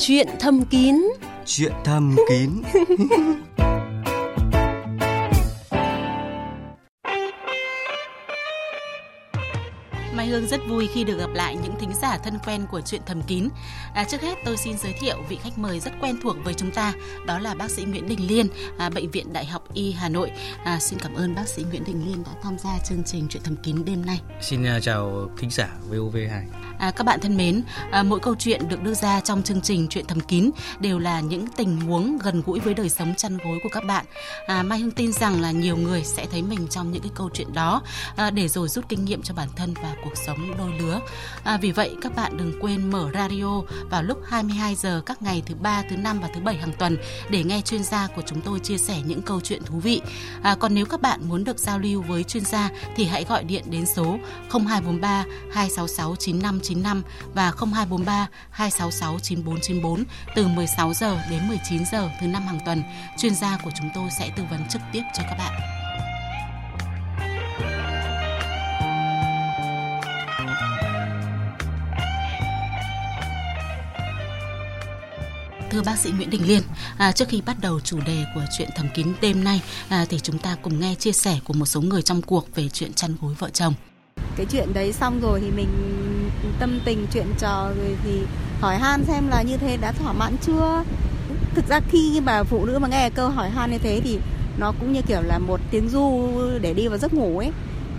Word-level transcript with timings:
Chuyện 0.00 0.28
thâm 0.40 0.64
kín. 0.64 0.96
Chuyện 1.46 1.72
thâm 1.84 2.16
kín. 2.28 2.50
Hương 10.28 10.46
rất 10.46 10.60
vui 10.68 10.88
khi 10.94 11.04
được 11.04 11.18
gặp 11.18 11.30
lại 11.34 11.56
những 11.62 11.74
thính 11.80 11.92
giả 12.02 12.18
thân 12.18 12.38
quen 12.46 12.66
của 12.70 12.80
chuyện 12.80 13.00
thầm 13.06 13.22
kín. 13.22 13.48
À, 13.94 14.04
trước 14.04 14.20
hết 14.20 14.34
tôi 14.44 14.56
xin 14.56 14.78
giới 14.78 14.92
thiệu 15.00 15.16
vị 15.28 15.38
khách 15.42 15.58
mời 15.58 15.80
rất 15.80 15.90
quen 16.00 16.16
thuộc 16.22 16.36
với 16.44 16.54
chúng 16.54 16.70
ta, 16.70 16.92
đó 17.26 17.38
là 17.38 17.54
bác 17.54 17.70
sĩ 17.70 17.84
Nguyễn 17.84 18.08
Đình 18.08 18.26
Liên, 18.28 18.46
à, 18.78 18.90
bệnh 18.90 19.10
viện 19.10 19.32
Đại 19.32 19.44
học 19.46 19.74
Y 19.74 19.92
Hà 19.92 20.08
Nội. 20.08 20.30
À, 20.64 20.78
xin 20.80 20.98
cảm 20.98 21.14
ơn 21.14 21.34
bác 21.34 21.48
sĩ 21.48 21.64
Nguyễn 21.70 21.84
Đình 21.84 22.06
Liên 22.06 22.24
đã 22.24 22.30
tham 22.42 22.58
gia 22.58 22.78
chương 22.78 23.02
trình 23.04 23.26
chuyện 23.30 23.42
thầm 23.42 23.56
kín 23.56 23.84
đêm 23.84 24.06
nay. 24.06 24.20
Xin 24.40 24.66
à, 24.66 24.80
chào 24.82 25.30
thính 25.38 25.50
giả 25.50 25.68
VOV2. 25.90 26.42
À, 26.78 26.90
các 26.90 27.04
bạn 27.04 27.20
thân 27.20 27.36
mến, 27.36 27.62
à, 27.90 28.02
mỗi 28.02 28.20
câu 28.20 28.34
chuyện 28.38 28.68
được 28.68 28.82
đưa 28.82 28.94
ra 28.94 29.20
trong 29.20 29.42
chương 29.42 29.60
trình 29.60 29.86
chuyện 29.90 30.06
thầm 30.06 30.20
kín 30.20 30.50
đều 30.80 30.98
là 30.98 31.20
những 31.20 31.46
tình 31.56 31.80
huống 31.80 32.18
gần 32.18 32.42
gũi 32.46 32.60
với 32.60 32.74
đời 32.74 32.88
sống 32.88 33.14
chăn 33.14 33.38
gối 33.44 33.58
của 33.62 33.68
các 33.72 33.84
bạn. 33.84 34.04
À, 34.46 34.62
Mai 34.62 34.78
Hương 34.78 34.90
tin 34.90 35.12
rằng 35.12 35.40
là 35.40 35.50
nhiều 35.50 35.76
người 35.76 36.04
sẽ 36.04 36.26
thấy 36.30 36.42
mình 36.42 36.68
trong 36.70 36.92
những 36.92 37.02
cái 37.02 37.12
câu 37.14 37.30
chuyện 37.34 37.52
đó 37.52 37.82
à, 38.16 38.30
để 38.30 38.48
rồi 38.48 38.68
rút 38.68 38.88
kinh 38.88 39.04
nghiệm 39.04 39.22
cho 39.22 39.34
bản 39.34 39.48
thân 39.56 39.74
và 39.82 39.94
cuộc 40.04 40.17
sống 40.26 40.58
đôi 40.58 40.72
lứa. 40.78 41.00
À, 41.44 41.58
vì 41.60 41.72
vậy 41.72 41.96
các 42.02 42.16
bạn 42.16 42.36
đừng 42.36 42.52
quên 42.60 42.90
mở 42.90 43.10
radio 43.14 43.62
vào 43.90 44.02
lúc 44.02 44.18
22 44.26 44.74
giờ 44.74 45.02
các 45.06 45.22
ngày 45.22 45.42
thứ 45.46 45.54
ba, 45.54 45.82
thứ 45.90 45.96
năm 45.96 46.20
và 46.20 46.28
thứ 46.34 46.40
bảy 46.40 46.56
hàng 46.56 46.72
tuần 46.78 46.96
để 47.30 47.44
nghe 47.44 47.60
chuyên 47.60 47.84
gia 47.84 48.06
của 48.06 48.22
chúng 48.26 48.40
tôi 48.40 48.60
chia 48.60 48.78
sẻ 48.78 49.00
những 49.06 49.22
câu 49.22 49.40
chuyện 49.40 49.62
thú 49.64 49.78
vị. 49.78 50.00
À, 50.42 50.54
còn 50.54 50.74
nếu 50.74 50.86
các 50.86 51.00
bạn 51.00 51.28
muốn 51.28 51.44
được 51.44 51.58
giao 51.58 51.78
lưu 51.78 52.02
với 52.02 52.24
chuyên 52.24 52.44
gia 52.44 52.70
thì 52.96 53.04
hãy 53.04 53.24
gọi 53.24 53.44
điện 53.44 53.64
đến 53.70 53.86
số 53.86 54.18
0243 54.50 55.24
266 55.52 56.16
9595 56.16 57.02
và 57.34 57.52
0243 57.72 58.28
266 58.50 59.18
9494 59.18 60.04
từ 60.34 60.48
16 60.48 60.94
giờ 60.94 61.18
đến 61.30 61.48
19 61.48 61.84
giờ 61.92 62.10
thứ 62.20 62.26
năm 62.26 62.46
hàng 62.46 62.60
tuần. 62.64 62.82
Chuyên 63.18 63.34
gia 63.34 63.58
của 63.64 63.70
chúng 63.78 63.90
tôi 63.94 64.08
sẽ 64.18 64.30
tư 64.36 64.42
vấn 64.50 64.68
trực 64.68 64.82
tiếp 64.92 65.02
cho 65.14 65.22
các 65.22 65.36
bạn. 65.38 65.77
Thưa 75.70 75.82
bác 75.82 75.98
sĩ 75.98 76.10
Nguyễn 76.16 76.30
Đình 76.30 76.46
Liên, 76.46 76.62
à, 76.98 77.12
trước 77.12 77.28
khi 77.28 77.42
bắt 77.46 77.56
đầu 77.60 77.80
chủ 77.80 77.98
đề 78.06 78.24
của 78.34 78.44
chuyện 78.58 78.68
thầm 78.76 78.86
kín 78.94 79.06
đêm 79.20 79.44
nay 79.44 79.62
à, 79.88 80.06
thì 80.08 80.18
chúng 80.18 80.38
ta 80.38 80.56
cùng 80.62 80.80
nghe 80.80 80.94
chia 80.94 81.12
sẻ 81.12 81.38
của 81.44 81.52
một 81.52 81.66
số 81.66 81.80
người 81.80 82.02
trong 82.02 82.22
cuộc 82.22 82.54
về 82.54 82.68
chuyện 82.68 82.92
chăn 82.92 83.14
gối 83.20 83.34
vợ 83.38 83.48
chồng. 83.48 83.74
Cái 84.36 84.46
chuyện 84.50 84.74
đấy 84.74 84.92
xong 84.92 85.20
rồi 85.20 85.40
thì 85.40 85.50
mình 85.50 85.68
tâm 86.58 86.80
tình 86.84 87.06
chuyện 87.12 87.26
trò 87.38 87.70
rồi 87.76 87.96
thì 88.04 88.20
hỏi 88.60 88.78
han 88.78 89.04
xem 89.04 89.28
là 89.28 89.42
như 89.42 89.56
thế 89.56 89.76
đã 89.76 89.92
thỏa 89.92 90.12
mãn 90.12 90.36
chưa. 90.46 90.84
Thực 91.54 91.68
ra 91.68 91.80
khi 91.90 92.20
mà 92.20 92.44
phụ 92.44 92.64
nữ 92.64 92.78
mà 92.78 92.88
nghe 92.88 93.10
câu 93.10 93.28
hỏi 93.28 93.50
han 93.50 93.70
như 93.70 93.78
thế 93.78 94.00
thì 94.04 94.18
nó 94.58 94.72
cũng 94.80 94.92
như 94.92 95.02
kiểu 95.02 95.22
là 95.22 95.38
một 95.38 95.60
tiếng 95.70 95.88
du 95.88 96.30
để 96.60 96.74
đi 96.74 96.88
vào 96.88 96.98
giấc 96.98 97.14
ngủ 97.14 97.38
ấy. 97.38 97.50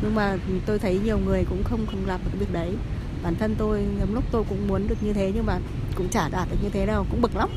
Nhưng 0.02 0.16
mà 0.16 0.38
tôi 0.66 0.80
thấy 0.80 1.00
nhiều 1.06 1.18
người 1.18 1.46
cũng 1.50 1.64
không 1.64 1.86
không 1.86 2.06
làm 2.08 2.20
được 2.24 2.30
cái 2.32 2.40
việc 2.40 2.54
đấy 2.54 2.70
bản 3.24 3.36
thân 3.40 3.56
tôi 3.60 3.80
nhiều 3.80 4.08
lúc 4.14 4.24
tôi 4.32 4.44
cũng 4.50 4.68
muốn 4.68 4.88
được 4.88 4.96
như 5.02 5.14
thế 5.14 5.32
nhưng 5.36 5.46
mà 5.46 5.60
cũng 5.98 6.10
chả 6.10 6.30
đạt 6.32 6.48
được 6.52 6.58
như 6.64 6.70
thế 6.70 6.86
đâu 6.86 7.06
cũng 7.12 7.22
bực 7.22 7.36
lắm. 7.36 7.50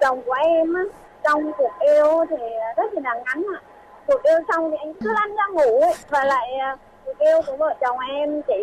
Chồng 0.00 0.22
của 0.26 0.32
em 0.32 0.74
á 0.74 0.82
trong 1.24 1.52
cuộc 1.58 1.72
yêu 1.80 2.24
thì 2.30 2.44
rất 2.76 2.94
là 2.94 3.14
ngắn 3.14 3.46
ạ. 3.56 3.60
Cuộc 4.06 4.22
yêu 4.22 4.38
xong 4.48 4.70
thì 4.70 4.76
anh 4.80 4.94
cứ 5.00 5.12
lăn 5.12 5.36
ra 5.36 5.44
ngủ 5.52 5.80
ấy. 5.80 5.94
và 6.10 6.24
lại 6.24 6.48
à, 6.60 6.76
cuộc 7.04 7.18
yêu 7.18 7.42
của 7.46 7.56
vợ 7.56 7.74
chồng 7.80 7.98
em 7.98 8.42
chỉ 8.46 8.54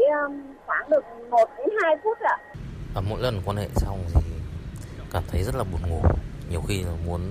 khoảng 0.66 0.90
được 0.90 1.04
1 1.30 1.50
đến 1.58 1.70
2 1.84 1.96
phút 2.04 2.18
ạ. 2.20 2.38
Và 2.94 3.02
mỗi 3.10 3.22
lần 3.22 3.42
quan 3.46 3.58
hệ 3.58 3.68
xong 3.76 4.00
thì 4.14 4.22
cảm 5.14 5.24
thấy 5.28 5.44
rất 5.44 5.56
là 5.56 5.64
buồn 5.64 5.82
ngủ. 5.90 6.02
Nhiều 6.50 6.62
khi 6.68 6.84
là 6.84 6.92
muốn 7.06 7.22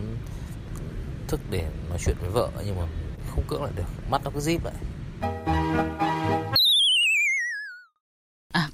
thức 1.28 1.40
để 1.50 1.64
nói 1.88 1.98
chuyện 2.04 2.16
với 2.20 2.30
vợ 2.30 2.48
nhưng 2.66 2.76
mà 2.76 2.86
không 3.30 3.44
cưỡng 3.48 3.62
lại 3.62 3.72
được 3.76 4.10
mắt 4.10 4.20
nó 4.24 4.30
cứ 4.34 4.40
díp 4.40 4.64
lại. 4.64 4.74
À, 5.46 6.15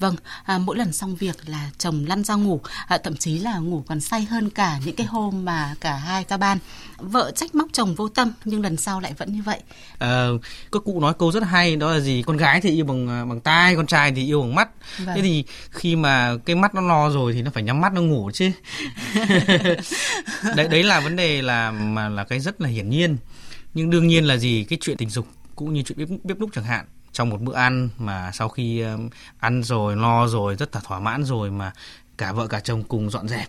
vâng, 0.02 0.16
à, 0.44 0.58
mỗi 0.58 0.76
lần 0.76 0.92
xong 0.92 1.16
việc 1.16 1.36
là 1.46 1.70
chồng 1.78 2.04
lăn 2.08 2.24
ra 2.24 2.34
ngủ, 2.34 2.60
à, 2.86 2.98
thậm 2.98 3.16
chí 3.16 3.38
là 3.38 3.58
ngủ 3.58 3.84
còn 3.86 4.00
say 4.00 4.24
hơn 4.24 4.50
cả 4.50 4.78
những 4.84 4.96
cái 4.96 5.06
hôm 5.06 5.44
mà 5.44 5.74
cả 5.80 5.96
hai 5.96 6.24
ca 6.24 6.36
ban. 6.36 6.58
Vợ 6.98 7.32
trách 7.34 7.54
móc 7.54 7.68
chồng 7.72 7.94
vô 7.94 8.08
tâm 8.08 8.32
nhưng 8.44 8.62
lần 8.62 8.76
sau 8.76 9.00
lại 9.00 9.14
vẫn 9.18 9.32
như 9.32 9.42
vậy. 9.42 9.60
À, 9.98 10.26
có 10.70 10.80
cụ 10.80 11.00
nói 11.00 11.14
câu 11.18 11.32
rất 11.32 11.42
hay 11.42 11.76
đó 11.76 11.92
là 11.92 12.00
gì? 12.00 12.22
Con 12.26 12.36
gái 12.36 12.60
thì 12.60 12.70
yêu 12.70 12.84
bằng 12.84 13.08
à, 13.08 13.24
bằng 13.24 13.40
tai, 13.40 13.76
con 13.76 13.86
trai 13.86 14.12
thì 14.12 14.26
yêu 14.26 14.42
bằng 14.42 14.54
mắt. 14.54 14.68
Vâng. 14.98 15.16
Thế 15.16 15.22
thì 15.22 15.44
khi 15.70 15.96
mà 15.96 16.36
cái 16.44 16.56
mắt 16.56 16.74
nó 16.74 16.80
lo 16.80 17.10
rồi 17.10 17.32
thì 17.32 17.42
nó 17.42 17.50
phải 17.54 17.62
nhắm 17.62 17.80
mắt 17.80 17.92
nó 17.92 18.00
ngủ 18.00 18.30
chứ. 18.34 18.50
đấy 20.56 20.68
đấy 20.68 20.82
là 20.82 21.00
vấn 21.00 21.16
đề 21.16 21.42
là 21.42 21.70
mà 21.70 22.08
là 22.08 22.24
cái 22.24 22.40
rất 22.40 22.60
là 22.60 22.68
hiển 22.68 22.90
nhiên. 22.90 23.16
Nhưng 23.74 23.90
đương 23.90 24.06
nhiên 24.06 24.24
là 24.24 24.36
gì? 24.36 24.64
Cái 24.64 24.78
chuyện 24.82 24.96
tình 24.96 25.10
dục 25.10 25.26
cũng 25.56 25.72
như 25.72 25.82
chuyện 25.82 25.98
bếp, 25.98 26.08
bếp 26.24 26.38
núc 26.38 26.50
chẳng 26.54 26.64
hạn 26.64 26.84
trong 27.12 27.30
một 27.30 27.40
bữa 27.40 27.54
ăn 27.54 27.88
mà 27.98 28.30
sau 28.32 28.48
khi 28.48 28.80
ờ, 28.80 28.98
ăn 29.38 29.62
rồi 29.62 29.96
lo 29.96 30.26
rồi, 30.26 30.56
rất 30.56 30.74
là 30.74 30.80
thỏa 30.84 31.00
mãn 31.00 31.24
rồi 31.24 31.50
mà 31.50 31.72
cả 32.18 32.32
vợ 32.32 32.46
cả 32.46 32.60
chồng 32.60 32.82
cùng 32.82 33.10
dọn 33.10 33.28
dẹp, 33.28 33.48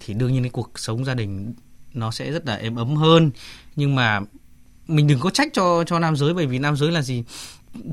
thì 0.00 0.14
đương 0.14 0.32
nhiên 0.32 0.42
cái 0.42 0.50
cuộc 0.50 0.78
sống 0.78 1.04
gia 1.04 1.14
đình 1.14 1.54
nó 1.94 2.10
sẽ 2.10 2.32
rất 2.32 2.46
là 2.46 2.54
êm 2.54 2.76
ấm 2.76 2.96
hơn. 2.96 3.30
Nhưng 3.76 3.94
mà 3.94 4.20
mình 4.86 5.06
đừng 5.06 5.20
có 5.20 5.30
trách 5.30 5.48
cho 5.52 5.84
cho 5.84 5.98
nam 5.98 6.16
giới, 6.16 6.34
bởi 6.34 6.46
vì 6.46 6.58
nam 6.58 6.76
giới 6.76 6.90
là 6.90 7.02
gì? 7.02 7.24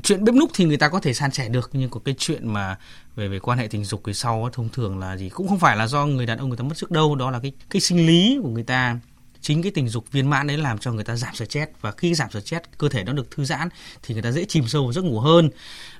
Chuyện 0.02 0.24
bếp 0.24 0.34
núc 0.34 0.50
thì 0.54 0.64
người 0.64 0.76
ta 0.76 0.88
có 0.88 1.00
thể 1.00 1.14
san 1.14 1.30
sẻ 1.30 1.48
được, 1.48 1.70
nhưng 1.72 1.90
có 1.90 2.00
cái 2.04 2.14
chuyện 2.18 2.52
mà 2.52 2.78
về 3.16 3.28
về 3.28 3.38
quan 3.38 3.58
hệ 3.58 3.66
tình 3.66 3.84
dục 3.84 4.02
thì 4.06 4.14
sau 4.14 4.50
thông 4.52 4.68
thường 4.68 4.98
là 4.98 5.16
gì? 5.16 5.28
Cũng 5.28 5.48
không 5.48 5.58
phải 5.58 5.76
là 5.76 5.86
do 5.86 6.06
người 6.06 6.26
đàn 6.26 6.38
ông 6.38 6.48
người 6.48 6.58
ta 6.58 6.64
mất 6.64 6.78
sức 6.78 6.90
đâu, 6.90 7.14
đó 7.14 7.30
là 7.30 7.40
cái 7.40 7.52
cái 7.70 7.80
sinh 7.80 8.06
lý 8.06 8.38
của 8.42 8.48
người 8.48 8.62
ta 8.62 8.98
chính 9.40 9.62
cái 9.62 9.72
tình 9.72 9.88
dục 9.88 10.12
viên 10.12 10.30
mãn 10.30 10.46
đấy 10.46 10.58
làm 10.58 10.78
cho 10.78 10.92
người 10.92 11.04
ta 11.04 11.16
giảm 11.16 11.34
stress. 11.34 11.70
Và 11.80 11.92
khi 11.92 12.14
giảm 12.14 12.30
stress, 12.30 12.64
cơ 12.78 12.88
thể 12.88 13.04
nó 13.04 13.12
được 13.12 13.30
thư 13.30 13.44
giãn 13.44 13.68
thì 14.02 14.14
người 14.14 14.22
ta 14.22 14.32
dễ 14.32 14.44
chìm 14.44 14.68
sâu 14.68 14.84
vào 14.84 14.92
giấc 14.92 15.04
ngủ 15.04 15.20
hơn. 15.20 15.50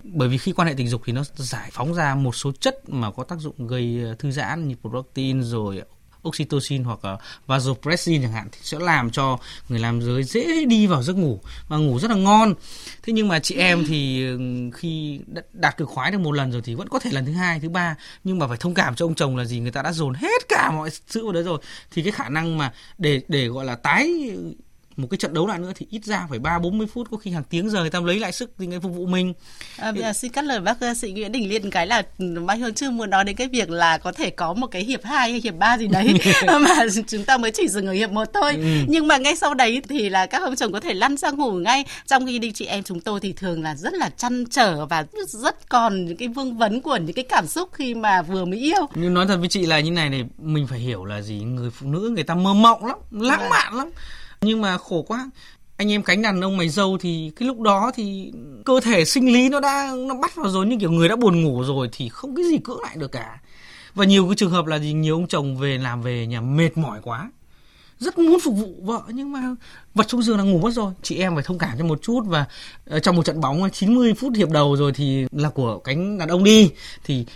Bởi 0.02 0.28
vì 0.28 0.38
khi 0.38 0.52
quan 0.52 0.68
hệ 0.68 0.74
tình 0.76 0.88
dục 0.88 1.02
thì 1.04 1.12
nó 1.12 1.22
giải 1.36 1.70
phóng 1.72 1.94
ra 1.94 2.14
một 2.14 2.36
số 2.36 2.52
chất 2.60 2.88
mà 2.88 3.10
có 3.10 3.24
tác 3.24 3.38
dụng 3.38 3.66
gây 3.66 4.00
ờ, 4.04 4.14
thư 4.14 4.30
giãn 4.30 4.68
như 4.68 4.74
protein 4.82 5.42
rồi 5.42 5.82
oxytocin 6.28 6.84
hoặc 6.84 7.04
là 7.04 7.16
vasopressin 7.46 8.22
chẳng 8.22 8.32
hạn, 8.32 8.48
thì 8.52 8.58
sẽ 8.62 8.78
làm 8.78 9.10
cho 9.10 9.38
người 9.68 9.78
làm 9.78 10.02
giới 10.02 10.24
dễ 10.24 10.64
đi 10.64 10.86
vào 10.86 11.02
giấc 11.02 11.16
ngủ 11.16 11.40
và 11.68 11.76
ngủ 11.76 11.98
rất 11.98 12.10
là 12.10 12.16
ngon. 12.16 12.54
Thế 13.02 13.12
nhưng 13.12 13.28
mà 13.28 13.38
chị 13.38 13.54
em 13.54 13.84
thì 13.88 14.26
ừ, 14.26 14.38
khi 14.74 15.20
đạt 15.52 15.76
cực 15.76 15.88
khoái 15.88 16.10
được 16.10 16.18
một 16.18 16.32
lần 16.32 16.52
rồi 16.52 16.62
thì 16.64 16.74
vẫn 16.74 16.88
có 16.88 16.98
thể 16.98 17.10
lần 17.10 17.26
thứ 17.26 17.32
hai, 17.32 17.60
thứ 17.60 17.68
ba. 17.68 17.96
Nhưng 18.24 18.38
mà 18.38 18.46
phải 18.46 18.56
thông 18.56 18.74
cảm 18.74 18.94
cho 18.94 19.06
ông 19.06 19.14
chồng 19.14 19.36
là 19.36 19.44
gì? 19.44 19.60
Người 19.60 19.70
ta 19.70 19.82
đã 19.82 19.92
dồn 19.92 20.14
hết 20.14 20.48
cả 20.48 20.70
mọi 20.70 20.90
sự 20.90 21.24
vào 21.24 21.32
đấy 21.32 21.42
rồi. 21.42 21.58
Thì 21.90 22.02
cái 22.02 22.12
khả 22.12 22.28
năng 22.28 22.58
mà 22.58 22.72
để 22.98 23.20
để 23.28 23.46
gọi 23.46 23.64
là 23.64 23.74
tái 23.74 24.30
một 24.98 25.08
cái 25.10 25.18
trận 25.18 25.34
đấu 25.34 25.46
lại 25.46 25.58
nữa 25.58 25.72
thì 25.74 25.86
ít 25.90 26.04
ra 26.04 26.26
phải 26.30 26.38
ba 26.38 26.58
bốn 26.58 26.78
mươi 26.78 26.86
phút 26.86 27.10
có 27.10 27.16
khi 27.16 27.30
hàng 27.30 27.44
tiếng 27.50 27.70
giờ 27.70 27.80
người 27.80 27.90
ta 27.90 28.00
lấy 28.00 28.18
lại 28.18 28.32
sức 28.32 28.50
thì 28.58 28.66
người 28.66 28.80
phục 28.80 28.92
vụ 28.94 29.06
mình. 29.06 29.34
À, 29.76 29.92
bây 29.92 30.02
giờ 30.02 30.12
xin 30.12 30.32
cắt 30.32 30.44
lời 30.44 30.60
bác 30.60 30.76
sĩ 30.96 31.12
Nguyễn 31.12 31.32
Đình 31.32 31.48
Liên 31.48 31.70
cái 31.70 31.86
là 31.86 32.02
Mai 32.18 32.58
Hương 32.58 32.74
chưa 32.74 32.90
muốn 32.90 33.10
nói 33.10 33.24
đến 33.24 33.36
cái 33.36 33.48
việc 33.48 33.70
là 33.70 33.98
có 33.98 34.12
thể 34.12 34.30
có 34.30 34.52
một 34.52 34.66
cái 34.66 34.84
hiệp 34.84 35.04
2 35.04 35.30
hay 35.30 35.40
hiệp 35.40 35.54
3 35.54 35.78
gì 35.78 35.86
đấy 35.86 36.14
mà 36.46 36.86
chúng 37.08 37.24
ta 37.24 37.38
mới 37.38 37.50
chỉ 37.50 37.68
dừng 37.68 37.86
ở 37.86 37.92
hiệp 37.92 38.10
1 38.10 38.28
thôi. 38.34 38.54
Ừ. 38.56 38.62
Nhưng 38.88 39.06
mà 39.06 39.16
ngay 39.16 39.36
sau 39.36 39.54
đấy 39.54 39.82
thì 39.88 40.08
là 40.08 40.26
các 40.26 40.42
ông 40.42 40.56
chồng 40.56 40.72
có 40.72 40.80
thể 40.80 40.94
lăn 40.94 41.16
ra 41.16 41.30
ngủ 41.30 41.52
ngay 41.52 41.84
trong 42.06 42.26
khi 42.26 42.38
đi 42.38 42.52
chị 42.52 42.64
em 42.64 42.82
chúng 42.82 43.00
tôi 43.00 43.20
thì 43.20 43.32
thường 43.32 43.62
là 43.62 43.74
rất 43.74 43.94
là 43.94 44.10
chăn 44.10 44.44
trở 44.50 44.86
và 44.86 45.04
rất 45.26 45.68
còn 45.68 46.04
những 46.04 46.16
cái 46.16 46.28
vương 46.28 46.58
vấn 46.58 46.80
của 46.80 46.96
những 46.96 47.14
cái 47.14 47.24
cảm 47.28 47.46
xúc 47.46 47.68
khi 47.72 47.94
mà 47.94 48.22
vừa 48.22 48.44
mới 48.44 48.58
yêu. 48.58 48.86
Nhưng 48.94 49.14
nói 49.14 49.26
thật 49.26 49.36
với 49.36 49.48
chị 49.48 49.66
là 49.66 49.80
như 49.80 49.90
này 49.90 50.10
này 50.10 50.24
mình 50.38 50.66
phải 50.66 50.78
hiểu 50.78 51.04
là 51.04 51.22
gì 51.22 51.34
người 51.34 51.70
phụ 51.70 51.86
nữ 51.86 52.12
người 52.14 52.24
ta 52.24 52.34
mơ 52.34 52.54
mộng 52.54 52.86
lắm, 52.86 52.98
lãng 53.10 53.40
dạ. 53.40 53.48
mạn 53.50 53.74
lắm 53.74 53.90
nhưng 54.40 54.60
mà 54.60 54.78
khổ 54.78 55.02
quá. 55.08 55.30
Anh 55.76 55.92
em 55.92 56.02
cánh 56.02 56.22
đàn 56.22 56.40
ông 56.40 56.56
mày 56.56 56.68
dâu 56.68 56.98
thì 57.00 57.32
cái 57.36 57.46
lúc 57.46 57.60
đó 57.60 57.90
thì 57.94 58.32
cơ 58.64 58.80
thể 58.80 59.04
sinh 59.04 59.32
lý 59.32 59.48
nó 59.48 59.60
đã, 59.60 59.92
nó 60.08 60.14
bắt 60.14 60.36
vào 60.36 60.50
rồi, 60.50 60.66
như 60.66 60.76
kiểu 60.80 60.90
người 60.90 61.08
đã 61.08 61.16
buồn 61.16 61.44
ngủ 61.44 61.62
rồi 61.62 61.88
thì 61.92 62.08
không 62.08 62.36
cái 62.36 62.44
gì 62.44 62.58
cưỡng 62.64 62.80
lại 62.80 62.96
được 62.96 63.12
cả. 63.12 63.40
Và 63.94 64.04
nhiều 64.04 64.26
cái 64.26 64.36
trường 64.36 64.50
hợp 64.50 64.66
là 64.66 64.78
gì? 64.78 64.92
Nhiều 64.92 65.14
ông 65.14 65.26
chồng 65.26 65.56
về 65.56 65.78
làm 65.78 66.02
về 66.02 66.26
nhà 66.26 66.40
mệt 66.40 66.78
mỏi 66.78 67.00
quá. 67.02 67.30
Rất 67.98 68.18
muốn 68.18 68.40
phục 68.40 68.54
vụ 68.54 68.74
vợ, 68.82 69.02
nhưng 69.08 69.32
mà 69.32 69.54
vật 69.94 70.08
trong 70.08 70.22
giường 70.22 70.38
là 70.38 70.44
ngủ 70.44 70.58
mất 70.58 70.70
rồi. 70.70 70.92
Chị 71.02 71.16
em 71.16 71.34
phải 71.34 71.44
thông 71.44 71.58
cảm 71.58 71.78
cho 71.78 71.84
một 71.84 72.02
chút 72.02 72.20
và 72.26 72.44
ờ, 72.86 73.00
trong 73.00 73.16
một 73.16 73.24
trận 73.24 73.40
bóng 73.40 73.70
90 73.70 74.14
phút 74.14 74.32
hiệp 74.36 74.50
đầu 74.50 74.76
rồi 74.76 74.92
thì 74.94 75.26
là 75.32 75.48
của 75.48 75.78
cánh 75.78 76.18
đàn 76.18 76.28
ông 76.28 76.44
đi, 76.44 76.70
thì 77.04 77.26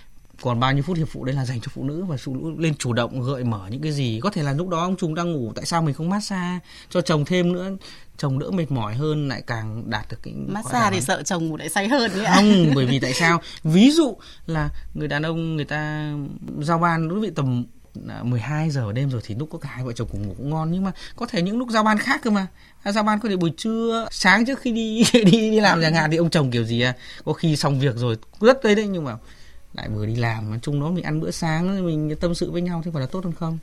còn 0.43 0.61
bao 0.61 0.73
nhiêu 0.73 0.83
phút 0.83 0.97
hiệp 0.97 1.09
phụ 1.09 1.25
đấy 1.25 1.35
là 1.35 1.45
dành 1.45 1.61
cho 1.61 1.69
phụ 1.75 1.85
nữ 1.85 2.05
và 2.05 2.17
phụ 2.17 2.35
nữ 2.35 2.63
lên 2.63 2.75
chủ 2.75 2.93
động 2.93 3.21
gợi 3.21 3.45
mở 3.45 3.69
những 3.71 3.83
cái 3.83 3.93
gì. 3.93 4.21
Có 4.23 4.31
thể 4.31 4.43
là 4.43 4.53
lúc 4.53 4.69
đó 4.69 4.81
ông 4.81 4.97
chồng 4.97 5.15
đang 5.15 5.33
ngủ 5.33 5.53
tại 5.57 5.67
sao 5.67 5.83
mình 5.83 5.95
không 5.95 6.11
massage 6.11 6.59
cho 6.91 7.01
chồng 7.01 7.25
thêm 7.25 7.53
nữa? 7.53 7.71
Chồng 8.17 8.39
đỡ 8.39 8.51
mệt 8.51 8.71
mỏi 8.71 8.95
hơn 8.95 9.29
lại 9.29 9.43
càng 9.47 9.91
đạt 9.91 10.07
được 10.11 10.17
cái 10.23 10.35
massage 10.35 10.91
thì 10.93 11.01
sợ 11.01 11.23
chồng 11.23 11.47
ngủ 11.47 11.57
lại 11.57 11.69
say 11.69 11.89
hơn 11.89 12.11
đấy 12.15 12.27
không 12.35 12.75
bởi 12.75 12.87
vì 12.87 12.99
tại 12.99 13.13
sao? 13.13 13.41
Ví 13.65 13.91
dụ 13.91 14.17
là 14.47 14.71
người 14.95 15.09
đàn 15.09 15.23
ông 15.23 15.57
người 15.57 15.65
ta 15.65 16.13
giao 16.61 16.79
ban 16.79 17.09
đối 17.09 17.21
với 17.21 17.31
tầm 17.37 17.65
12 18.23 18.71
giờ 18.71 18.93
đêm 18.93 19.11
rồi 19.11 19.21
thì 19.25 19.35
lúc 19.35 19.49
có 19.53 19.59
cả 19.59 19.69
hai 19.73 19.85
vợ 19.85 19.93
chồng 19.93 20.09
cùng 20.13 20.29
ngủ 20.29 20.35
cũng 20.39 20.51
ngon. 20.51 20.73
Nhưng 20.73 20.85
mà 20.85 20.93
có 21.17 21.27
thể 21.27 21.43
những 21.43 21.59
lúc 21.59 21.69
giao 21.71 21.83
ban 21.83 21.99
khác 21.99 22.21
cơ 22.25 22.31
mà. 22.31 22.47
Giao 22.85 23.05
ban 23.05 23.21
có 23.21 23.29
thể 23.29 23.37
buổi 23.37 23.53
trưa 23.57 24.09
sáng 24.11 24.47
trước 24.47 24.61
khi 24.61 24.73
đi 24.73 25.05
đi 25.13 25.51
đi 25.51 25.61
làm 25.61 25.83
chẳng 25.83 25.95
hạn 25.95 26.11
thì 26.11 26.17
ông 26.17 26.31
chồng 26.31 26.51
kiểu 26.51 26.65
gì 26.65 26.81
à? 26.81 26.95
Có 27.25 27.33
khi 27.33 27.57
xong 27.57 27.81
việc 27.81 27.97
rồi 27.97 28.17
rất 28.41 28.65
đấy 28.65 28.75
đấy 28.75 28.87
nhưng 28.87 29.05
mà 29.05 29.17
lại 29.73 29.89
vừa 29.89 30.07
đi 30.07 30.17
làm 30.17 30.51
nói 30.51 30.59
chung 30.63 30.81
đó 30.81 30.91
mình 30.91 31.05
ăn 31.05 31.21
bữa 31.21 31.31
sáng 31.31 31.87
mình 31.87 32.17
tâm 32.21 32.35
sự 32.35 32.51
với 32.51 32.63
nhau 32.63 32.83
thì 32.85 32.91
phải 32.95 33.01
là 33.01 33.07
tốt 33.07 33.25
hơn 33.25 33.33
không? 33.33 33.59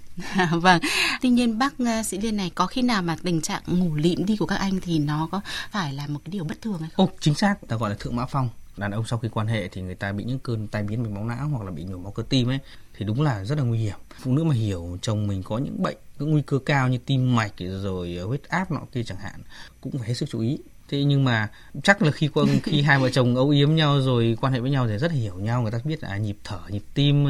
Vâng 0.62 0.82
tuy 1.22 1.30
nhiên 1.30 1.60
bác 1.60 1.74
uh, 1.84 2.06
sĩ 2.06 2.18
liên 2.18 2.38
này 2.38 2.52
có 2.56 2.68
khi 2.68 2.82
nào 2.82 3.02
mà 3.02 3.16
tình 3.24 3.42
trạng 3.42 3.62
ngủ 3.68 3.96
lịm 3.96 4.26
đi 4.26 4.38
của 4.38 4.46
các 4.46 4.56
anh 4.56 4.80
thì 4.82 5.00
nó 5.00 5.28
có 5.32 5.42
phải 5.72 5.94
là 5.94 6.08
một 6.08 6.20
cái 6.26 6.32
điều 6.32 6.44
bất 6.44 6.62
thường 6.62 6.80
hay 6.80 6.90
không? 6.94 7.08
Ồ, 7.08 7.14
chính 7.20 7.36
xác 7.36 7.68
ta 7.68 7.76
gọi 7.76 7.90
là 7.90 7.96
thượng 8.00 8.16
mã 8.16 8.26
phong. 8.26 8.50
Đàn 8.78 8.92
ông 8.92 9.06
sau 9.08 9.20
khi 9.20 9.30
quan 9.32 9.48
hệ 9.48 9.68
thì 9.68 9.82
người 9.82 9.96
ta 9.96 10.12
bị 10.12 10.24
những 10.24 10.40
cơn 10.40 10.68
tai 10.68 10.84
biến 10.84 11.04
mạch 11.04 11.10
máu 11.10 11.26
não 11.26 11.50
hoặc 11.50 11.66
là 11.66 11.72
bị 11.72 11.84
nhồi 11.84 12.00
máu 12.00 12.12
cơ 12.12 12.24
tim 12.30 12.50
ấy 12.50 12.60
thì 12.94 13.06
đúng 13.06 13.22
là 13.22 13.44
rất 13.44 13.58
là 13.58 13.64
nguy 13.64 13.80
hiểm. 13.80 13.96
Phụ 14.20 14.32
nữ 14.32 14.44
mà 14.44 14.56
hiểu 14.56 14.98
chồng 15.02 15.28
mình 15.28 15.44
có 15.44 15.58
những 15.58 15.84
bệnh 15.84 15.98
có 16.20 16.26
nguy 16.26 16.42
cơ 16.42 16.60
cao 16.66 16.88
như 16.88 16.98
tim 16.98 17.36
mạch 17.36 17.54
rồi 17.58 18.20
huyết 18.28 18.44
áp 18.44 18.72
nọ 18.72 18.82
kia 18.92 19.04
chẳng 19.04 19.18
hạn 19.18 19.42
cũng 19.82 19.98
phải 19.98 20.08
hết 20.08 20.14
sức 20.14 20.26
chú 20.30 20.40
ý 20.40 20.58
thế 20.90 21.04
nhưng 21.04 21.24
mà 21.24 21.48
chắc 21.84 22.02
là 22.02 22.12
khi 22.12 22.28
quân 22.34 22.60
khi 22.64 22.82
hai 22.82 23.00
vợ 23.00 23.10
chồng 23.10 23.36
âu 23.36 23.50
yếm 23.50 23.76
nhau 23.76 24.02
rồi 24.02 24.38
quan 24.42 24.54
hệ 24.54 24.60
với 24.60 24.72
nhau 24.72 24.88
thì 24.88 24.98
rất 24.98 25.12
là 25.12 25.18
hiểu 25.18 25.36
nhau 25.36 25.62
người 25.62 25.72
ta 25.72 25.80
biết 25.84 26.04
là 26.04 26.18
nhịp 26.18 26.38
thở 26.44 26.60
nhịp 26.70 26.84
tim 26.94 27.26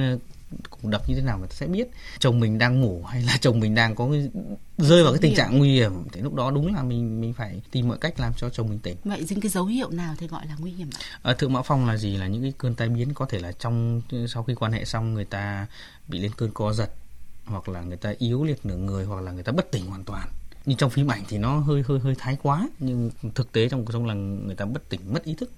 cũng 0.70 0.92
đập 0.92 1.10
như 1.10 1.16
thế 1.16 1.22
nào 1.22 1.38
người 1.38 1.48
ta 1.48 1.56
sẽ 1.56 1.68
biết. 1.68 1.88
Chồng 2.20 2.40
mình 2.40 2.58
đang 2.58 2.82
ngủ 2.82 3.04
hay 3.08 3.22
là 3.22 3.38
chồng 3.42 3.60
mình 3.60 3.76
đang 3.76 3.96
có 3.96 4.10
rơi 4.78 5.04
vào 5.04 5.14
cái 5.14 5.20
tình 5.22 5.36
trạng 5.36 5.58
nguy 5.58 5.74
hiểm 5.74 5.94
thì 6.12 6.22
lúc 6.22 6.34
đó 6.34 6.52
đúng 6.52 6.76
là 6.76 6.84
mình 6.84 7.22
mình 7.22 7.34
phải 7.34 7.62
tìm 7.72 7.88
mọi 7.88 7.98
cách 7.98 8.20
làm 8.20 8.34
cho 8.38 8.50
chồng 8.50 8.70
mình 8.70 8.80
tỉnh. 8.80 8.96
Vậy 9.04 9.26
những 9.30 9.42
cái 9.42 9.50
dấu 9.50 9.66
hiệu 9.66 9.90
nào 9.90 10.16
thì 10.18 10.28
gọi 10.28 10.48
là 10.48 10.56
nguy 10.60 10.72
hiểm 10.72 10.90
ạ? 10.94 11.00
À, 11.22 11.34
thượng 11.34 11.54
mã 11.54 11.62
phong 11.62 11.88
là 11.88 11.98
gì? 11.98 12.18
Là 12.18 12.28
những 12.28 12.42
cái 12.42 12.54
cơn 12.58 12.76
tai 12.76 12.90
biến 12.90 13.14
có 13.14 13.26
thể 13.26 13.40
là 13.40 13.52
trong 13.52 14.02
sau 14.28 14.44
khi 14.44 14.56
quan 14.56 14.72
hệ 14.72 14.86
xong 14.86 15.14
người 15.14 15.26
ta 15.26 15.68
bị 16.08 16.20
lên 16.20 16.32
cơn 16.38 16.52
co 16.54 16.74
giật 16.74 16.90
hoặc 17.46 17.70
là 17.70 17.82
người 17.82 17.98
ta 17.98 18.14
yếu 18.20 18.44
liệt 18.44 18.66
nửa 18.66 18.78
người 18.78 19.06
hoặc 19.06 19.22
là 19.22 19.32
người 19.32 19.44
ta 19.44 19.52
bất 19.52 19.72
tỉnh 19.72 19.86
hoàn 19.86 20.04
toàn 20.04 20.28
nhưng 20.70 20.78
trong 20.78 20.90
phim 20.90 21.12
ảnh 21.12 21.24
thì 21.30 21.38
nó 21.38 21.60
hơi 21.60 21.84
hơi 21.88 22.00
hơi 22.00 22.16
thái 22.18 22.38
quá. 22.44 22.70
Nhưng 22.80 23.12
thực 23.36 23.52
tế 23.52 23.70
trong 23.70 23.86
cuộc 23.86 23.92
sống 23.94 24.06
là 24.06 24.14
người 24.14 24.56
ta 24.56 24.66
bất 24.66 24.90
tỉnh, 24.90 25.02
mất 25.14 25.24
ý 25.24 25.34
thức. 25.34 25.52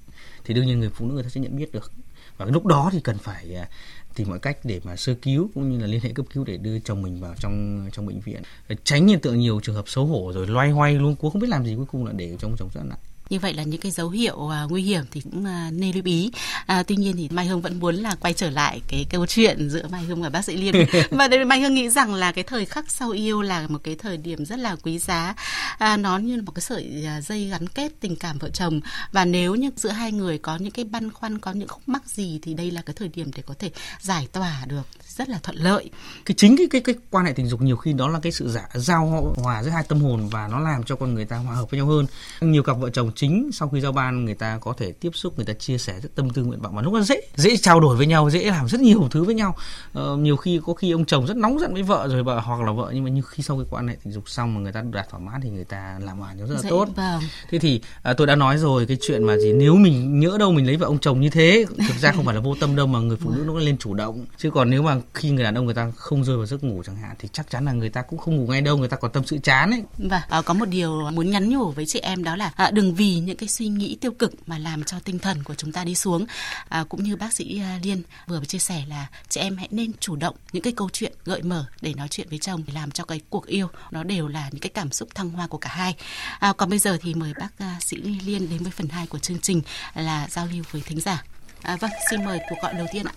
Thì 0.46 0.54
đương 0.54 0.66
nhiên 0.66 0.80
người 0.80 0.90
phụ 0.90 1.06
nữ 1.08 1.14
người 1.14 1.24
ta 1.24 1.30
sẽ 1.30 1.42
nhận 1.42 1.56
biết 1.56 1.72
được. 1.72 1.92
Và 2.38 2.46
lúc 2.46 2.66
đó 2.66 2.90
thì 2.94 3.00
cần 3.00 3.18
phải 3.18 3.56
à, 3.56 3.70
tìm 4.16 4.30
mọi 4.30 4.40
cách 4.40 4.58
để 4.64 4.82
mà 4.84 4.96
sơ 4.96 5.14
cứu 5.22 5.50
cũng 5.54 5.72
như 5.72 5.80
là 5.80 5.88
liên 5.88 6.02
hệ 6.02 6.12
cấp 6.14 6.26
cứu 6.34 6.44
để 6.44 6.58
đưa 6.58 6.80
chồng 6.80 7.02
mình 7.02 7.22
vào 7.22 7.34
trong 7.40 7.86
trong 7.92 8.06
bệnh 8.06 8.20
viện. 8.20 8.42
Tránh 8.84 9.08
hiện 9.08 9.20
tượng 9.20 9.40
nhiều 9.40 9.60
trường 9.64 9.76
hợp 9.76 9.88
xấu 9.88 10.06
hổ 10.06 10.32
rồi 10.34 10.48
loay 10.48 10.72
hoay 10.72 10.94
luôn. 10.94 11.16
Cuối 11.16 11.32
không 11.32 11.42
biết 11.42 11.50
làm 11.50 11.66
gì 11.66 11.76
cuối 11.76 11.86
cùng 11.86 12.06
là 12.06 12.12
để 12.12 12.36
chồng 12.40 12.56
chồng 12.60 12.70
rất 12.74 12.82
nặng 12.84 13.00
như 13.32 13.40
vậy 13.40 13.54
là 13.54 13.64
những 13.64 13.82
cái 13.82 13.92
dấu 13.92 14.10
hiệu 14.10 14.36
uh, 14.36 14.72
nguy 14.72 14.82
hiểm 14.82 15.04
thì 15.12 15.22
cũng 15.22 15.40
uh, 15.40 15.74
nên 15.74 15.96
lưu 15.96 16.04
ý. 16.06 16.32
À, 16.66 16.84
tuy 16.84 16.96
nhiên 16.96 17.18
thì 17.18 17.30
mai 17.32 17.46
hương 17.46 17.62
vẫn 17.62 17.80
muốn 17.80 17.96
là 17.96 18.16
quay 18.16 18.34
trở 18.34 18.50
lại 18.50 18.82
cái 18.88 19.06
câu 19.10 19.26
chuyện 19.26 19.70
giữa 19.70 19.88
mai 19.88 20.04
hương 20.04 20.22
và 20.22 20.30
bác 20.30 20.46
sĩ 20.46 20.58
liên. 20.58 20.86
Và 21.12 21.30
mai 21.48 21.62
hương 21.62 21.74
nghĩ 21.74 21.90
rằng 21.90 22.14
là 22.14 22.32
cái 22.32 22.44
thời 22.44 22.66
khắc 22.66 22.92
sau 22.92 23.12
yêu 23.12 23.42
là 23.42 23.68
một 23.68 23.80
cái 23.84 23.96
thời 23.96 24.18
điểm 24.18 24.46
rất 24.46 24.60
là 24.60 24.76
quý 24.84 25.00
giá. 25.00 25.36
À, 25.78 25.98
nó 25.98 26.18
như 26.18 26.36
là 26.36 26.42
một 26.42 26.52
cái 26.56 26.62
sợi 26.62 27.06
dây 27.22 27.48
gắn 27.50 27.68
kết 27.68 27.92
tình 28.00 28.16
cảm 28.16 28.38
vợ 28.38 28.50
chồng. 28.50 28.82
Và 29.12 29.26
nếu 29.26 29.56
như 29.56 29.70
giữa 29.76 29.90
hai 29.90 30.12
người 30.12 30.38
có 30.38 30.58
những 30.58 30.72
cái 30.72 30.86
băn 30.86 31.12
khoăn 31.12 31.40
có 31.40 31.52
những 31.52 31.68
khúc 31.68 31.90
mắc 31.90 32.10
gì 32.10 32.40
thì 32.42 32.54
đây 32.54 32.72
là 32.72 32.82
cái 32.82 32.94
thời 32.94 33.08
điểm 33.08 33.32
để 33.36 33.44
có 33.46 33.54
thể 33.60 33.72
giải 34.02 34.28
tỏa 34.32 34.66
được 34.68 34.88
rất 35.22 35.30
là 35.30 35.40
thuận 35.44 35.58
lợi. 35.58 35.90
Cái 36.26 36.36
chính 36.38 36.58
cái 36.58 36.68
cái 36.72 36.82
cái 36.82 36.96
quan 37.12 37.26
hệ 37.26 37.34
tình 37.34 37.48
dục 37.48 37.62
nhiều 37.62 37.76
khi 37.76 37.94
đó 37.94 38.08
là 38.08 38.20
cái 38.20 38.32
sự 38.32 38.50
giả 38.50 38.70
giao 38.74 39.34
hòa 39.38 39.64
giữa 39.64 39.70
hai 39.70 39.84
tâm 39.88 40.02
hồn 40.02 40.28
và 40.32 40.48
nó 40.48 40.60
làm 40.60 40.84
cho 40.84 40.96
con 40.96 41.14
người 41.14 41.26
ta 41.26 41.38
hòa 41.38 41.56
hợp 41.56 41.72
với 41.72 41.78
nhau 41.78 41.88
hơn. 41.88 42.06
Nhiều 42.42 42.64
cặp 42.64 42.78
vợ 42.78 42.90
chồng 42.90 43.12
chính 43.16 43.50
sau 43.54 43.70
khi 43.70 43.82
giao 43.82 43.92
ban 43.92 44.26
người 44.26 44.34
ta 44.34 44.58
có 44.62 44.74
thể 44.78 44.92
tiếp 44.92 45.10
xúc 45.14 45.34
người 45.36 45.46
ta 45.46 45.54
chia 45.54 45.78
sẻ 45.78 46.00
rất 46.00 46.10
tâm 46.16 46.30
tư 46.30 46.44
nguyện 46.44 46.62
vọng 46.62 46.76
và 46.76 46.82
lúc 46.82 46.94
nó 46.94 47.02
dễ 47.02 47.22
dễ 47.36 47.58
trao 47.58 47.80
đổi 47.80 47.98
với 47.98 48.08
nhau 48.08 48.30
dễ 48.30 48.46
làm 48.46 48.68
rất 48.68 48.82
nhiều 48.82 49.08
thứ 49.12 49.24
với 49.24 49.36
nhau. 49.36 49.56
Ờ, 49.94 50.18
nhiều 50.18 50.38
khi 50.38 50.60
có 50.66 50.74
khi 50.74 50.92
ông 50.92 51.06
chồng 51.06 51.28
rất 51.28 51.38
nóng 51.38 51.60
giận 51.60 51.74
với 51.74 51.84
vợ 51.84 52.08
rồi 52.08 52.24
vợ 52.24 52.40
hoặc 52.40 52.62
là 52.62 52.72
vợ 52.72 52.92
nhưng 52.94 53.04
mà 53.04 53.10
như 53.10 53.22
khi 53.22 53.44
sau 53.44 53.58
khi 53.58 53.64
quan 53.70 53.88
hệ 53.88 53.96
tình 54.04 54.14
dục 54.14 54.30
xong 54.30 54.54
mà 54.54 54.60
người 54.62 54.72
ta 54.72 54.82
đạt 54.92 55.10
thỏa 55.10 55.20
mãn 55.20 55.42
thì 55.42 55.50
người 55.50 55.64
ta 55.64 56.00
làm 56.04 56.20
hòa 56.20 56.34
nhau 56.34 56.48
rất 56.48 56.56
là 56.56 56.62
dễ, 56.62 56.70
tốt. 56.70 56.88
vâng. 56.96 57.22
thế 57.50 57.60
thì 57.60 57.82
à, 58.04 58.14
tôi 58.14 58.28
đã 58.28 58.36
nói 58.36 58.58
rồi 58.58 58.86
cái 58.86 58.98
chuyện 59.02 59.24
mà 59.24 59.38
gì 59.38 59.54
nếu 59.54 59.76
mình 59.76 60.20
nhỡ 60.20 60.38
đâu 60.40 60.52
mình 60.52 60.68
lấy 60.68 60.78
vợ 60.78 60.86
ông 60.86 61.00
chồng 61.00 61.22
như 61.22 61.30
thế 61.30 61.66
thực 61.88 61.98
ra 62.02 62.12
không 62.12 62.26
phải 62.26 62.36
là 62.36 62.42
vô 62.42 62.56
tâm 62.60 62.76
đâu 62.76 62.88
mà 62.88 63.00
người 63.00 63.18
phụ 63.18 63.30
nữ 63.30 63.44
nó 63.48 63.54
lên 63.60 63.78
chủ 63.78 63.94
động. 63.94 64.26
Chứ 64.38 64.52
còn 64.52 64.70
nếu 64.70 64.84
mà 64.84 64.96
khi 65.14 65.30
người 65.30 65.44
đàn 65.44 65.56
ông 65.56 65.66
người 65.66 65.74
ta 65.74 65.92
không 65.96 66.24
rơi 66.24 66.38
vào 66.38 66.46
giấc 66.46 66.64
ngủ 66.64 66.84
chẳng 66.86 66.96
hạn 66.96 67.16
thì 67.20 67.30
chắc 67.34 67.50
chắn 67.50 67.66
là 67.66 67.72
người 67.72 67.90
ta 67.90 68.02
cũng 68.02 68.20
không 68.20 68.36
ngủ 68.36 68.48
ngay 68.48 68.62
đâu 68.62 68.78
người 68.78 68.88
ta 68.88 68.98
còn 68.98 69.12
tâm 69.12 69.24
sự 69.26 69.38
chán 69.44 69.72
ấy. 69.72 69.84
Và 69.98 70.24
à, 70.30 70.42
có 70.42 70.54
một 70.54 70.66
điều 70.66 71.12
muốn 71.12 71.32
nhắn 71.32 71.50
nhủ 71.50 71.72
với 71.72 71.86
chị 71.86 72.00
em 72.00 72.24
đó 72.24 72.36
là 72.36 72.52
à, 72.56 72.72
đừng 72.72 72.96
vì 72.96 73.20
những 73.20 73.38
cái 73.38 73.50
suy 73.50 73.68
nghĩ 73.68 73.98
tiêu 74.02 74.12
cực 74.12 74.34
mà 74.46 74.58
làm 74.58 74.84
cho 74.84 74.98
tinh 75.04 75.20
thần 75.20 75.44
của 75.44 75.56
chúng 75.56 75.72
ta 75.72 75.84
đi 75.84 75.96
xuống. 75.96 76.26
À, 76.70 76.84
cũng 76.90 77.04
như 77.04 77.16
bác 77.16 77.34
sĩ 77.34 77.62
liên 77.84 78.02
vừa 78.28 78.46
chia 78.46 78.60
sẻ 78.60 78.84
là 78.90 79.08
chị 79.30 79.42
em 79.42 79.58
hãy 79.58 79.68
nên 79.72 79.92
chủ 80.00 80.16
động 80.16 80.36
những 80.54 80.64
cái 80.64 80.74
câu 80.74 80.90
chuyện 80.94 81.14
gợi 81.26 81.42
mở 81.42 81.66
để 81.82 81.94
nói 81.94 82.08
chuyện 82.08 82.28
với 82.30 82.40
chồng 82.40 82.64
để 82.68 82.74
làm 82.74 82.92
cho 82.92 83.06
cái 83.06 83.22
cuộc 83.30 83.48
yêu 83.48 83.68
nó 83.92 84.04
đều 84.04 84.28
là 84.28 84.50
những 84.52 84.62
cái 84.62 84.70
cảm 84.70 84.92
xúc 84.92 85.10
thăng 85.16 85.30
hoa 85.30 85.48
của 85.48 85.58
cả 85.58 85.70
hai. 85.70 85.96
À, 86.40 86.54
còn 86.54 86.70
bây 86.70 86.80
giờ 86.80 86.98
thì 87.02 87.14
mời 87.14 87.34
bác 87.40 87.50
sĩ 87.80 87.98
liên 87.98 88.50
đến 88.50 88.64
với 88.64 88.72
phần 88.72 88.90
2 88.90 89.08
của 89.08 89.20
chương 89.20 89.40
trình 89.40 89.62
là 89.96 90.28
giao 90.30 90.48
lưu 90.54 90.64
với 90.72 90.82
thính 90.86 91.02
giả. 91.02 91.24
À, 91.62 91.76
vâng 91.76 91.92
xin 92.10 92.26
mời 92.26 92.40
cuộc 92.50 92.56
gọi 92.62 92.74
đầu 92.74 92.88
tiên 92.94 93.06
ạ. 93.06 93.14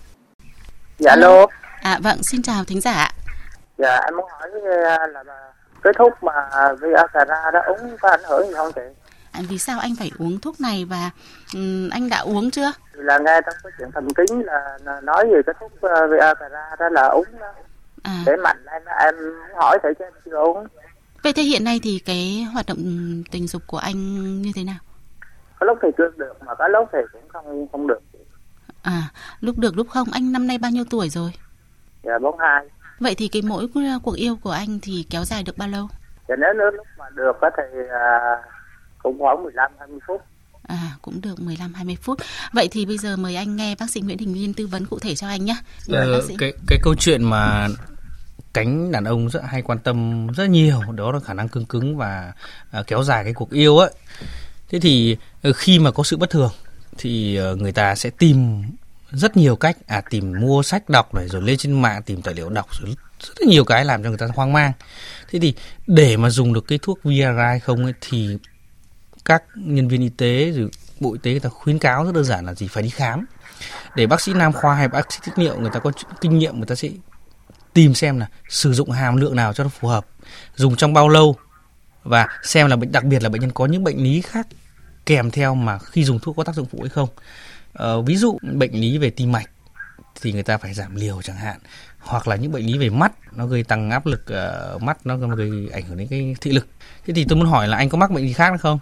Dạ 0.99 1.11
alo 1.11 1.45
à 1.85 1.99
vâng 2.03 2.23
xin 2.23 2.41
chào 2.41 2.63
thính 2.63 2.81
giả 2.81 3.09
dạ 3.77 3.99
em 4.05 4.15
muốn 4.17 4.25
hỏi 4.29 4.49
là 5.07 5.23
cái 5.83 5.93
thuốc 5.97 6.23
mà 6.23 6.33
Viagra 6.81 7.51
đó 7.53 7.59
uống 7.65 7.97
có 8.01 8.09
ảnh 8.09 8.23
hưởng 8.23 8.47
gì 8.47 8.53
không 8.53 8.71
chị? 8.75 8.81
À, 9.31 9.41
vì 9.49 9.57
sao 9.57 9.79
anh 9.79 9.91
phải 9.99 10.11
uống 10.19 10.39
thuốc 10.41 10.61
này 10.61 10.85
và 10.85 11.11
um, 11.53 11.89
anh 11.89 12.09
đã 12.09 12.17
uống 12.19 12.51
chưa? 12.51 12.71
Thì 12.93 12.99
là 13.03 13.17
nghe 13.17 13.41
trong 13.45 13.53
cái 13.63 13.71
chuyện 13.77 13.89
thần 13.93 14.07
kính 14.13 14.45
là, 14.45 14.77
nói 15.03 15.25
về 15.33 15.41
cái 15.45 15.55
thuốc 15.59 15.71
uh, 15.73 16.11
Viagra 16.11 16.75
đó 16.79 16.89
là 16.89 17.07
uống 17.07 17.39
đó. 17.39 17.53
À. 18.03 18.23
để 18.25 18.35
mạnh 18.43 18.57
lên 18.65 18.83
em 18.85 19.15
hỏi 19.55 19.79
thử 19.83 19.89
cho 19.99 20.05
em 20.05 20.13
chưa 20.25 20.37
uống. 20.37 20.67
Vậy 21.23 21.33
thế 21.33 21.43
hiện 21.43 21.63
nay 21.63 21.79
thì 21.83 22.01
cái 22.05 22.47
hoạt 22.53 22.65
động 22.65 22.77
tình 23.31 23.47
dục 23.47 23.61
của 23.67 23.77
anh 23.77 24.41
như 24.41 24.51
thế 24.55 24.63
nào? 24.63 24.77
Có 25.59 25.65
lúc 25.65 25.77
thì 25.81 25.89
chưa 25.97 26.11
được 26.17 26.43
mà 26.45 26.55
có 26.55 26.67
lúc 26.67 26.89
thì 26.93 26.99
cũng 27.13 27.29
không 27.29 27.67
không 27.71 27.87
được 27.87 27.99
à 28.81 29.03
lúc 29.39 29.57
được 29.57 29.77
lúc 29.77 29.87
không. 29.89 30.07
Anh 30.11 30.31
năm 30.31 30.47
nay 30.47 30.57
bao 30.57 30.71
nhiêu 30.71 30.83
tuổi 30.89 31.09
rồi 31.09 31.31
dạ 32.05 32.19
42 32.19 32.65
vậy 32.99 33.15
thì 33.17 33.27
cái 33.27 33.41
mỗi 33.41 33.67
cuộc 34.03 34.15
yêu 34.15 34.37
của 34.43 34.51
anh 34.51 34.79
thì 34.81 35.05
kéo 35.09 35.23
dài 35.23 35.43
được 35.43 35.57
bao 35.57 35.67
lâu 35.67 35.87
dạ 36.27 36.35
nếu, 36.39 36.71
lúc 36.71 36.87
mà 36.97 37.05
được 37.15 37.35
thì 37.57 37.79
à, 37.91 38.35
cũng 39.05 39.19
khoảng 39.19 39.43
15 39.43 39.71
20 39.79 39.99
phút. 40.07 40.21
À 40.67 40.91
cũng 41.01 41.21
được 41.21 41.39
15 41.39 41.73
20 41.73 41.97
phút. 42.01 42.19
Vậy 42.53 42.67
thì 42.71 42.85
bây 42.85 42.97
giờ 42.97 43.15
mời 43.17 43.35
anh 43.35 43.55
nghe 43.55 43.75
bác 43.79 43.89
sĩ 43.89 44.01
Nguyễn 44.01 44.17
Đình 44.17 44.33
Liên 44.33 44.53
tư 44.53 44.67
vấn 44.67 44.85
cụ 44.85 44.99
thể 44.99 45.15
cho 45.15 45.27
anh 45.27 45.45
nhé. 45.45 45.55
Ờ, 45.89 46.21
cái 46.37 46.53
cái 46.67 46.79
câu 46.83 46.95
chuyện 46.95 47.23
mà 47.23 47.67
cánh 48.53 48.91
đàn 48.91 49.03
ông 49.03 49.29
rất 49.29 49.43
hay 49.43 49.61
quan 49.61 49.79
tâm 49.79 50.27
rất 50.27 50.49
nhiều 50.49 50.81
đó 50.95 51.11
là 51.11 51.19
khả 51.19 51.33
năng 51.33 51.49
cứng 51.49 51.65
cứng 51.65 51.97
và 51.97 52.33
uh, 52.79 52.87
kéo 52.87 53.03
dài 53.03 53.23
cái 53.23 53.33
cuộc 53.33 53.51
yêu 53.51 53.77
ấy. 53.77 53.91
Thế 54.69 54.79
thì 54.79 55.17
uh, 55.49 55.55
khi 55.55 55.79
mà 55.79 55.91
có 55.91 56.03
sự 56.03 56.17
bất 56.17 56.29
thường 56.29 56.51
thì 56.97 57.39
uh, 57.51 57.57
người 57.57 57.71
ta 57.71 57.95
sẽ 57.95 58.09
tìm 58.09 58.63
rất 59.11 59.37
nhiều 59.37 59.55
cách. 59.55 59.77
À 59.87 60.01
tìm 60.09 60.33
mua 60.39 60.63
sách 60.63 60.89
đọc 60.89 61.15
này, 61.15 61.27
rồi 61.27 61.41
lên 61.41 61.57
trên 61.57 61.81
mạng 61.81 62.03
tìm 62.03 62.21
tài 62.21 62.33
liệu 62.33 62.49
đọc, 62.49 62.67
rồi 62.79 62.95
rất 63.19 63.33
là 63.39 63.47
nhiều 63.47 63.65
cái 63.65 63.85
làm 63.85 64.03
cho 64.03 64.09
người 64.09 64.17
ta 64.17 64.27
hoang 64.35 64.53
mang. 64.53 64.71
Thế 65.31 65.39
thì 65.39 65.53
để 65.87 66.17
mà 66.17 66.29
dùng 66.29 66.53
được 66.53 66.67
cái 66.67 66.79
thuốc 66.81 66.99
Viagra 67.03 67.47
hay 67.47 67.59
không 67.59 67.83
ấy, 67.83 67.93
thì 68.01 68.37
các 69.25 69.43
nhân 69.55 69.87
viên 69.87 70.01
y 70.01 70.09
tế, 70.09 70.51
rồi 70.51 70.69
bộ 70.99 71.13
y 71.13 71.19
tế 71.23 71.31
người 71.31 71.39
ta 71.39 71.49
khuyến 71.49 71.79
cáo 71.79 72.05
rất 72.05 72.15
đơn 72.15 72.23
giản 72.23 72.45
là 72.45 72.53
gì? 72.53 72.67
Phải 72.67 72.83
đi 72.83 72.89
khám. 72.89 73.25
Để 73.95 74.07
bác 74.07 74.21
sĩ 74.21 74.33
nam 74.33 74.53
khoa 74.53 74.75
hay 74.75 74.87
bác 74.87 75.13
sĩ 75.13 75.19
tiết 75.25 75.31
niệu 75.37 75.59
người 75.59 75.71
ta 75.73 75.79
có 75.79 75.91
kinh 76.21 76.37
nghiệm, 76.37 76.57
người 76.57 76.67
ta 76.67 76.75
sẽ 76.75 76.89
tìm 77.73 77.93
xem 77.93 78.19
là 78.19 78.27
sử 78.49 78.73
dụng 78.73 78.91
hàm 78.91 79.15
lượng 79.15 79.35
nào 79.35 79.53
cho 79.53 79.63
nó 79.63 79.69
phù 79.69 79.87
hợp, 79.87 80.05
dùng 80.55 80.75
trong 80.75 80.93
bao 80.93 81.09
lâu, 81.09 81.35
và 82.03 82.27
xem 82.43 82.67
là 82.67 82.75
bệnh, 82.75 82.91
đặc 82.91 83.03
biệt 83.03 83.23
là 83.23 83.29
bệnh 83.29 83.41
nhân 83.41 83.51
có 83.51 83.65
những 83.65 83.83
bệnh 83.83 84.03
lý 84.03 84.21
khác 84.21 84.47
kèm 85.05 85.31
theo 85.31 85.55
mà 85.55 85.79
khi 85.79 86.03
dùng 86.03 86.19
thuốc 86.19 86.37
có 86.37 86.43
tác 86.43 86.55
dụng 86.55 86.67
phụ 86.71 86.79
hay 86.81 86.89
không 86.89 87.09
ờ, 87.75 88.01
ví 88.01 88.15
dụ 88.15 88.37
bệnh 88.41 88.71
lý 88.71 88.97
về 88.97 89.09
tim 89.09 89.31
mạch 89.31 89.49
thì 90.21 90.33
người 90.33 90.43
ta 90.43 90.57
phải 90.57 90.73
giảm 90.73 90.95
liều 90.95 91.21
chẳng 91.21 91.35
hạn 91.35 91.57
hoặc 91.99 92.27
là 92.27 92.35
những 92.35 92.51
bệnh 92.51 92.65
lý 92.65 92.77
về 92.77 92.89
mắt 92.89 93.11
nó 93.35 93.45
gây 93.45 93.63
tăng 93.63 93.91
áp 93.91 94.05
lực 94.05 94.25
uh, 94.75 94.81
mắt 94.81 94.97
nó 95.03 95.17
gây 95.17 95.69
ảnh 95.73 95.83
hưởng 95.85 95.97
đến 95.97 96.07
cái 96.07 96.35
thị 96.41 96.51
lực. 96.51 96.67
Thế 97.05 97.13
thì 97.13 97.25
tôi 97.29 97.37
muốn 97.37 97.47
hỏi 97.47 97.67
là 97.67 97.77
anh 97.77 97.89
có 97.89 97.97
mắc 97.97 98.11
bệnh 98.11 98.27
gì 98.27 98.33
khác 98.33 98.53
không? 98.61 98.79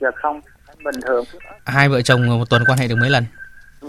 Dạ 0.00 0.08
không 0.22 0.40
bình 0.84 1.00
thường. 1.06 1.24
Hai 1.64 1.88
vợ 1.88 2.02
chồng 2.02 2.26
một 2.26 2.50
tuần 2.50 2.64
quan 2.66 2.78
hệ 2.78 2.88
được 2.88 2.96
mấy 2.96 3.10
lần? 3.10 3.24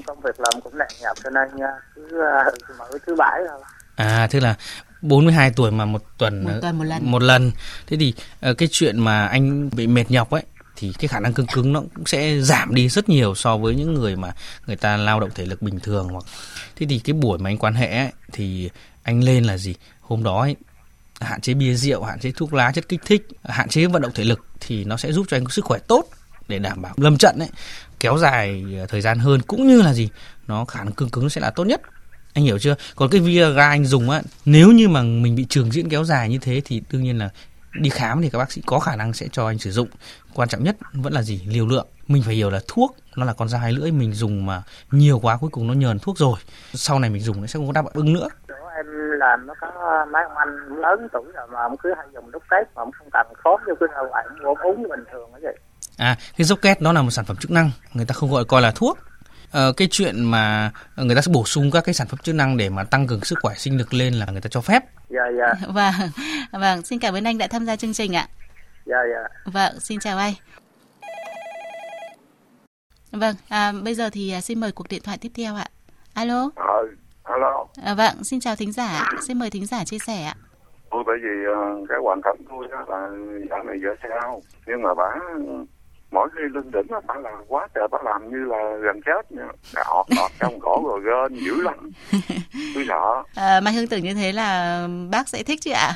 Công 0.05 0.21
việc 0.21 0.39
làm 0.39 0.61
cũng 0.63 0.77
nặng 0.77 0.87
nhọc 1.01 1.17
cho 1.23 1.29
nên 1.29 1.47
cứ 1.95 2.01
uh, 2.03 2.77
mỗi 2.77 2.99
thứ 3.07 3.15
bảy 3.15 3.39
thôi. 3.49 3.59
À 3.95 4.27
tức 4.31 4.39
là 4.39 4.55
42 5.01 5.51
tuổi 5.55 5.71
mà 5.71 5.85
một 5.85 6.01
tuần 6.17 6.43
một 6.43 6.51
tuần 6.61 6.77
một 6.77 6.83
lần. 6.83 7.11
một 7.11 7.21
lần. 7.21 7.51
Thế 7.87 7.97
thì 7.97 8.13
uh, 8.49 8.57
cái 8.57 8.67
chuyện 8.71 8.99
mà 8.99 9.27
anh 9.27 9.69
bị 9.75 9.87
mệt 9.87 10.11
nhọc 10.11 10.29
ấy 10.29 10.43
thì 10.77 10.93
cái 10.99 11.07
khả 11.07 11.19
năng 11.19 11.33
cứng 11.33 11.47
cứng 11.47 11.73
nó 11.73 11.83
cũng 11.95 12.05
sẽ 12.05 12.39
giảm 12.41 12.75
đi 12.75 12.89
rất 12.89 13.09
nhiều 13.09 13.35
so 13.35 13.57
với 13.57 13.75
những 13.75 13.93
người 13.93 14.15
mà 14.15 14.33
người 14.67 14.75
ta 14.75 14.97
lao 14.97 15.19
động 15.19 15.29
thể 15.35 15.45
lực 15.45 15.61
bình 15.61 15.79
thường 15.79 16.07
hoặc 16.07 16.23
thế 16.75 16.85
thì 16.89 16.99
cái 16.99 17.13
buổi 17.13 17.37
mà 17.37 17.49
anh 17.49 17.57
quan 17.57 17.73
hệ 17.73 17.87
ấy, 17.87 18.11
thì 18.31 18.69
anh 19.03 19.23
lên 19.23 19.43
là 19.43 19.57
gì? 19.57 19.75
Hôm 20.01 20.23
đó 20.23 20.41
ấy, 20.41 20.55
hạn 21.19 21.41
chế 21.41 21.53
bia 21.53 21.73
rượu 21.73 22.03
hạn 22.03 22.19
chế 22.19 22.31
thuốc 22.31 22.53
lá 22.53 22.71
chất 22.71 22.89
kích 22.89 23.01
thích 23.05 23.27
hạn 23.43 23.69
chế 23.69 23.85
vận 23.85 24.01
động 24.01 24.11
thể 24.15 24.23
lực 24.23 24.45
thì 24.59 24.83
nó 24.83 24.97
sẽ 24.97 25.11
giúp 25.11 25.25
cho 25.29 25.37
anh 25.37 25.43
có 25.43 25.49
sức 25.49 25.65
khỏe 25.65 25.79
tốt 25.79 26.03
để 26.47 26.59
đảm 26.59 26.81
bảo 26.81 26.93
lâm 26.97 27.17
trận 27.17 27.39
ấy 27.39 27.49
kéo 27.99 28.17
dài 28.17 28.63
ờ, 28.79 28.85
thời 28.85 29.01
gian 29.01 29.19
hơn 29.19 29.41
cũng 29.47 29.67
như 29.67 29.81
là 29.81 29.93
gì? 29.93 30.09
Nó 30.47 30.65
khả 30.65 30.83
năng 30.83 30.93
cứng 30.93 31.09
cứng 31.09 31.29
sẽ 31.29 31.41
là 31.41 31.49
tốt 31.49 31.63
nhất. 31.63 31.81
Anh 32.33 32.43
hiểu 32.43 32.59
chưa? 32.59 32.75
Còn 32.95 33.09
cái 33.09 33.21
Viagra 33.21 33.69
anh 33.69 33.85
dùng 33.85 34.09
á 34.09 34.21
nếu 34.45 34.71
như 34.71 34.89
mà 34.89 35.01
mình 35.01 35.35
bị 35.35 35.45
trường 35.49 35.71
diễn 35.71 35.89
kéo 35.89 36.03
dài 36.03 36.29
như 36.29 36.37
thế 36.37 36.61
thì 36.65 36.81
đương 36.91 37.03
nhiên 37.03 37.17
là 37.17 37.29
đi 37.81 37.89
khám 37.89 38.21
thì 38.21 38.29
các 38.29 38.37
bác 38.37 38.51
sĩ 38.51 38.61
có 38.65 38.79
khả 38.79 38.95
năng 38.95 39.13
sẽ 39.13 39.27
cho 39.31 39.47
anh 39.47 39.57
sử 39.57 39.71
dụng. 39.71 39.87
Quan 40.33 40.49
trọng 40.49 40.63
nhất 40.63 40.75
vẫn 40.93 41.13
là 41.13 41.21
gì? 41.21 41.41
Liều 41.47 41.67
lượng. 41.67 41.87
Mình 42.07 42.23
phải 42.23 42.35
hiểu 42.35 42.49
là 42.49 42.59
thuốc 42.67 42.95
nó 43.15 43.25
là 43.25 43.33
con 43.33 43.49
dao 43.49 43.61
hai 43.61 43.71
lưỡi 43.71 43.91
mình 43.91 44.13
dùng 44.13 44.45
mà 44.45 44.63
nhiều 44.91 45.19
quá 45.19 45.37
cuối 45.41 45.49
cùng 45.53 45.67
nó 45.67 45.73
nhờn 45.73 45.99
thuốc 45.99 46.17
rồi. 46.17 46.39
Sau 46.73 46.99
này 46.99 47.09
mình 47.09 47.21
dùng 47.21 47.41
nó 47.41 47.47
sẽ 47.47 47.57
không 47.57 47.67
có 47.67 47.73
đáp 47.73 47.85
ứng 47.93 48.13
nữa. 48.13 48.27
Em 48.77 48.85
làm 49.19 49.47
nó 49.47 49.53
có 49.61 50.05
mấy 50.11 50.23
ông 50.23 50.37
anh 50.37 50.81
lớn 50.81 51.07
tuổi 51.13 51.23
rồi 51.35 51.47
mà 51.53 51.59
ông 51.59 51.77
cứ 51.77 51.93
hay 51.97 52.05
dùng 52.13 52.31
đúc 52.31 52.43
tết 52.51 52.67
mà 52.75 52.81
ông 52.81 52.91
không 52.91 53.07
cần 53.13 53.27
khóm 53.43 53.61
vô 53.67 53.73
cái 53.79 53.89
đâu 53.95 54.11
ảnh 54.11 54.25
uống 54.43 54.57
uống 54.57 54.81
như 54.81 54.87
bình 54.89 55.03
thường 55.11 55.29
cái 55.31 55.41
gì 55.41 55.59
à 55.97 56.17
cái 56.37 56.45
dốc 56.45 56.59
két 56.61 56.81
nó 56.81 56.93
là 56.93 57.01
một 57.01 57.11
sản 57.11 57.25
phẩm 57.25 57.37
chức 57.37 57.51
năng 57.51 57.71
người 57.93 58.05
ta 58.05 58.13
không 58.13 58.31
gọi 58.31 58.45
coi 58.45 58.61
là 58.61 58.71
thuốc 58.75 58.97
Ờ, 59.51 59.73
cái 59.77 59.87
chuyện 59.91 60.23
mà 60.23 60.71
người 60.95 61.15
ta 61.15 61.21
sẽ 61.21 61.31
bổ 61.33 61.45
sung 61.45 61.71
các 61.71 61.83
cái 61.85 61.93
sản 61.93 62.07
phẩm 62.07 62.19
chức 62.23 62.35
năng 62.35 62.57
để 62.57 62.69
mà 62.69 62.83
tăng 62.83 63.07
cường 63.07 63.23
sức 63.23 63.39
khỏe 63.41 63.55
sinh 63.57 63.77
lực 63.77 63.93
lên 63.93 64.13
là 64.13 64.25
người 64.31 64.41
ta 64.41 64.49
cho 64.49 64.61
phép. 64.61 64.83
Dạ 65.09 65.21
dạ. 65.39 65.67
Vâng, 65.67 66.09
vâng, 66.51 66.81
xin 66.81 66.99
cảm 66.99 67.13
ơn 67.13 67.23
anh 67.23 67.37
đã 67.37 67.47
tham 67.47 67.65
gia 67.65 67.75
chương 67.75 67.93
trình 67.93 68.15
ạ. 68.15 68.27
Dạ 68.85 68.97
dạ. 69.13 69.51
Vâng, 69.53 69.79
xin 69.79 69.99
chào 69.99 70.17
anh. 70.17 70.33
Vâng, 73.11 73.35
à, 73.49 73.71
bây 73.83 73.95
giờ 73.95 74.09
thì 74.09 74.31
à, 74.31 74.41
xin 74.41 74.59
mời 74.59 74.71
cuộc 74.71 74.87
điện 74.89 75.01
thoại 75.03 75.17
tiếp 75.21 75.31
theo 75.35 75.55
ạ. 75.55 75.65
Alo. 76.13 76.49
Ờ, 76.55 76.87
alo. 77.23 77.65
À, 77.83 77.93
vâng, 77.93 78.23
xin 78.23 78.39
chào 78.39 78.55
thính 78.55 78.71
giả. 78.71 79.09
Xin 79.27 79.39
mời 79.39 79.49
thính 79.49 79.65
giả 79.65 79.83
chia 79.85 79.99
sẻ 79.99 80.23
ạ. 80.23 80.35
Tôi 80.91 81.03
tại 81.07 81.15
vì 81.23 81.29
uh, 81.51 81.89
cái 81.89 81.97
hoàn 82.03 82.21
cảnh 82.21 82.35
tôi 82.49 82.67
là 82.71 82.85
dạo 83.49 83.63
này 83.63 83.77
vợ 83.83 83.95
sao 84.03 84.41
nhưng 84.67 84.81
mà 84.81 84.93
bà 84.93 85.03
mỗi 86.11 86.29
khi 86.35 86.41
lên 86.53 86.71
đỉnh 86.71 86.87
bà 87.07 87.15
làm 87.15 87.33
quá 87.47 87.67
trời 87.75 87.87
bà 87.91 87.97
làm 88.03 88.29
như 88.29 88.45
là 88.45 88.77
gần 88.81 89.01
chết 89.05 89.31
nha 89.31 89.47
ọt 89.85 90.05
ọt 90.17 90.31
trong 90.39 90.59
cổ 90.59 90.83
rồi 90.87 91.01
gên 91.01 91.39
dữ 91.45 91.61
lắm 91.61 91.91
tôi 92.75 92.85
sợ 92.87 93.23
à, 93.35 93.59
mai 93.63 93.73
hương 93.73 93.87
tưởng 93.87 94.03
như 94.03 94.13
thế 94.13 94.31
là 94.31 94.87
bác 95.11 95.27
sẽ 95.27 95.43
thích 95.43 95.59
chứ 95.61 95.71
ạ 95.71 95.91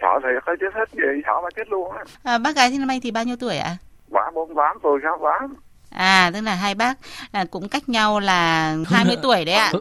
sợ 0.00 0.20
thì 0.22 0.28
hơi 0.46 0.56
chết 0.60 0.74
hết 0.74 0.88
gì 0.92 1.22
sợ 1.26 1.32
bà 1.42 1.48
chết 1.56 1.68
luôn 1.68 1.92
á 1.92 2.04
à, 2.22 2.38
bác 2.38 2.56
gái 2.56 2.70
thì 2.70 2.78
năm 2.78 2.88
nay 2.88 3.00
thì 3.02 3.10
bao 3.10 3.24
nhiêu 3.24 3.36
tuổi 3.40 3.56
ạ 3.56 3.76
bà 4.08 4.30
bốn 4.34 4.54
tám 4.54 4.78
tôi 4.82 5.00
sáu 5.02 5.18
tám 5.22 5.56
À, 5.90 6.30
tức 6.34 6.40
là 6.40 6.54
hai 6.54 6.74
bác 6.74 6.94
là 7.32 7.44
cũng 7.50 7.68
cách 7.68 7.88
nhau 7.88 8.20
là 8.20 8.74
20 8.86 9.16
tuổi 9.22 9.44
đấy 9.44 9.54
ạ. 9.54 9.72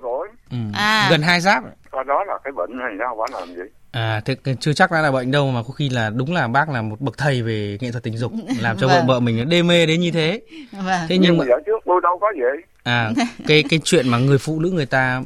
Ừ. 0.51 0.57
À. 0.73 1.07
Gần 1.11 1.21
hai 1.21 1.41
giáp. 1.41 1.63
Còn 1.91 2.07
đó 2.07 2.23
là 2.23 2.37
cái 2.43 2.51
bệnh 2.51 2.79
hay 2.79 2.91
sao 2.99 3.15
bà 3.15 3.39
làm 3.39 3.55
gì? 3.55 3.61
À, 3.95 4.21
thế 4.25 4.35
chưa 4.59 4.73
chắc 4.73 4.91
đã 4.91 5.01
là 5.01 5.11
bệnh 5.11 5.31
đâu 5.31 5.51
mà 5.51 5.63
có 5.63 5.69
khi 5.73 5.89
là 5.89 6.09
đúng 6.09 6.33
là 6.33 6.47
bác 6.47 6.69
là 6.69 6.81
một 6.81 7.01
bậc 7.01 7.17
thầy 7.17 7.41
về 7.41 7.77
nghệ 7.81 7.91
thuật 7.91 8.03
tình 8.03 8.17
dục 8.17 8.31
làm 8.59 8.77
cho 8.77 8.87
vâng. 8.87 9.07
vợ 9.07 9.13
vợ 9.13 9.19
mình 9.19 9.49
đê 9.49 9.63
mê 9.63 9.85
đến 9.85 9.99
như 9.99 10.11
thế. 10.11 10.41
Vâng. 10.71 11.01
Thế 11.09 11.17
nhưng, 11.17 11.37
mà 11.37 11.45
trước 11.65 11.79
tôi 11.85 12.01
đâu 12.03 12.17
có 12.21 12.27
vậy. 12.39 12.61
À, 12.83 13.11
cái 13.47 13.63
cái 13.69 13.79
chuyện 13.83 14.09
mà 14.09 14.17
người 14.17 14.37
phụ 14.37 14.59
nữ 14.59 14.71
người 14.71 14.85
ta 14.85 15.23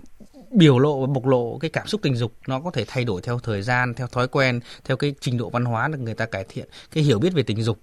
biểu 0.52 0.80
lộ 0.80 1.02
và 1.02 1.08
bộc 1.14 1.26
lộ 1.26 1.58
cái 1.58 1.70
cảm 1.70 1.88
xúc 1.88 2.02
tình 2.04 2.16
dục 2.16 2.32
nó 2.48 2.60
có 2.60 2.72
thể 2.72 2.86
thay 2.88 3.06
đổi 3.06 3.22
theo 3.22 3.40
thời 3.44 3.62
gian, 3.62 3.94
theo 3.94 4.08
thói 4.08 4.28
quen, 4.28 4.60
theo 4.86 4.98
cái 4.98 5.14
trình 5.20 5.38
độ 5.38 5.50
văn 5.50 5.66
hóa 5.66 5.88
được 5.88 6.00
người 6.00 6.14
ta 6.14 6.26
cải 6.26 6.46
thiện, 6.50 6.66
cái 6.94 7.04
hiểu 7.04 7.20
biết 7.20 7.34
về 7.34 7.44
tình 7.44 7.62
dục 7.62 7.78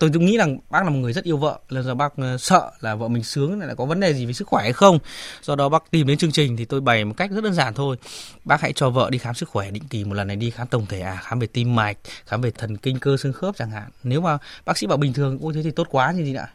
tôi 0.00 0.10
nghĩ 0.10 0.38
rằng 0.38 0.58
bác 0.70 0.84
là 0.84 0.90
một 0.90 0.98
người 0.98 1.12
rất 1.12 1.24
yêu 1.24 1.36
vợ 1.36 1.58
lần 1.68 1.84
giờ 1.84 1.94
bác 1.94 2.16
ờ, 2.16 2.36
sợ 2.38 2.70
là 2.80 2.94
vợ 2.94 3.08
mình 3.08 3.22
sướng 3.22 3.60
lại 3.60 3.74
có 3.76 3.84
vấn 3.84 4.00
đề 4.00 4.14
gì 4.14 4.26
về 4.26 4.32
sức 4.32 4.48
khỏe 4.48 4.62
hay 4.62 4.72
không. 4.72 4.98
Do 5.42 5.56
đó 5.56 5.68
bác 5.68 5.90
tìm 5.90 6.06
đến 6.06 6.18
chương 6.18 6.32
trình 6.32 6.56
thì 6.56 6.64
tôi 6.64 6.80
bày 6.80 7.04
một 7.04 7.14
cách 7.16 7.30
rất 7.30 7.44
đơn 7.44 7.54
giản 7.54 7.74
thôi. 7.74 7.96
Bác 8.44 8.60
hãy 8.60 8.72
cho 8.72 8.90
vợ 8.90 9.08
đi 9.10 9.18
khám 9.18 9.34
sức 9.34 9.48
khỏe 9.48 9.70
định 9.70 9.82
kỳ 9.90 10.04
một 10.04 10.14
lần 10.14 10.26
này 10.26 10.36
đi 10.36 10.50
khám 10.50 10.66
tổng 10.66 10.86
thể 10.88 11.00
à 11.00 11.18
khám 11.22 11.38
về 11.38 11.46
tim 11.46 11.74
mạch 11.74 11.96
khám 12.26 12.40
về 12.40 12.50
thần 12.50 12.76
kinh 12.76 12.98
cơ 13.00 13.16
xương 13.16 13.32
khớp 13.32 13.56
chẳng 13.56 13.70
hạn. 13.70 13.88
Nếu 14.02 14.20
mà 14.20 14.38
bác 14.64 14.78
sĩ 14.78 14.86
bảo 14.86 14.98
bình 14.98 15.12
thường 15.12 15.38
ôi 15.42 15.52
thế 15.54 15.60
thì 15.64 15.70
tốt 15.70 15.86
quá 15.90 16.12
như 16.12 16.24
gì 16.24 16.34
ạ? 16.34 16.46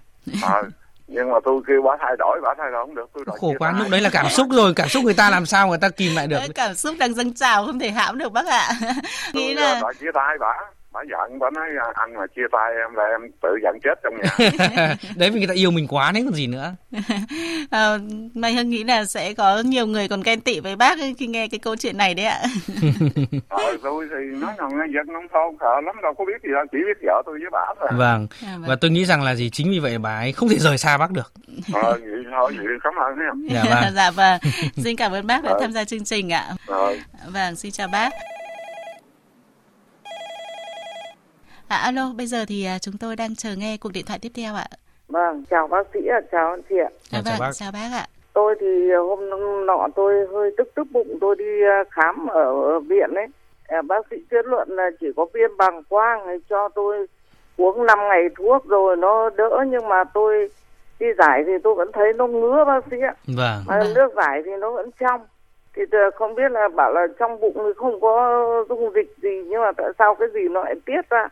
À, 0.41 0.61
nhưng 1.07 1.31
mà 1.31 1.37
tôi 1.45 1.61
kêu 1.67 1.81
bà 1.81 1.91
thay 2.01 2.15
đổi 2.19 2.39
bà 2.43 2.49
thay 2.57 2.71
đổi 2.71 2.85
không 2.85 2.95
được 2.95 3.09
tôi 3.13 3.25
khổ 3.39 3.53
quá 3.59 3.73
lúc 3.79 3.87
đấy 3.91 4.01
là 4.01 4.09
cảm 4.09 4.29
xúc 4.29 4.47
rồi 4.51 4.73
cảm 4.75 4.89
xúc 4.89 5.03
người 5.03 5.13
ta 5.13 5.29
làm 5.29 5.45
sao 5.45 5.67
người 5.67 5.77
ta 5.77 5.89
kìm 5.89 6.15
lại 6.15 6.27
được? 6.27 6.39
Cảm 6.55 6.75
xúc 6.75 6.95
đang 6.99 7.13
dâng 7.13 7.33
trào 7.33 7.65
không 7.65 7.79
thể 7.79 7.89
hãm 7.89 8.17
được 8.17 8.31
bác 8.31 8.45
ạ. 8.45 8.69
Nghĩ 9.33 9.53
là 9.53 9.81
chia 9.99 10.11
tay 10.13 10.37
bà 10.39 10.47
bà 10.93 11.01
giận 11.09 11.39
bà 11.39 11.49
nói 11.49 11.67
à, 11.79 11.87
anh 11.93 12.13
mà 12.13 12.27
chia 12.35 12.47
tay 12.51 12.73
em 12.87 12.95
là 12.95 13.03
em 13.03 13.31
tự 13.41 13.49
giận 13.63 13.79
chết 13.83 13.99
trong 14.03 14.13
nhà. 14.17 14.95
Đấy 15.15 15.29
vì 15.29 15.39
người 15.39 15.47
ta 15.47 15.53
yêu 15.53 15.71
mình 15.71 15.87
quá 15.87 16.11
đấy 16.11 16.23
còn 16.25 16.33
gì 16.33 16.47
nữa. 16.47 16.75
À, 17.71 17.97
mai 18.33 18.53
hưng 18.53 18.69
nghĩ 18.69 18.83
là 18.83 19.05
sẽ 19.05 19.33
có 19.33 19.63
nhiều 19.65 19.87
người 19.87 20.07
còn 20.07 20.21
ghen 20.21 20.41
tị 20.41 20.59
với 20.59 20.75
bác 20.75 20.97
khi 21.17 21.27
nghe 21.27 21.47
cái 21.47 21.59
câu 21.59 21.75
chuyện 21.75 21.97
này 21.97 22.13
đấy 22.13 22.25
ạ. 22.25 22.39
Ờ 23.49 23.77
tôi 23.83 24.07
thì 24.09 24.39
nói 24.39 24.53
rằng 24.57 24.69
dân 24.93 25.13
nông 25.13 25.27
thôn 25.33 25.55
sợ 25.59 25.81
lắm 25.85 25.95
đâu 26.03 26.13
có 26.17 26.25
biết 26.25 26.41
gì 26.43 26.49
đâu 26.53 26.65
chỉ 26.71 26.77
biết 26.77 27.07
vợ 27.07 27.21
tôi 27.25 27.39
với 27.39 27.49
bà 27.51 27.65
thôi. 27.79 27.89
Vâng. 27.91 28.27
À, 28.45 28.57
vâng. 28.57 28.69
và 28.69 28.75
tôi 28.81 28.91
nghĩ 28.91 29.05
rằng 29.05 29.23
là 29.23 29.35
gì 29.35 29.49
chính 29.49 29.71
vì 29.71 29.79
vậy 29.79 29.97
bà 29.97 30.17
ấy 30.17 30.31
không 30.31 30.49
thể 30.49 30.57
rời 30.59 30.77
xa 30.77 30.97
bác 30.97 31.11
được. 31.11 31.33
Ờ 31.73 31.91
vậy 31.91 32.23
thôi 32.31 32.53
vậy 32.57 32.77
cảm 32.83 32.93
ơn 32.95 33.19
em. 33.19 33.47
Dạ 33.49 33.63
vâng. 33.69 33.93
Dạ 33.95 34.11
vâng. 34.11 34.39
Xin 34.83 34.95
cảm 34.95 35.11
ơn 35.11 35.27
bác 35.27 35.43
đã 35.43 35.53
tham 35.59 35.71
gia 35.71 35.83
chương 35.83 36.03
trình 36.03 36.33
ạ. 36.33 36.49
Rồi. 36.67 37.01
vâng 37.33 37.55
xin 37.55 37.71
chào 37.71 37.87
bác 37.87 38.09
À, 41.73 41.77
alo, 41.77 42.11
bây 42.17 42.27
giờ 42.27 42.45
thì 42.47 42.65
à, 42.65 42.79
chúng 42.79 42.97
tôi 42.99 43.15
đang 43.15 43.35
chờ 43.35 43.55
nghe 43.57 43.77
cuộc 43.77 43.91
điện 43.93 44.05
thoại 44.07 44.19
tiếp 44.21 44.31
theo 44.35 44.55
ạ. 44.55 44.67
Vâng, 45.07 45.43
chào 45.49 45.67
bác 45.67 45.87
sĩ 45.93 45.99
ạ, 46.07 46.19
chào 46.31 46.49
anh 46.49 46.61
chị 46.69 46.75
ạ. 46.77 46.89
À, 47.11 47.21
vâng, 47.21 47.23
chào 47.25 47.39
bác. 47.39 47.51
chào 47.53 47.71
bác 47.71 47.89
ạ. 47.93 48.05
Tôi 48.33 48.55
thì 48.59 48.91
hôm 48.91 49.19
nọ 49.65 49.87
tôi 49.95 50.27
hơi 50.33 50.51
tức 50.57 50.71
tức 50.75 50.87
bụng, 50.91 51.17
tôi 51.21 51.35
đi 51.35 51.63
à, 51.63 51.83
khám 51.91 52.27
ở 52.27 52.79
viện 52.79 53.13
ấy. 53.15 53.27
À, 53.67 53.81
bác 53.81 54.07
sĩ 54.11 54.17
kết 54.29 54.45
luận 54.45 54.67
là 54.71 54.89
chỉ 54.99 55.07
có 55.15 55.25
viêm 55.33 55.57
bằng 55.57 55.83
quang, 55.83 56.39
cho 56.49 56.69
tôi 56.75 57.07
uống 57.57 57.85
5 57.85 57.99
ngày 58.09 58.21
thuốc 58.37 58.65
rồi 58.65 58.97
nó 58.97 59.29
đỡ 59.29 59.65
nhưng 59.67 59.87
mà 59.87 60.03
tôi 60.13 60.49
đi 60.99 61.07
giải 61.17 61.43
thì 61.45 61.53
tôi 61.63 61.75
vẫn 61.75 61.91
thấy 61.93 62.13
nó 62.15 62.27
ngứa 62.27 62.63
bác 62.67 62.83
sĩ 62.91 62.97
ạ. 63.01 63.13
Vâng. 63.27 63.63
Mà 63.67 63.79
vâng. 63.79 63.93
nước 63.93 64.13
giải 64.15 64.41
thì 64.45 64.51
nó 64.59 64.71
vẫn 64.71 64.89
trong. 64.99 65.21
Thì 65.75 65.81
không 66.15 66.35
biết 66.35 66.51
là 66.51 66.67
bảo 66.75 66.93
là 66.93 67.07
trong 67.19 67.39
bụng 67.39 67.53
thì 67.55 67.71
không 67.77 68.01
có 68.01 68.43
dung 68.69 68.93
dịch 68.95 69.15
gì 69.21 69.43
nhưng 69.49 69.61
mà 69.61 69.71
tại 69.77 69.87
sao 69.99 70.15
cái 70.15 70.27
gì 70.33 70.49
nó 70.49 70.63
lại 70.63 70.75
tiết 70.85 71.09
ra 71.09 71.29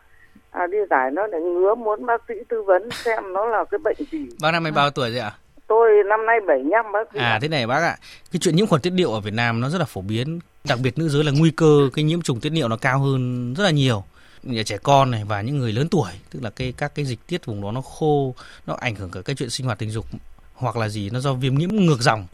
à, 0.52 0.66
đi 0.66 0.78
giải 0.90 1.10
nó 1.10 1.26
lại 1.26 1.40
ngứa 1.40 1.74
muốn 1.74 2.06
bác 2.06 2.22
sĩ 2.28 2.34
tư 2.48 2.62
vấn 2.62 2.90
xem 2.90 3.32
nó 3.32 3.46
là 3.46 3.64
cái 3.70 3.78
bệnh 3.78 3.96
gì. 4.10 4.26
Bác 4.40 4.50
năm 4.50 4.62
nay 4.62 4.72
bao 4.72 4.90
tuổi 4.90 5.10
rồi 5.10 5.20
ạ? 5.20 5.32
Tôi 5.66 5.90
năm 6.06 6.26
nay 6.26 6.40
75 6.46 6.92
bác 6.92 7.12
sĩ. 7.12 7.18
À 7.18 7.38
thế 7.42 7.48
này 7.48 7.66
bác 7.66 7.82
ạ, 7.82 7.96
cái 8.32 8.40
chuyện 8.40 8.56
nhiễm 8.56 8.66
khuẩn 8.66 8.82
tiết 8.82 8.90
niệu 8.90 9.12
ở 9.12 9.20
Việt 9.20 9.34
Nam 9.34 9.60
nó 9.60 9.68
rất 9.68 9.78
là 9.78 9.84
phổ 9.84 10.00
biến, 10.00 10.40
đặc 10.64 10.78
biệt 10.82 10.98
nữ 10.98 11.08
giới 11.08 11.24
là 11.24 11.32
nguy 11.34 11.50
cơ 11.50 11.90
cái 11.94 12.04
nhiễm 12.04 12.22
trùng 12.22 12.40
tiết 12.40 12.50
niệu 12.50 12.68
nó 12.68 12.76
cao 12.76 12.98
hơn 12.98 13.54
rất 13.54 13.64
là 13.64 13.70
nhiều 13.70 14.04
nhà 14.42 14.62
trẻ 14.62 14.78
con 14.82 15.10
này 15.10 15.24
và 15.24 15.40
những 15.40 15.58
người 15.58 15.72
lớn 15.72 15.88
tuổi 15.88 16.10
tức 16.30 16.40
là 16.42 16.50
cái 16.50 16.72
các 16.76 16.94
cái 16.94 17.04
dịch 17.04 17.26
tiết 17.26 17.46
vùng 17.46 17.62
đó 17.62 17.72
nó 17.72 17.80
khô 17.80 18.34
nó 18.66 18.76
ảnh 18.80 18.94
hưởng 18.94 19.10
cả 19.10 19.20
cái 19.24 19.36
chuyện 19.36 19.50
sinh 19.50 19.66
hoạt 19.66 19.78
tình 19.78 19.90
dục 19.90 20.06
hoặc 20.54 20.76
là 20.76 20.88
gì 20.88 21.10
nó 21.10 21.20
do 21.20 21.32
viêm 21.32 21.54
nhiễm 21.54 21.68
ngược 21.70 22.00
dòng 22.00 22.26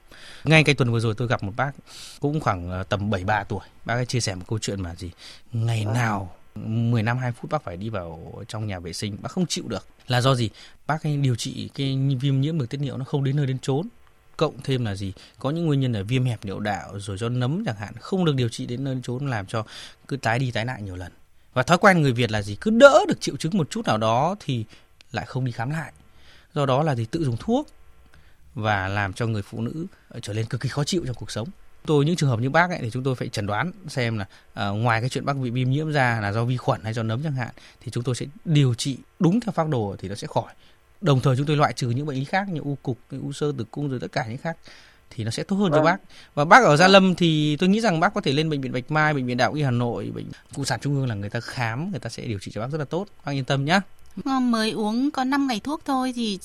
ngay 0.45 0.65
cái 0.65 0.75
tuần 0.75 0.93
vừa 0.93 1.01
rồi 1.01 1.15
tôi 1.17 1.29
gặp 1.29 1.43
một 1.43 1.53
bác 1.57 1.71
cũng 2.21 2.41
khoảng 2.41 2.71
ờ, 2.71 2.83
tầm 2.83 3.11
73 3.11 3.45
tuổi 3.45 3.61
bác 3.85 3.95
ấy 3.95 4.07
chia 4.07 4.21
sẻ 4.21 4.35
một 4.35 4.45
câu 4.49 4.59
chuyện 4.59 4.83
mà 4.83 4.95
gì 4.95 5.11
ngày 5.53 5.85
nào 5.95 6.35
10 6.67 7.03
năm 7.03 7.19
2 7.19 7.33
phút 7.33 7.51
bác 7.51 7.63
phải 7.63 7.77
đi 7.77 7.89
vào 7.89 8.43
trong 8.49 8.67
nhà 8.67 8.79
vệ 8.79 8.93
sinh. 8.93 9.17
Bác 9.21 9.33
không 9.33 9.47
chịu 9.47 9.65
được. 9.69 9.87
Là 10.07 10.21
do 10.21 10.35
gì? 10.35 10.51
Bác 10.87 11.07
ấy 11.07 11.17
điều 11.17 11.37
trị 11.37 11.71
cái 11.75 11.99
viêm 12.21 12.41
nhiễm 12.41 12.59
đường 12.59 12.69
tiết 12.69 12.81
niệu 12.81 12.97
nó 12.97 13.05
không 13.05 13.25
đến 13.25 13.37
nơi 13.37 13.47
đến 13.47 13.59
chốn. 13.59 13.89
Cộng 14.37 14.63
thêm 14.65 14.85
là 14.85 14.95
gì? 14.95 15.13
Có 15.39 15.51
những 15.51 15.67
nguyên 15.67 15.81
nhân 15.81 15.93
là 15.93 16.03
viêm 16.03 16.25
hẹp 16.25 16.45
niệu 16.45 16.61
đạo 16.61 16.99
rồi 16.99 17.19
do 17.19 17.29
nấm 17.29 17.65
chẳng 17.65 17.77
hạn 17.77 17.95
không 18.01 18.25
được 18.25 18.35
điều 18.35 18.49
trị 18.49 18.67
đến 18.67 18.85
nơi 18.85 18.95
đến 18.95 19.03
chốn 19.03 19.27
làm 19.27 19.47
cho 19.47 19.65
cứ 20.09 20.17
tái 20.17 20.39
đi 20.39 20.51
tái 20.51 20.65
lại 20.65 20.83
nhiều 20.83 20.97
lần. 20.97 21.13
Và 21.53 21.63
thói 21.63 21.79
quen 21.79 22.03
người 22.03 22.13
Việt 22.13 22.31
là 22.31 22.43
gì? 22.43 22.57
Cứ 22.61 22.71
đỡ 22.71 23.05
được 23.09 23.21
triệu 23.21 23.37
chứng 23.37 23.59
một 23.59 23.71
chút 23.71 23.87
nào 23.87 23.99
đó 23.99 24.37
thì 24.41 24.65
lại 25.13 25.27
không 25.27 25.45
đi 25.45 25.53
khám 25.53 25.71
lại. 25.71 25.93
Do 26.55 26.67
đó 26.67 26.83
là 26.83 26.95
gì? 26.95 27.05
Tự 27.05 27.25
dùng 27.25 27.37
thuốc 27.41 27.69
và 28.55 28.89
làm 28.89 29.13
cho 29.13 29.27
người 29.27 29.43
phụ 29.43 29.61
nữ 29.61 29.87
trở 30.23 30.35
nên 30.35 30.47
cực 30.47 30.61
kỳ 30.61 30.69
khó 30.69 30.85
chịu 30.85 31.03
trong 31.07 31.15
cuộc 31.15 31.31
sống 31.31 31.49
tôi 31.89 32.05
những 32.05 32.17
trường 32.17 32.29
hợp 32.29 32.41
như 32.41 32.51
bác 32.51 32.71
ấy 32.71 32.79
thì 32.83 32.91
chúng 32.91 33.03
tôi 33.03 33.15
phải 33.15 33.29
chẩn 33.29 33.47
đoán 33.47 33.73
xem 33.89 34.19
là 34.19 34.27
uh, 34.71 34.77
ngoài 34.77 35.01
cái 35.01 35.09
chuyện 35.09 35.25
bác 35.25 35.37
bị 35.37 35.51
viêm 35.51 35.71
nhiễm 35.71 35.93
ra 35.93 36.19
là 36.23 36.33
do 36.33 36.45
vi 36.45 36.57
khuẩn 36.57 36.81
hay 36.85 36.93
do 36.93 37.03
nấm 37.03 37.23
chẳng 37.23 37.33
hạn 37.33 37.49
thì 37.81 37.91
chúng 37.91 38.05
tôi 38.05 38.15
sẽ 38.15 38.27
điều 38.45 38.75
trị 38.75 38.99
đúng 39.19 39.41
theo 39.41 39.53
phác 39.53 39.69
đồ 39.69 39.97
thì 39.99 40.09
nó 40.09 40.15
sẽ 40.15 40.27
khỏi. 40.27 40.53
Đồng 41.01 41.21
thời 41.21 41.37
chúng 41.37 41.47
tôi 41.47 41.57
loại 41.57 41.73
trừ 41.73 41.91
những 41.91 42.07
bệnh 42.07 42.17
lý 42.17 42.25
khác 42.25 42.49
như 42.49 42.61
u 42.61 42.79
cục 42.83 42.99
u 43.23 43.33
sơ 43.33 43.53
tử 43.59 43.65
cung 43.71 43.89
rồi 43.89 44.01
tất 44.01 44.13
cả 44.13 44.27
những 44.29 44.39
khác 44.39 44.57
thì 45.11 45.25
nó 45.25 45.31
sẽ 45.31 45.43
tốt 45.43 45.57
hơn 45.57 45.71
vâng. 45.71 45.81
cho 45.81 45.85
bác. 45.85 45.97
Và 46.35 46.45
bác 46.45 46.65
ở 46.65 46.77
gia 46.77 46.89
lâm 46.89 47.15
thì 47.15 47.57
tôi 47.57 47.69
nghĩ 47.69 47.81
rằng 47.81 48.01
bác 48.01 48.15
có 48.15 48.21
thể 48.21 48.33
lên 48.33 48.51
bệnh 48.51 48.61
viện 48.61 48.73
bạch 48.73 48.91
mai 48.91 49.15
bệnh 49.15 49.27
viện 49.27 49.37
đại 49.37 49.51
y 49.55 49.63
hà 49.63 49.71
nội 49.71 50.11
bệnh 50.15 50.27
phụ 50.53 50.65
sản 50.65 50.81
trung 50.81 50.95
ương 50.95 51.09
là 51.09 51.15
người 51.15 51.31
ta 51.31 51.41
khám 51.41 51.91
người 51.91 52.01
ta 52.01 52.11
sẽ 52.11 52.23
điều 52.23 52.39
trị 52.39 52.51
cho 52.55 52.61
bác 52.61 52.71
rất 52.71 52.79
là 52.79 52.85
tốt. 52.85 53.07
Bác 53.25 53.33
yên 53.33 53.45
tâm 53.45 53.65
nhé 53.65 53.81
mới 54.25 54.71
uống 54.71 55.11
có 55.11 55.25
5 55.25 55.47
ngày 55.47 55.61
thuốc 55.65 55.81
thôi 55.85 56.13
thì 56.17 56.39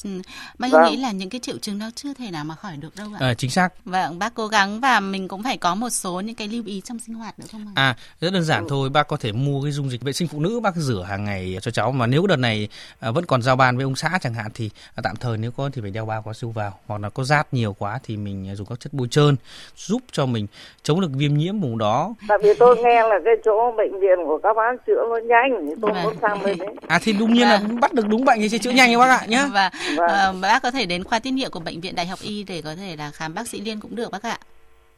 bác 0.59 0.71
vâng. 0.71 0.83
nghĩ 0.83 0.97
là 0.97 1.11
những 1.11 1.29
cái 1.29 1.39
triệu 1.39 1.57
chứng 1.57 1.79
đó 1.79 1.89
chưa 1.95 2.13
thể 2.13 2.31
nào 2.31 2.43
mà 2.43 2.55
khỏi 2.55 2.77
được 2.77 2.95
đâu 2.95 3.07
ạ. 3.13 3.17
À, 3.19 3.33
chính 3.33 3.49
xác. 3.49 3.69
Vâng, 3.85 4.19
bác 4.19 4.33
cố 4.35 4.47
gắng 4.47 4.79
và 4.79 4.99
mình 4.99 5.27
cũng 5.27 5.43
phải 5.43 5.57
có 5.57 5.75
một 5.75 5.89
số 5.89 6.19
những 6.19 6.35
cái 6.35 6.47
lưu 6.47 6.63
ý 6.65 6.81
trong 6.81 6.99
sinh 6.99 7.15
hoạt 7.15 7.39
nữa 7.39 7.45
không 7.51 7.65
ạ? 7.65 7.71
À, 7.75 7.95
rất 8.21 8.33
đơn 8.33 8.43
giản 8.43 8.63
ừ. 8.63 8.67
thôi, 8.69 8.89
bác 8.89 9.07
có 9.07 9.17
thể 9.17 9.31
mua 9.31 9.63
cái 9.63 9.71
dung 9.71 9.89
dịch 9.89 10.01
vệ 10.01 10.13
sinh 10.13 10.27
phụ 10.27 10.39
nữ 10.39 10.59
bác 10.59 10.75
rửa 10.75 11.05
hàng 11.09 11.25
ngày 11.25 11.57
cho 11.61 11.71
cháu 11.71 11.91
mà 11.91 12.07
nếu 12.07 12.27
đợt 12.27 12.35
này 12.35 12.67
à, 12.99 13.11
vẫn 13.11 13.25
còn 13.25 13.41
giao 13.41 13.55
ban 13.55 13.77
với 13.77 13.83
ông 13.83 13.95
xã 13.95 14.19
chẳng 14.21 14.33
hạn 14.33 14.51
thì 14.53 14.69
à, 14.95 15.01
tạm 15.03 15.15
thời 15.15 15.37
nếu 15.37 15.51
có 15.51 15.69
thì 15.73 15.81
phải 15.81 15.91
đeo 15.91 16.05
bao 16.05 16.21
cao 16.21 16.33
su 16.33 16.49
vào 16.49 16.79
hoặc 16.87 17.01
là 17.01 17.09
có 17.09 17.23
rát 17.23 17.53
nhiều 17.53 17.75
quá 17.79 17.99
thì 18.03 18.17
mình 18.17 18.55
dùng 18.55 18.67
các 18.67 18.79
chất 18.79 18.93
bôi 18.93 19.07
trơn 19.11 19.35
giúp 19.75 20.01
cho 20.11 20.25
mình 20.25 20.47
chống 20.83 21.01
được 21.01 21.11
viêm 21.13 21.33
nhiễm 21.33 21.59
vùng 21.59 21.77
đó. 21.77 22.13
Tại 22.27 22.37
vì 22.43 22.53
tôi 22.59 22.77
nghe 22.83 23.01
là 23.01 23.19
cái 23.25 23.33
chỗ 23.45 23.73
bệnh 23.77 23.99
viện 23.99 24.17
của 24.25 24.39
các 24.43 24.53
bác 24.57 24.85
chữa 24.87 25.03
nó 25.09 25.17
nhanh, 25.17 25.75
tôi 25.81 25.91
vâng. 25.91 26.03
muốn 26.03 26.13
sang 26.21 26.43
bên 26.43 26.57
đấy. 26.57 26.75
À 26.87 26.99
thì 27.03 27.13
đương 27.13 27.33
nhiên 27.33 27.47
là 27.47 27.61
vâng 27.67 27.79
bắt 27.79 27.93
được 27.93 28.07
đúng 28.07 28.25
bệnh 28.25 28.39
thì 28.39 28.49
sẽ 28.49 28.57
chữa 28.57 28.71
nhanh 28.71 28.93
các 28.93 28.99
bác 28.99 29.09
ạ 29.09 29.25
nhé. 29.27 29.45
Và 29.53 29.71
vâng. 29.97 30.35
uh, 30.35 30.41
bác 30.41 30.63
có 30.63 30.71
thể 30.71 30.85
đến 30.85 31.03
khoa 31.03 31.19
tiết 31.19 31.31
niệu 31.31 31.49
của 31.49 31.59
bệnh 31.59 31.81
viện 31.81 31.95
Đại 31.95 32.05
học 32.05 32.19
Y 32.21 32.43
để 32.43 32.61
có 32.65 32.75
thể 32.75 32.95
là 32.95 33.11
khám 33.11 33.33
bác 33.33 33.47
sĩ 33.47 33.61
Liên 33.61 33.79
cũng 33.79 33.95
được 33.95 34.11
bác 34.11 34.23
ạ. 34.23 34.37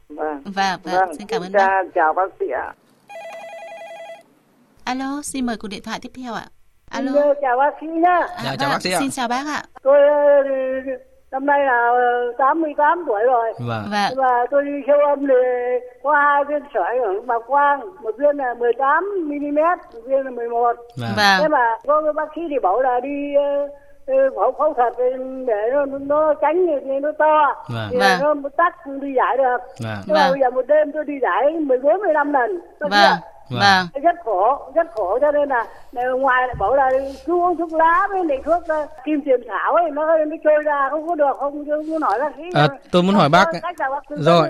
Vâng. 0.10 0.41
Và, 0.45 0.77
và 0.84 0.91
vâng. 0.91 1.15
xin 1.17 1.27
cảm 1.27 1.41
ơn 1.41 1.51
bác. 1.51 1.84
Chào 1.95 2.13
bác 2.13 2.31
sĩ 2.39 2.45
ạ. 2.50 2.74
alo 4.86 5.22
xin 5.24 5.45
mời 5.45 5.57
cuộc 5.57 5.67
điện 5.67 5.81
thoại 5.84 6.00
tiếp 6.01 6.12
theo 6.15 6.34
ạ 6.34 6.45
alo 6.89 7.34
chào 7.41 7.57
bác 7.57 7.72
sĩ 7.81 7.88
nhá 7.88 8.19
à, 8.38 8.43
dạ, 8.43 8.55
chào 8.60 8.69
bác 8.69 8.81
sĩ 8.81 8.91
ạ 8.91 9.00
xin 9.00 9.12
chào 9.12 9.27
bác 9.27 9.48
ạ 9.48 9.63
tôi 9.84 10.00
năm 11.32 11.46
nay 11.46 11.65
là 11.65 11.91
88 12.38 13.03
tuổi 13.08 13.24
rồi 13.24 13.53
vâng. 13.60 13.84
vâng. 13.91 14.13
và 14.17 14.46
tôi 14.51 14.63
đi 14.63 14.72
siêu 14.88 14.96
âm 15.10 15.27
thì 15.27 15.34
có 16.03 16.15
hai 16.15 16.44
viên 16.44 16.63
sỏi 16.74 16.98
ở 16.98 17.22
bào 17.25 17.41
quang 17.48 17.79
một 18.03 18.15
viên 18.17 18.38
là 18.38 18.53
18 18.60 19.03
mm 19.27 19.60
một 19.94 20.00
viên 20.05 20.25
là 20.25 20.32
11 20.32 20.75
vâng. 20.98 21.10
thế 21.41 21.48
mà 21.48 21.77
có 21.88 22.13
bác 22.15 22.29
sĩ 22.36 22.41
thì 22.50 22.55
bảo 22.63 22.82
là 22.82 23.00
đi 23.00 23.34
phẫu 24.08 24.51
phẫu 24.58 24.74
thuật 24.74 24.94
để 25.48 25.55
nó, 25.74 25.86
nó 25.86 26.34
tránh 26.34 26.67
thì 26.67 27.00
nó 27.01 27.12
to 27.20 27.65
vâng. 27.74 27.88
thì 27.91 27.98
vâng. 28.00 28.44
nó 28.44 28.50
tắt 28.58 28.74
đi 29.01 29.13
giải 29.13 29.38
được 29.38 29.58
vâng. 29.84 29.98
mà 30.08 30.29
bây 30.32 30.39
giờ 30.39 30.50
một 30.50 30.67
đêm 30.67 30.91
tôi 30.91 31.05
đi 31.05 31.13
giải 31.22 31.51
14 31.51 32.01
15 32.01 32.34
lần 32.34 32.62
vâng. 32.79 32.89
vâng. 32.91 33.20
Vâng. 33.49 33.87
Rất 34.03 34.15
khổ, 34.25 34.71
rất 34.75 34.87
khổ 34.95 35.19
cho 35.21 35.31
nên 35.31 35.49
là 35.49 35.65
ngoài 36.19 36.47
lại 36.47 36.55
bảo 36.59 36.75
là 36.75 36.89
cứ 37.25 37.33
uống 37.33 37.57
thuốc 37.57 37.73
lá 37.73 38.07
với 38.09 38.25
lại 38.25 38.37
thuốc 38.45 38.63
uh, 38.63 38.89
kim 39.05 39.21
tiền 39.25 39.39
thảo 39.49 39.73
ấy 39.73 39.91
nó 39.91 40.17
nó 40.17 40.35
trôi 40.43 40.63
ra 40.65 40.87
không 40.91 41.07
có 41.07 41.15
được 41.15 41.37
không 41.39 41.65
không 41.65 41.99
nói 41.99 42.19
là 42.19 42.31
cái 42.37 42.45
à, 42.53 42.67
tôi 42.91 43.03
muốn 43.03 43.15
hỏi 43.15 43.29
bác, 43.29 43.45
bác 43.63 43.77
rồi 44.09 44.49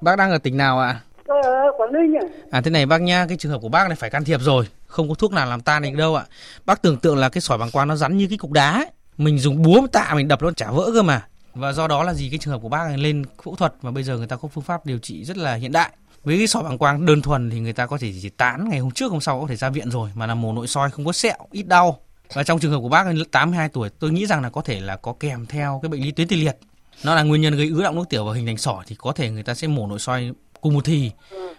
bác 0.00 0.16
đang 0.16 0.30
ở 0.30 0.38
tỉnh 0.38 0.56
nào 0.56 0.80
ạ? 0.80 0.86
À? 0.86 1.00
Tôi 1.26 1.42
ở 1.42 1.72
Quảng 1.76 1.92
Ninh 1.92 2.14
à. 2.14 2.24
À 2.50 2.60
thế 2.64 2.70
này 2.70 2.86
bác 2.86 3.00
nha, 3.02 3.26
cái 3.28 3.36
trường 3.36 3.52
hợp 3.52 3.58
của 3.62 3.68
bác 3.68 3.88
này 3.88 3.96
phải 3.96 4.10
can 4.10 4.24
thiệp 4.24 4.40
rồi, 4.40 4.68
không 4.86 5.08
có 5.08 5.14
thuốc 5.14 5.32
nào 5.32 5.46
làm 5.46 5.60
tan 5.60 5.82
được 5.82 5.90
đâu 5.98 6.16
ạ. 6.16 6.24
Bác 6.64 6.82
tưởng 6.82 6.96
tượng 6.96 7.16
là 7.16 7.28
cái 7.28 7.40
sỏi 7.40 7.58
bàng 7.58 7.70
quang 7.72 7.88
nó 7.88 7.96
rắn 7.96 8.16
như 8.16 8.26
cái 8.30 8.38
cục 8.38 8.52
đá 8.52 8.72
ấy. 8.72 8.86
Mình 9.18 9.38
dùng 9.38 9.62
búa 9.62 9.86
tạ 9.92 10.12
mình 10.14 10.28
đập 10.28 10.42
nó 10.42 10.50
chả 10.56 10.70
vỡ 10.70 10.90
cơ 10.94 11.02
mà. 11.02 11.22
Và 11.54 11.72
do 11.72 11.88
đó 11.88 12.02
là 12.02 12.14
gì 12.14 12.28
cái 12.30 12.38
trường 12.38 12.52
hợp 12.52 12.58
của 12.62 12.68
bác 12.68 12.84
này 12.88 12.98
lên 12.98 13.24
phẫu 13.44 13.56
thuật 13.56 13.72
và 13.82 13.90
bây 13.90 14.02
giờ 14.02 14.16
người 14.16 14.26
ta 14.26 14.36
có 14.36 14.48
phương 14.48 14.64
pháp 14.64 14.86
điều 14.86 14.98
trị 14.98 15.24
rất 15.24 15.36
là 15.36 15.54
hiện 15.54 15.72
đại 15.72 15.90
với 16.24 16.38
cái 16.38 16.46
sỏi 16.46 16.62
bàng 16.62 16.78
quang 16.78 17.06
đơn 17.06 17.22
thuần 17.22 17.50
thì 17.50 17.60
người 17.60 17.72
ta 17.72 17.86
có 17.86 17.98
thể 17.98 18.12
chỉ 18.22 18.28
tán 18.28 18.68
ngày 18.68 18.78
hôm 18.78 18.90
trước 18.90 19.12
hôm 19.12 19.20
sau 19.20 19.40
có 19.40 19.46
thể 19.46 19.56
ra 19.56 19.70
viện 19.70 19.90
rồi, 19.90 20.10
mà 20.14 20.26
là 20.26 20.34
mổ 20.34 20.52
nội 20.52 20.66
soi 20.66 20.90
không 20.90 21.04
có 21.04 21.12
sẹo, 21.12 21.38
ít 21.50 21.62
đau. 21.62 21.98
Và 22.34 22.42
trong 22.42 22.58
trường 22.58 22.72
hợp 22.72 22.78
của 22.82 22.88
bác 22.88 23.06
82 23.30 23.68
tuổi, 23.68 23.90
tôi 23.98 24.12
nghĩ 24.12 24.26
rằng 24.26 24.42
là 24.42 24.50
có 24.50 24.60
thể 24.62 24.80
là 24.80 24.96
có 24.96 25.14
kèm 25.20 25.46
theo 25.46 25.78
cái 25.82 25.88
bệnh 25.88 26.02
lý 26.02 26.10
tuyến 26.10 26.28
tiền 26.28 26.44
liệt. 26.44 26.56
Nó 27.04 27.14
là 27.14 27.22
nguyên 27.22 27.42
nhân 27.42 27.56
gây 27.56 27.68
ứ 27.68 27.82
động 27.82 27.96
nước 27.96 28.04
tiểu 28.08 28.24
và 28.24 28.34
hình 28.34 28.46
thành 28.46 28.56
sỏi, 28.56 28.84
thì 28.86 28.96
có 28.98 29.12
thể 29.12 29.30
người 29.30 29.42
ta 29.42 29.54
sẽ 29.54 29.68
mổ 29.68 29.86
nội 29.86 29.98
soi 29.98 30.32
cùng 30.60 30.74
một 30.74 30.84
thì 30.84 31.10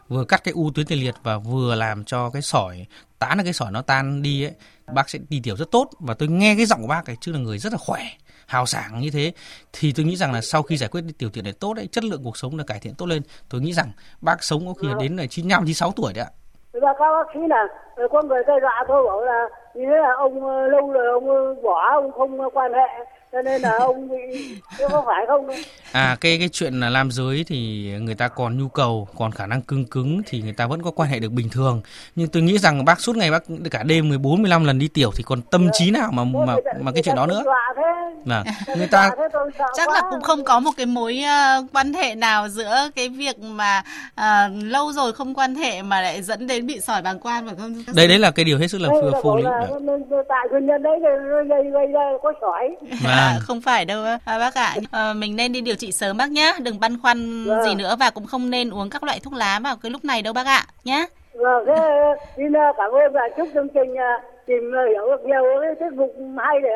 vừa 0.07 0.23
cắt 0.23 0.43
cái 0.43 0.51
u 0.51 0.71
tuyến 0.71 0.85
tiền 0.85 0.99
liệt 0.99 1.15
và 1.23 1.37
vừa 1.37 1.75
làm 1.75 2.03
cho 2.05 2.29
cái 2.29 2.41
sỏi, 2.41 2.85
tán 3.19 3.37
là 3.37 3.43
cái 3.43 3.53
sỏi 3.53 3.71
nó 3.71 3.81
tan 3.81 4.21
đi 4.21 4.43
ấy. 4.43 4.53
Bác 4.93 5.09
sẽ 5.09 5.19
đi 5.29 5.39
tiểu 5.39 5.55
rất 5.55 5.71
tốt 5.71 5.89
và 5.99 6.13
tôi 6.13 6.29
nghe 6.29 6.55
cái 6.55 6.65
giọng 6.65 6.81
của 6.81 6.87
bác 6.87 7.05
ấy, 7.05 7.15
chứ 7.21 7.31
là 7.31 7.39
người 7.39 7.57
rất 7.57 7.73
là 7.73 7.77
khỏe 7.77 8.03
hào 8.47 8.65
sảng 8.65 8.99
như 8.99 9.09
thế 9.13 9.31
thì 9.73 9.93
tôi 9.95 10.05
nghĩ 10.05 10.15
rằng 10.15 10.33
là 10.33 10.41
sau 10.41 10.63
khi 10.63 10.77
giải 10.77 10.89
quyết 10.89 11.01
tiểu 11.19 11.29
tiện 11.33 11.43
này 11.43 11.53
tốt 11.59 11.73
đấy 11.73 11.87
chất 11.91 12.03
lượng 12.03 12.21
cuộc 12.23 12.37
sống 12.37 12.57
là 12.57 12.63
cải 12.67 12.79
thiện 12.79 12.93
tốt 12.97 13.05
lên. 13.05 13.21
Tôi 13.49 13.61
nghĩ 13.61 13.73
rằng 13.73 13.87
bác 14.21 14.43
sống 14.43 14.67
có 14.67 14.73
khi 14.81 14.87
là 14.87 14.93
đến 14.99 15.15
là 15.15 15.25
95 15.29 15.61
96 15.61 15.91
tuổi 15.95 16.13
đấy 16.15 16.25
ạ. 16.25 16.31
Ra 16.73 16.93
các 16.99 17.05
bác 17.15 17.27
sĩ 17.33 17.39
là 17.49 17.67
có 18.11 18.21
người 18.21 18.43
gây 18.47 18.57
dọa 18.61 18.85
tôi 18.87 19.03
bảo 19.07 19.21
là 19.21 19.49
như 19.75 19.85
thế 19.85 19.97
là 20.01 20.13
ông 20.17 20.45
lâu 20.45 20.91
rồi 20.91 21.07
ông 21.07 21.25
bỏ 21.63 21.91
ông 21.91 22.11
không 22.11 22.39
quan 22.53 22.73
hệ 22.73 23.05
cho 23.35 23.41
nên 23.41 23.61
là 23.61 23.71
ông 23.79 24.09
bị 24.09 24.55
có 24.89 25.03
phải 25.05 25.25
không 25.27 25.47
à 25.91 26.17
cái 26.21 26.37
cái 26.39 26.49
chuyện 26.51 26.79
là 26.79 26.89
nam 26.89 27.11
giới 27.11 27.43
thì 27.47 27.89
người 28.01 28.15
ta 28.15 28.27
còn 28.27 28.57
nhu 28.57 28.67
cầu 28.67 29.07
còn 29.17 29.31
khả 29.31 29.45
năng 29.47 29.61
cưng 29.61 29.85
cứng 29.85 30.21
thì 30.25 30.41
người 30.41 30.53
ta 30.53 30.67
vẫn 30.67 30.81
có 30.83 30.91
quan 30.91 31.09
hệ 31.09 31.19
được 31.19 31.31
bình 31.31 31.49
thường 31.51 31.81
nhưng 32.15 32.27
tôi 32.27 32.43
nghĩ 32.43 32.57
rằng 32.57 32.85
bác 32.85 32.99
suốt 32.99 33.17
ngày 33.17 33.31
bác 33.31 33.43
cả 33.71 33.83
đêm 33.83 34.09
14 34.09 34.41
15 34.41 34.63
lần 34.65 34.79
đi 34.79 34.87
tiểu 34.87 35.11
thì 35.15 35.23
còn 35.23 35.41
tâm 35.41 35.67
trí 35.73 35.91
nào 35.91 36.09
mà 36.11 36.23
mà 36.23 36.55
mà 36.81 36.91
cái 36.91 37.03
chuyện 37.03 37.15
đó 37.15 37.27
nữa 37.27 37.43
Vâng. 38.25 38.43
Người 38.77 38.87
ta 38.87 39.11
chắc 39.75 39.89
là 39.89 40.01
cũng 40.11 40.21
không 40.21 40.43
có 40.43 40.59
một 40.59 40.71
cái 40.77 40.85
mối 40.85 41.19
uh, 41.23 41.65
quan 41.73 41.93
hệ 41.93 42.15
nào 42.15 42.49
giữa 42.49 42.75
cái 42.95 43.09
việc 43.09 43.39
mà 43.39 43.83
uh, 44.21 44.63
lâu 44.63 44.91
rồi 44.91 45.13
không 45.13 45.33
quan 45.33 45.55
hệ 45.55 45.81
mà 45.81 46.01
lại 46.01 46.21
dẫn 46.21 46.47
đến 46.47 46.67
bị 46.67 46.79
sỏi 46.79 47.01
bàng 47.01 47.19
quang 47.19 47.45
phải 47.45 47.55
không? 47.55 47.73
Đây 47.95 48.07
đấy 48.07 48.19
là 48.19 48.31
cái 48.31 48.45
điều 48.45 48.57
hết 48.57 48.67
sức 48.67 48.81
là 48.81 48.89
phù 49.23 49.37
lý. 49.37 49.43
Tại 50.29 50.47
nguyên 50.51 50.65
nhân 50.65 50.83
đấy 50.83 50.99
gây 51.49 51.63
gây 51.71 51.87
ra 51.87 52.11
có 52.23 52.33
sỏi. 52.41 52.75
Vâng. 53.33 53.41
không 53.41 53.61
phải 53.61 53.85
đâu 53.85 54.03
à, 54.25 54.39
bác 54.39 54.55
ạ. 54.55 54.75
À, 54.91 55.13
mình 55.13 55.35
nên 55.35 55.51
đi 55.51 55.61
điều 55.61 55.75
trị 55.75 55.91
sớm 55.91 56.17
bác 56.17 56.31
nhá, 56.31 56.51
đừng 56.59 56.79
băn 56.79 56.99
khoăn 57.01 57.45
vâng. 57.45 57.63
gì 57.63 57.75
nữa 57.75 57.95
và 57.99 58.09
cũng 58.09 58.25
không 58.25 58.49
nên 58.49 58.69
uống 58.69 58.89
các 58.89 59.03
loại 59.03 59.19
thuốc 59.19 59.33
lá 59.33 59.59
vào 59.59 59.75
cái 59.77 59.89
lúc 59.91 60.05
này 60.05 60.21
đâu 60.21 60.33
bác 60.33 60.45
ạ, 60.45 60.65
nhá. 60.83 61.05
Vâng, 61.33 61.65
thế 61.67 61.73
xin 62.37 62.53
cảm 62.77 62.91
ơn 62.91 63.13
và 63.13 63.21
chúc 63.37 63.49
chương 63.53 63.67
trình 63.73 63.95
tìm 64.45 64.71
hiểu 64.89 65.07
được 65.07 65.25
nhiều 65.25 65.43
cái 65.61 65.75
tiết 65.79 65.97
mục 65.97 66.15
hay 66.37 66.55
để 66.63 66.69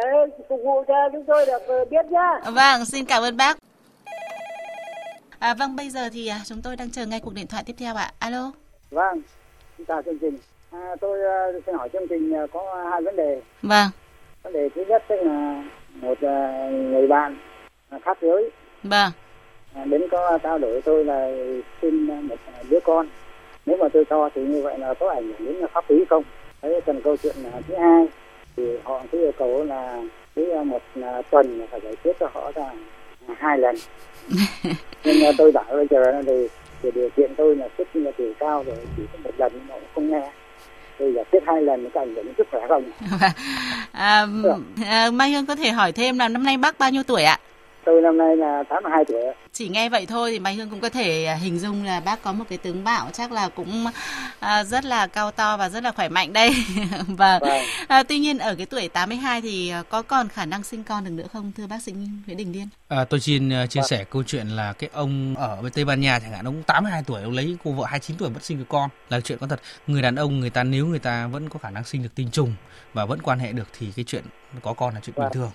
phục 0.50 0.60
vụ 0.64 0.84
cho 0.88 1.10
chúng 1.12 1.24
tôi 1.28 1.46
được 1.46 1.86
biết 1.92 2.06
nhá. 2.10 2.40
Vâng, 2.46 2.86
xin 2.86 3.06
cảm 3.06 3.24
ơn 3.24 3.38
bác. 3.38 3.58
À, 5.40 5.54
vâng, 5.54 5.76
bây 5.76 5.90
giờ 5.90 6.10
thì 6.14 6.32
chúng 6.46 6.62
tôi 6.62 6.76
đang 6.76 6.90
chờ 6.90 7.06
ngay 7.06 7.20
cuộc 7.20 7.34
điện 7.34 7.48
thoại 7.48 7.64
tiếp 7.66 7.76
theo 7.80 7.96
ạ. 7.96 8.12
Alo. 8.20 8.52
Vâng, 8.92 9.22
xin 9.78 9.86
chào 9.86 10.02
chương 10.02 10.20
trình. 10.20 10.38
À, 10.72 10.96
tôi 11.02 11.20
uh, 11.20 11.64
xin 11.66 11.76
hỏi 11.76 11.90
chương 11.94 12.08
trình 12.10 12.44
uh, 12.44 12.50
có 12.54 12.88
hai 12.92 13.02
vấn 13.02 13.16
đề. 13.16 13.42
Vâng. 13.62 13.90
Vấn 14.44 14.54
đề 14.54 14.70
thứ 14.76 14.84
nhất 14.90 15.04
là 15.10 15.64
một 16.02 16.12
uh, 16.12 16.72
người 16.72 17.08
bạn 17.08 17.38
khác 18.02 18.18
giới. 18.22 18.50
Vâng. 18.84 19.12
À, 19.76 19.86
đến 19.86 20.02
có 20.12 20.38
trao 20.44 20.58
đổi 20.58 20.82
tôi 20.82 21.06
là 21.06 21.32
xin 21.82 22.08
một 22.28 22.36
đứa 22.70 22.80
con. 22.80 23.08
Nếu 23.66 23.78
mà 23.78 23.90
tôi 23.94 24.06
cho 24.10 24.30
thì 24.36 24.42
như 24.42 24.62
vậy 24.62 24.78
là 24.80 24.94
có 24.94 25.10
ảnh 25.10 25.34
hưởng 25.40 25.46
đến 25.46 25.68
pháp 25.74 25.90
lý 25.90 26.06
không? 26.10 26.24
Đấy, 26.62 26.82
cần 26.86 27.02
câu 27.02 27.18
chuyện 27.18 27.36
là 27.44 27.62
thứ 27.68 27.76
hai 27.76 28.08
thì 28.58 28.78
họ 28.84 29.02
cứ 29.12 29.20
yêu 29.20 29.32
cầu 29.38 29.64
là 29.64 30.02
cứ 30.36 30.64
một 30.64 30.82
tuần 31.30 31.68
phải 31.72 31.80
giải 31.84 31.96
quyết 32.04 32.14
cho 32.20 32.28
họ 32.34 32.52
ra 32.56 32.72
hai 33.38 33.58
lần. 33.58 33.76
Nhưng 35.04 35.36
tôi 35.38 35.52
bảo 35.52 35.66
bây 35.70 35.88
giờ 35.90 36.22
thì, 36.26 36.48
thì 36.82 36.92
điều 36.92 37.10
kiện 37.10 37.36
tôi 37.36 37.56
là 37.56 37.68
sức 37.78 37.88
là 37.94 38.12
tuổi 38.18 38.34
cao 38.40 38.64
rồi 38.68 38.76
chỉ 38.98 39.04
có 39.14 39.20
một 39.24 39.32
lần 39.38 39.52
mà 39.70 39.76
không 39.96 40.10
nghe 40.10 40.32
tôi 41.00 41.14
giải 41.16 41.26
quyết 41.32 41.40
hai 41.48 41.62
lần 41.62 41.90
có 41.94 42.02
ảnh 42.02 42.16
hưởng 42.16 42.34
sức 42.38 42.48
khỏe 42.52 42.62
không? 42.70 42.84
à, 43.92 44.26
à, 44.86 45.12
Mai 45.12 45.32
Hương 45.32 45.46
có 45.46 45.56
thể 45.56 45.70
hỏi 45.70 45.92
thêm 45.92 46.20
là 46.20 46.28
năm 46.28 46.44
nay 46.44 46.58
bác 46.58 46.80
bao 46.80 46.92
nhiêu 46.92 47.04
tuổi 47.04 47.24
ạ? 47.24 47.40
Tôi 47.86 48.02
năm 48.02 48.18
nay 48.18 48.38
là 48.38 48.64
82 48.70 49.06
tuổi. 49.06 49.22
Chỉ 49.54 49.70
nghe 49.70 49.90
vậy 49.90 50.06
thôi 50.06 50.32
thì 50.32 50.40
Mai 50.40 50.56
Hương 50.56 50.70
cũng 50.70 50.80
có 50.80 50.90
thể 50.90 51.36
hình 51.42 51.60
dung 51.60 51.84
là 51.84 52.00
bác 52.00 52.22
có 52.22 52.34
một 52.34 52.46
cái 52.50 52.58
tướng 52.58 52.84
mạo 52.84 53.10
chắc 53.14 53.32
là 53.32 53.50
cũng 53.50 53.86
à, 54.40 54.64
rất 54.64 54.86
là 54.86 55.08
cao 55.08 55.32
to 55.32 55.58
và 55.58 55.70
rất 55.70 55.84
là 55.84 55.92
khỏe 55.92 56.10
mạnh 56.10 56.34
đây. 56.34 56.52
vâng. 57.08 57.42
vâng. 57.42 57.62
À, 57.88 58.04
tuy 58.04 58.20
nhiên 58.20 58.38
ở 58.38 58.56
cái 58.56 58.66
tuổi 58.66 58.88
82 58.88 59.42
thì 59.42 59.74
có 59.90 60.02
còn 60.02 60.28
khả 60.28 60.46
năng 60.46 60.64
sinh 60.64 60.84
con 60.84 61.04
được 61.04 61.12
nữa 61.12 61.28
không 61.34 61.52
thưa 61.58 61.68
bác 61.68 61.82
sĩ 61.82 61.92
Nguyễn 62.28 62.38
Đình 62.38 62.52
Liên? 62.52 62.68
À, 62.88 63.04
tôi 63.04 63.20
xin 63.20 63.50
uh, 63.64 63.70
chia 63.70 63.80
vâng. 63.80 63.88
sẻ 63.88 64.06
câu 64.10 64.24
chuyện 64.24 64.48
là 64.48 64.74
cái 64.74 64.90
ông 64.94 65.36
ở 65.38 65.62
bên 65.62 65.72
Tây 65.72 65.86
Ban 65.86 66.02
Nha 66.02 66.20
chẳng 66.20 66.32
hạn 66.32 66.46
ông 66.46 66.64
82 66.64 67.04
tuổi 67.08 67.24
ông 67.24 67.34
lấy 67.34 67.58
cô 67.64 67.72
vợ 67.72 67.86
29 67.86 68.18
tuổi 68.18 68.30
vẫn 68.30 68.44
sinh 68.44 68.58
được 68.58 68.66
con 68.70 68.90
là 69.10 69.20
chuyện 69.22 69.38
có 69.38 69.48
thật. 69.48 69.62
Người 69.88 70.02
đàn 70.02 70.16
ông 70.16 70.40
người 70.40 70.50
ta 70.50 70.64
nếu 70.64 70.86
người 70.86 71.00
ta 71.00 71.28
vẫn 71.28 71.50
có 71.50 71.60
khả 71.60 71.70
năng 71.70 71.84
sinh 71.84 72.04
được 72.04 72.16
tinh 72.16 72.32
trùng 72.32 72.54
và 72.94 73.06
vẫn 73.06 73.22
quan 73.22 73.40
hệ 73.40 73.52
được 73.52 73.68
thì 73.80 73.88
cái 73.96 74.06
chuyện 74.08 74.24
có 74.62 74.74
con 74.74 74.94
là 74.94 75.00
chuyện 75.04 75.14
vâng. 75.16 75.26
bình 75.26 75.34
thường 75.34 75.52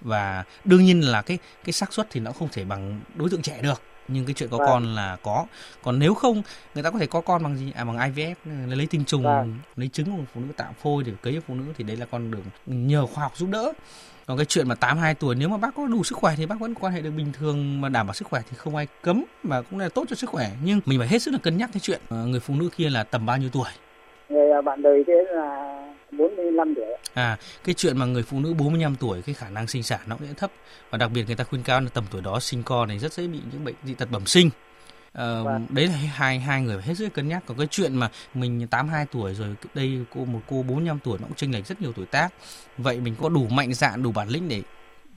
và 0.00 0.44
đương 0.64 0.84
nhiên 0.84 1.00
là 1.00 1.22
cái 1.22 1.38
cái 1.64 1.72
xác 1.72 1.92
suất 1.92 2.06
thì 2.10 2.20
nó 2.20 2.32
không 2.32 2.48
thể 2.52 2.64
bằng 2.64 3.00
đối 3.14 3.30
tượng 3.30 3.42
trẻ 3.42 3.58
được 3.62 3.82
nhưng 4.12 4.24
cái 4.26 4.34
chuyện 4.34 4.48
có 4.48 4.58
vâng. 4.58 4.66
con 4.66 4.94
là 4.94 5.16
có. 5.22 5.46
Còn 5.82 5.98
nếu 5.98 6.14
không 6.14 6.42
người 6.74 6.84
ta 6.84 6.90
có 6.90 6.98
thể 6.98 7.06
có 7.06 7.20
con 7.20 7.42
bằng 7.42 7.56
gì? 7.56 7.72
À 7.74 7.84
bằng 7.84 7.96
IVF 7.96 8.34
lấy 8.76 8.86
tinh 8.90 9.04
trùng 9.04 9.22
vâng. 9.22 9.54
lấy 9.76 9.88
trứng 9.88 10.16
của 10.16 10.22
phụ 10.34 10.40
nữ 10.40 10.52
tạo 10.56 10.72
phôi 10.82 11.04
để 11.04 11.12
cấy 11.22 11.34
cho 11.34 11.40
phụ 11.48 11.54
nữ 11.54 11.64
thì 11.78 11.84
đấy 11.84 11.96
là 11.96 12.06
con 12.10 12.30
đường 12.30 12.44
nhờ 12.66 13.06
khoa 13.06 13.22
học 13.22 13.32
giúp 13.36 13.48
đỡ. 13.52 13.72
Còn 14.26 14.36
cái 14.36 14.46
chuyện 14.46 14.68
mà 14.68 14.74
82 14.74 15.14
tuổi 15.14 15.34
nếu 15.34 15.48
mà 15.48 15.56
bác 15.56 15.74
có 15.76 15.86
đủ 15.86 16.04
sức 16.04 16.18
khỏe 16.18 16.34
thì 16.36 16.46
bác 16.46 16.60
vẫn 16.60 16.74
quan 16.74 16.92
hệ 16.92 17.00
được 17.00 17.10
bình 17.16 17.32
thường 17.32 17.80
mà 17.80 17.88
đảm 17.88 18.06
bảo 18.06 18.14
sức 18.14 18.28
khỏe 18.28 18.40
thì 18.50 18.56
không 18.56 18.76
ai 18.76 18.86
cấm 19.02 19.24
mà 19.42 19.62
cũng 19.62 19.78
là 19.78 19.88
tốt 19.88 20.04
cho 20.08 20.16
sức 20.16 20.30
khỏe. 20.30 20.50
Nhưng 20.64 20.80
mình 20.86 20.98
phải 20.98 21.08
hết 21.08 21.18
sức 21.18 21.30
là 21.30 21.38
cân 21.42 21.56
nhắc 21.56 21.70
cái 21.72 21.80
chuyện 21.80 22.00
ờ, 22.08 22.26
người 22.26 22.40
phụ 22.40 22.54
nữ 22.54 22.68
kia 22.76 22.90
là 22.90 23.04
tầm 23.04 23.26
bao 23.26 23.38
nhiêu 23.38 23.48
tuổi? 23.52 23.68
Người 24.28 24.50
à, 24.50 24.60
bạn 24.60 24.82
đời 24.82 25.04
thế 25.06 25.24
là 25.34 25.79
45 26.12 26.74
tuổi. 26.74 26.84
À, 27.14 27.38
cái 27.64 27.74
chuyện 27.74 27.98
mà 27.98 28.06
người 28.06 28.22
phụ 28.22 28.40
nữ 28.40 28.54
45 28.54 28.96
tuổi 28.96 29.22
cái 29.22 29.34
khả 29.34 29.48
năng 29.48 29.66
sinh 29.66 29.82
sản 29.82 30.00
nó 30.06 30.16
cũng 30.16 30.28
sẽ 30.28 30.34
thấp 30.34 30.50
và 30.90 30.98
đặc 30.98 31.10
biệt 31.14 31.26
người 31.26 31.36
ta 31.36 31.44
khuyên 31.44 31.62
cao 31.62 31.80
là 31.80 31.88
tầm 31.94 32.04
tuổi 32.10 32.22
đó 32.22 32.40
sinh 32.40 32.62
con 32.62 32.88
này 32.88 32.98
rất 32.98 33.12
dễ 33.12 33.26
bị 33.26 33.38
những 33.52 33.64
bệnh 33.64 33.74
dị 33.84 33.94
tật 33.94 34.10
bẩm 34.10 34.26
sinh. 34.26 34.50
À, 35.12 35.42
vâng. 35.44 35.66
đấy 35.70 35.86
là 35.86 35.92
hai 35.92 36.38
hai 36.38 36.62
người 36.62 36.78
phải 36.78 36.86
hết 36.86 36.94
sức 36.94 37.08
cân 37.14 37.28
nhắc 37.28 37.42
còn 37.46 37.58
cái 37.58 37.66
chuyện 37.70 37.96
mà 37.96 38.10
mình 38.34 38.66
82 38.66 39.06
tuổi 39.12 39.34
rồi 39.34 39.48
đây 39.74 40.04
cô 40.14 40.24
một 40.24 40.40
cô 40.48 40.62
45 40.62 40.98
tuổi 41.04 41.18
nó 41.18 41.26
cũng 41.26 41.36
chênh 41.36 41.52
lệch 41.52 41.66
rất 41.66 41.82
nhiều 41.82 41.92
tuổi 41.92 42.06
tác 42.06 42.28
vậy 42.78 43.00
mình 43.00 43.14
có 43.20 43.28
đủ 43.28 43.46
mạnh 43.48 43.74
dạn 43.74 44.02
đủ 44.02 44.12
bản 44.12 44.28
lĩnh 44.28 44.48
để 44.48 44.62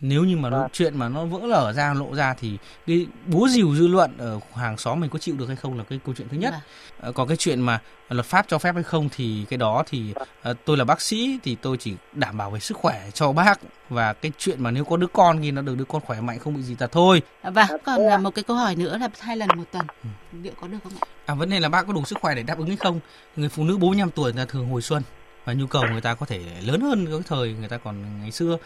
nếu 0.02 0.24
như 0.24 0.38
mà 0.38 0.50
nó, 0.50 0.60
vâng. 0.60 0.70
chuyện 0.74 0.98
mà 0.98 1.10
nó 1.10 1.26
vỡ 1.26 1.40
lở 1.48 1.74
ra 1.74 1.94
lộ 1.94 2.16
ra 2.16 2.36
thì 2.40 2.58
cái 2.88 3.08
búa 3.26 3.48
rìu 3.48 3.76
dư 3.76 3.88
luận 3.88 4.18
ở 4.18 4.40
hàng 4.54 4.78
xóm 4.78 5.00
mình 5.00 5.10
có 5.10 5.20
chịu 5.20 5.36
được 5.38 5.48
hay 5.48 5.56
không 5.56 5.78
là 5.78 5.84
cái 5.84 6.00
câu 6.06 6.16
chuyện 6.18 6.28
thứ 6.30 6.38
nhất. 6.38 6.54
À. 7.02 7.12
còn 7.16 7.28
cái 7.28 7.38
chuyện 7.38 7.62
mà 7.62 7.80
luật 8.10 8.26
pháp 8.26 8.46
cho 8.48 8.58
phép 8.58 8.74
hay 8.74 8.84
không 8.84 9.10
thì 9.16 9.46
cái 9.50 9.58
đó 9.58 9.84
thì 9.86 10.14
uh, 10.50 10.58
tôi 10.66 10.78
là 10.78 10.84
bác 10.84 11.02
sĩ 11.02 11.40
thì 11.44 11.56
tôi 11.62 11.78
chỉ 11.78 11.94
đảm 12.14 12.38
bảo 12.38 12.52
về 12.52 12.60
sức 12.60 12.78
khỏe 12.78 13.10
cho 13.14 13.32
bác 13.32 13.60
và 13.90 14.14
cái 14.14 14.32
chuyện 14.38 14.64
mà 14.64 14.72
nếu 14.72 14.86
có 14.86 14.98
đứa 14.98 15.08
con 15.08 15.42
thì 15.42 15.52
nó 15.52 15.62
được 15.62 15.78
đứa 15.78 15.86
con 15.86 16.02
khỏe 16.02 16.22
mạnh 16.22 16.40
không 16.40 16.56
bị 16.56 16.62
gì 16.62 16.76
tật 16.76 16.92
thôi. 16.92 17.22
Và 17.44 17.68
còn 17.86 18.24
một 18.24 18.36
cái 18.36 18.44
câu 18.44 18.58
hỏi 18.58 18.76
nữa 18.76 18.98
là 18.98 19.10
hai 19.20 19.38
lần 19.38 19.50
một 19.56 19.64
tuần. 19.72 19.86
Ừ. 20.04 20.10
liệu 20.42 20.54
có 20.62 20.68
được 20.68 20.78
không 20.84 20.94
ạ? 21.00 21.08
À 21.26 21.34
vấn 21.34 21.50
đề 21.50 21.60
là 21.60 21.70
bác 21.70 21.88
có 21.88 21.94
đủ 21.94 22.06
sức 22.06 22.18
khỏe 22.22 22.36
để 22.36 22.44
đáp 22.44 22.58
ứng 22.58 22.68
hay 22.68 22.78
không? 22.78 23.00
Người 23.36 23.50
phụ 23.50 23.64
nữ 23.64 23.78
45 23.78 24.10
tuổi 24.12 24.34
là 24.34 24.46
thường 24.46 24.70
hồi 24.70 24.82
xuân 24.82 25.04
và 25.46 25.54
nhu 25.54 25.68
cầu 25.68 25.84
người 25.92 26.02
ta 26.02 26.14
có 26.14 26.26
thể 26.26 26.42
lớn 26.62 26.82
hơn 26.82 27.06
cái 27.06 27.20
thời 27.28 27.54
người 27.54 27.70
ta 27.70 27.78
còn 27.78 28.22
ngày 28.22 28.32
xưa 28.32 28.58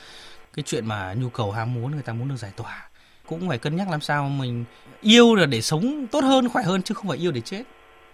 cái 0.58 0.64
chuyện 0.64 0.86
mà 0.86 1.14
nhu 1.14 1.30
cầu 1.30 1.52
ham 1.52 1.74
muốn 1.74 1.92
người 1.92 2.02
ta 2.02 2.14
muốn 2.14 2.30
được 2.30 2.36
giải 2.36 2.52
tỏa. 2.56 2.90
Cũng 3.26 3.48
phải 3.48 3.58
cân 3.58 3.76
nhắc 3.76 3.90
làm 3.90 4.02
sao 4.02 4.30
mình 4.30 4.66
yêu 5.02 5.36
là 5.36 5.46
để 5.46 5.62
sống 5.62 6.08
tốt 6.12 6.24
hơn 6.24 6.50
khỏe 6.50 6.64
hơn 6.64 6.82
chứ 6.82 6.94
không 6.94 7.08
phải 7.08 7.18
yêu 7.18 7.32
để 7.32 7.42
chết. 7.42 7.64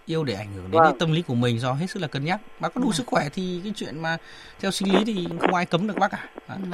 Yêu 0.06 0.24
để 0.24 0.34
ảnh 0.34 0.52
hưởng 0.52 0.70
đến 0.70 0.82
vâng. 0.82 0.98
tâm 0.98 1.12
lý 1.12 1.22
của 1.22 1.34
mình 1.34 1.58
do 1.58 1.72
hết 1.72 1.86
sức 1.90 2.00
là 2.00 2.08
cân 2.08 2.24
nhắc. 2.24 2.40
Bác 2.60 2.74
có 2.74 2.80
đủ 2.80 2.86
vâng. 2.86 2.96
sức 2.96 3.06
khỏe 3.06 3.28
thì 3.28 3.60
cái 3.64 3.72
chuyện 3.76 4.02
mà 4.02 4.16
theo 4.60 4.70
sinh 4.70 4.94
lý 4.94 5.04
thì 5.04 5.26
không 5.40 5.54
ai 5.54 5.66
cấm 5.66 5.86
được 5.86 5.96
bác 5.98 6.10
cả. 6.10 6.28
Vâng. 6.48 6.70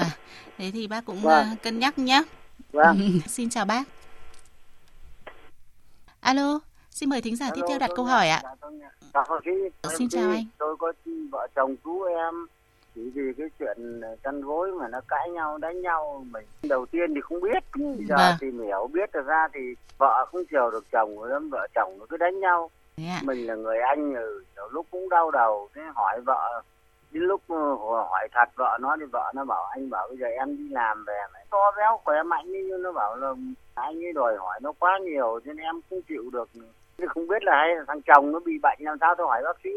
Thế 0.59 0.71
thì 0.75 0.87
bác 0.87 1.05
cũng 1.05 1.21
vâng. 1.21 1.47
cân 1.63 1.79
nhắc 1.79 1.99
nhé 1.99 2.23
vâng. 2.73 3.21
xin 3.27 3.51
chào 3.51 3.65
bác. 3.65 3.89
Alo 6.21 6.61
xin 6.91 7.09
mời 7.09 7.21
thính 7.21 7.37
giả 7.37 7.47
alo, 7.47 7.57
tiếp 7.57 7.63
theo 7.69 7.79
đặt 7.79 7.91
câu 7.97 8.05
hỏi 8.05 8.29
ạ. 8.29 8.43
Dạ, 9.15 9.25
xin 9.99 10.09
chào 10.09 10.31
anh. 10.31 10.47
tôi 10.59 10.77
có 10.79 10.93
vợ 11.31 11.47
chồng 11.55 11.77
chú 11.85 12.03
em 12.03 12.47
chỉ 13.01 13.11
vì 13.15 13.33
cái 13.39 13.47
chuyện 13.59 14.01
chăn 14.25 14.41
gối 14.41 14.71
mà 14.73 14.89
nó 14.89 15.01
cãi 15.09 15.31
nhau 15.31 15.59
đánh 15.59 15.83
nhau 15.83 16.25
mình 16.31 16.45
đầu 16.69 16.87
tiên 16.87 17.15
thì 17.15 17.21
không 17.21 17.41
biết. 17.41 17.63
Giờ 18.09 18.17
vâng. 18.17 18.35
thì 18.41 18.51
hiểu 18.65 18.91
biết 18.93 19.13
được 19.13 19.27
ra 19.27 19.49
thì 19.55 19.61
vợ 19.99 20.27
không 20.29 20.45
chiều 20.51 20.71
được 20.71 20.85
chồng 20.93 21.19
rồi 21.21 21.41
vợ 21.51 21.67
chồng 21.75 21.97
nó 21.99 22.07
cứ 22.09 22.17
đánh 22.17 22.41
nhau. 22.41 22.71
Yeah. 22.97 23.25
mình 23.25 23.47
là 23.47 23.55
người 23.55 23.79
anh 23.79 24.15
ừ, 24.15 24.45
lúc 24.73 24.87
cũng 24.91 25.09
đau 25.09 25.31
đầu. 25.31 25.69
Thế 25.75 25.83
hỏi 25.95 26.21
vợ 26.27 26.63
đến 27.11 27.23
lúc 27.23 27.43
hỏi 28.11 28.29
thật 28.33 28.49
vợ 28.57 28.79
nó 28.81 28.97
thì 29.01 29.07
vợ 29.13 29.33
nó 29.35 29.45
bảo 29.45 29.65
anh 29.65 29.91
bảo 29.91 30.09
bây 30.09 30.17
giờ 30.17 30.27
em 30.27 30.57
đi 30.57 30.69
làm 30.69 31.05
về 31.05 31.19
mày 31.33 31.45
to 31.51 31.73
béo 31.77 32.01
khỏe 32.05 32.23
mạnh 32.23 32.45
nhưng 32.47 32.83
nó 32.83 32.93
bảo 32.93 33.17
là 33.17 33.35
anh 33.75 34.05
ấy 34.05 34.13
đòi 34.13 34.37
hỏi 34.37 34.61
nó 34.63 34.73
quá 34.79 34.99
nhiều 35.03 35.41
cho 35.45 35.53
nên 35.53 35.65
em 35.65 35.81
không 35.91 36.03
chịu 36.09 36.31
được. 36.33 36.49
Không 37.09 37.29
biết 37.29 37.43
là 37.43 37.53
hay 37.57 37.77
là 37.77 37.85
thằng 37.87 38.03
chồng 38.03 38.33
nó 38.33 38.41
bị 38.41 38.59
bệnh 38.63 38.79
làm 38.81 38.97
sao 39.01 39.15
tôi 39.19 39.27
hỏi 39.27 39.43
bác 39.45 39.57
sĩ 39.65 39.71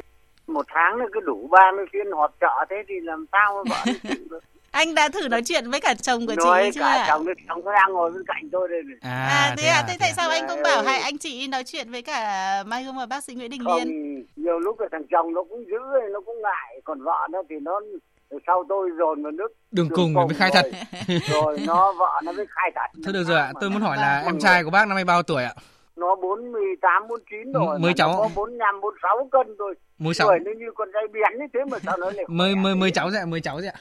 một 0.54 0.66
tháng 0.74 1.00
nó 1.00 1.06
cứ 1.14 1.20
đủ 1.20 1.48
30 1.52 1.86
phiên 1.94 2.12
họp 2.12 2.36
chợ 2.42 2.66
thế 2.70 2.76
thì 2.88 2.96
làm 3.04 3.26
sao 3.32 3.64
mà 3.64 3.76
vợ 3.86 3.92
được 4.30 4.40
anh 4.72 4.96
đã 4.96 5.10
thử 5.10 5.28
nói 5.28 5.42
chuyện 5.46 5.72
với 5.72 5.80
cả 5.80 5.94
chồng 5.94 6.28
của 6.28 6.34
nói 6.36 6.64
chị 6.66 6.80
chưa 6.80 6.82
ạ? 6.82 7.06
chồng 7.08 7.26
chồng 7.48 7.66
nó 7.66 7.74
đang 7.74 7.94
ngồi 7.94 8.12
bên 8.12 8.24
cạnh 8.28 8.50
tôi 8.52 8.68
đây 8.68 8.82
này. 8.84 8.98
À, 9.02 9.28
à 9.28 9.56
thế, 9.58 9.68
à, 9.68 9.84
thế 9.88 9.98
tại 10.00 10.12
sao 10.16 10.30
anh 10.30 10.48
không 10.48 10.64
bảo 10.64 10.84
hai 10.84 11.00
anh 11.00 11.18
chị 11.18 11.48
nói 11.48 11.64
chuyện 11.64 11.92
với 11.92 12.02
cả 12.02 12.64
Mai 12.68 12.84
Hương 12.84 12.98
và 12.98 13.06
bác 13.06 13.24
sĩ 13.24 13.34
Nguyễn 13.34 13.50
Đình 13.50 13.64
không, 13.64 13.78
Liên? 13.78 14.26
nhiều 14.36 14.60
lúc 14.60 14.80
là 14.80 14.88
thằng 14.92 15.04
chồng 15.12 15.34
nó 15.34 15.44
cũng 15.44 15.66
giữ 15.66 15.80
nó 16.14 16.22
cũng 16.26 16.42
ngại 16.42 16.82
còn 16.84 17.04
vợ 17.04 17.28
nó 17.32 17.44
thì 17.50 17.56
nó 17.62 17.82
sau 18.48 18.64
tôi 18.70 18.90
dồn 18.98 19.24
vào 19.24 19.32
nước 19.32 19.48
đường 19.72 19.90
cùng 19.96 20.14
mới 20.14 20.28
khai 20.36 20.50
thật 20.54 20.66
rồi 21.32 21.58
nó 21.68 21.94
vợ 22.00 22.22
nó 22.24 22.32
mới 22.32 22.46
khai 22.50 22.72
thật 22.76 23.02
thôi 23.04 23.14
được 23.14 23.24
rồi 23.24 23.40
ạ 23.40 23.52
tôi 23.62 23.70
muốn 23.70 23.82
hỏi 23.82 23.98
là 23.98 24.24
em 24.26 24.40
trai 24.40 24.64
của 24.64 24.70
bác 24.70 24.88
năm 24.88 24.96
nay 24.96 25.06
bao 25.06 25.24
tuổi 25.24 25.44
ạ 25.44 25.54
nó 25.96 26.16
48, 26.16 27.08
49 27.08 27.52
rồi. 27.52 27.80
Mới 27.80 27.94
cháu. 27.94 28.16
có 28.18 28.30
45, 28.36 28.82
46 28.82 29.30
cân 29.32 29.56
rồi. 29.58 29.76
Mới 30.04 30.14
sáu. 30.14 30.40
Nó 30.40 30.52
như 30.58 30.66
con 30.76 30.90
dây 30.94 31.04
biển 31.14 31.40
như 31.40 31.46
thế 31.54 31.60
mà 31.72 31.80
sao 31.80 31.98
nó 31.98 32.12
lại 32.12 32.26
Mới 32.28 32.56
mới 32.56 32.76
mới 32.76 32.92
cháu 32.92 33.10
ạ, 33.16 33.26
mới 33.26 33.42
cháu 33.42 33.58
ạ. 33.58 33.74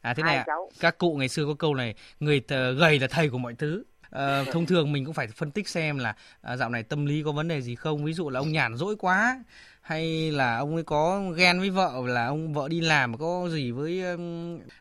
À 0.00 0.14
thế 0.14 0.22
này 0.22 0.36
ạ, 0.36 0.44
các 0.80 0.98
cụ 0.98 1.16
ngày 1.18 1.28
xưa 1.28 1.46
có 1.46 1.54
câu 1.58 1.74
này, 1.74 1.94
người 2.20 2.42
gầy 2.78 2.98
là 2.98 3.06
thầy 3.10 3.28
của 3.28 3.38
mọi 3.38 3.54
thứ. 3.54 3.84
À, 4.10 4.44
thông 4.52 4.66
thường 4.66 4.92
mình 4.92 5.04
cũng 5.04 5.14
phải 5.14 5.26
phân 5.26 5.50
tích 5.50 5.68
xem 5.68 5.98
là 5.98 6.14
à, 6.42 6.56
dạo 6.56 6.70
này 6.70 6.82
tâm 6.82 7.06
lý 7.06 7.22
có 7.22 7.32
vấn 7.32 7.48
đề 7.48 7.60
gì 7.60 7.74
không 7.74 8.04
ví 8.04 8.12
dụ 8.12 8.30
là 8.30 8.40
ông 8.40 8.52
nhàn 8.52 8.76
rỗi 8.76 8.96
quá 8.96 9.44
hay 9.80 10.30
là 10.32 10.56
ông 10.58 10.74
ấy 10.74 10.84
có 10.84 11.22
ghen 11.36 11.60
với 11.60 11.70
vợ 11.70 11.92
là 12.06 12.26
ông 12.26 12.52
vợ 12.52 12.68
đi 12.68 12.80
làm 12.80 13.18
có 13.18 13.48
gì 13.48 13.70
với 13.70 14.02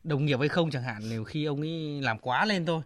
đồng 0.03 0.25
nghiệp 0.25 0.39
hay 0.39 0.49
không 0.49 0.71
chẳng 0.71 0.84
hạn 0.84 1.01
nếu 1.10 1.23
khi 1.23 1.45
ông 1.45 1.62
ấy 1.62 1.99
làm 2.01 2.17
quá 2.19 2.45
lên 2.45 2.65
thôi 2.65 2.81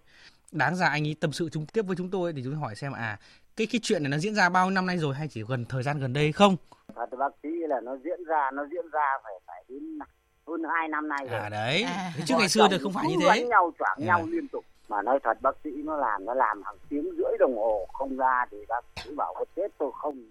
đáng 0.51 0.75
ra 0.75 0.87
anh 0.87 1.07
ấy 1.07 1.15
tâm 1.19 1.31
sự 1.31 1.49
chúng 1.51 1.65
tiếp 1.65 1.81
với 1.81 1.95
chúng 1.95 2.09
tôi 2.09 2.33
thì 2.33 2.41
chúng 2.43 2.53
tôi 2.53 2.61
hỏi 2.61 2.75
xem 2.75 2.93
à 2.93 3.19
cái 3.59 3.67
cái 3.67 3.79
chuyện 3.83 4.03
này 4.03 4.09
nó 4.09 4.17
diễn 4.17 4.35
ra 4.35 4.49
bao 4.49 4.65
nhiêu 4.65 4.71
năm 4.71 4.85
nay 4.85 4.97
rồi 4.97 5.15
hay 5.15 5.27
chỉ 5.27 5.43
gần 5.47 5.65
thời 5.69 5.83
gian 5.83 5.99
gần 5.99 6.13
đây 6.13 6.31
không? 6.31 6.55
Thật 6.95 7.17
bác 7.19 7.29
sĩ 7.43 7.49
là 7.69 7.81
nó 7.83 7.97
diễn 8.03 8.23
ra 8.27 8.51
nó 8.53 8.65
diễn 8.71 8.89
ra 8.91 9.17
phải 9.23 9.33
phải 9.47 9.63
đến 9.69 9.99
hơn 10.47 10.61
2 10.75 10.87
năm 10.87 11.09
nay 11.09 11.27
rồi. 11.31 11.39
À 11.39 11.49
đấy. 11.49 11.83
À. 11.83 12.11
Chứ 12.25 12.35
ngày 12.37 12.49
xưa 12.49 12.67
thì 12.71 12.77
không 12.81 12.93
phải 12.93 13.05
như 13.09 13.15
thế. 13.21 13.27
Đánh 13.27 13.49
nhau 13.49 13.71
choảng 13.79 13.97
yeah. 13.97 14.07
nhau 14.07 14.27
liên 14.31 14.47
tục 14.47 14.65
mà 14.89 15.01
nói 15.01 15.19
thật, 15.23 15.41
bác 15.41 15.55
sĩ 15.63 15.69
nó 15.83 15.95
làm 15.97 16.25
nó 16.25 16.33
làm 16.33 16.63
hàng 16.65 16.75
tiếng 16.89 17.03
rưỡi 17.17 17.37
đồng 17.39 17.55
hồ, 17.57 17.87
không 17.93 18.17
ra 18.17 18.45
thì 18.51 18.57
bác 18.67 19.03
sĩ 19.03 19.09
bảo 19.15 19.33
có 19.39 19.45
chết 19.55 19.67
tôi 19.77 19.91
không? 20.01 20.23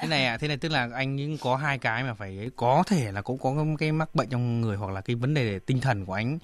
Thế 0.00 0.08
này 0.08 0.26
à 0.26 0.38
thế 0.38 0.48
này 0.48 0.56
tức 0.56 0.68
là 0.68 0.88
anh 0.94 1.16
những 1.16 1.36
có 1.42 1.56
hai 1.56 1.78
cái 1.78 2.02
mà 2.02 2.14
phải 2.14 2.50
có 2.56 2.82
thể 2.86 3.12
là 3.12 3.22
cũng 3.22 3.38
có 3.38 3.54
cái 3.78 3.92
mắc 3.92 4.14
bệnh 4.14 4.28
trong 4.28 4.60
người 4.60 4.76
hoặc 4.76 4.92
là 4.92 5.00
cái 5.00 5.16
vấn 5.16 5.34
đề 5.34 5.58
tinh 5.58 5.80
thần 5.80 6.06
của 6.06 6.12
anh, 6.12 6.38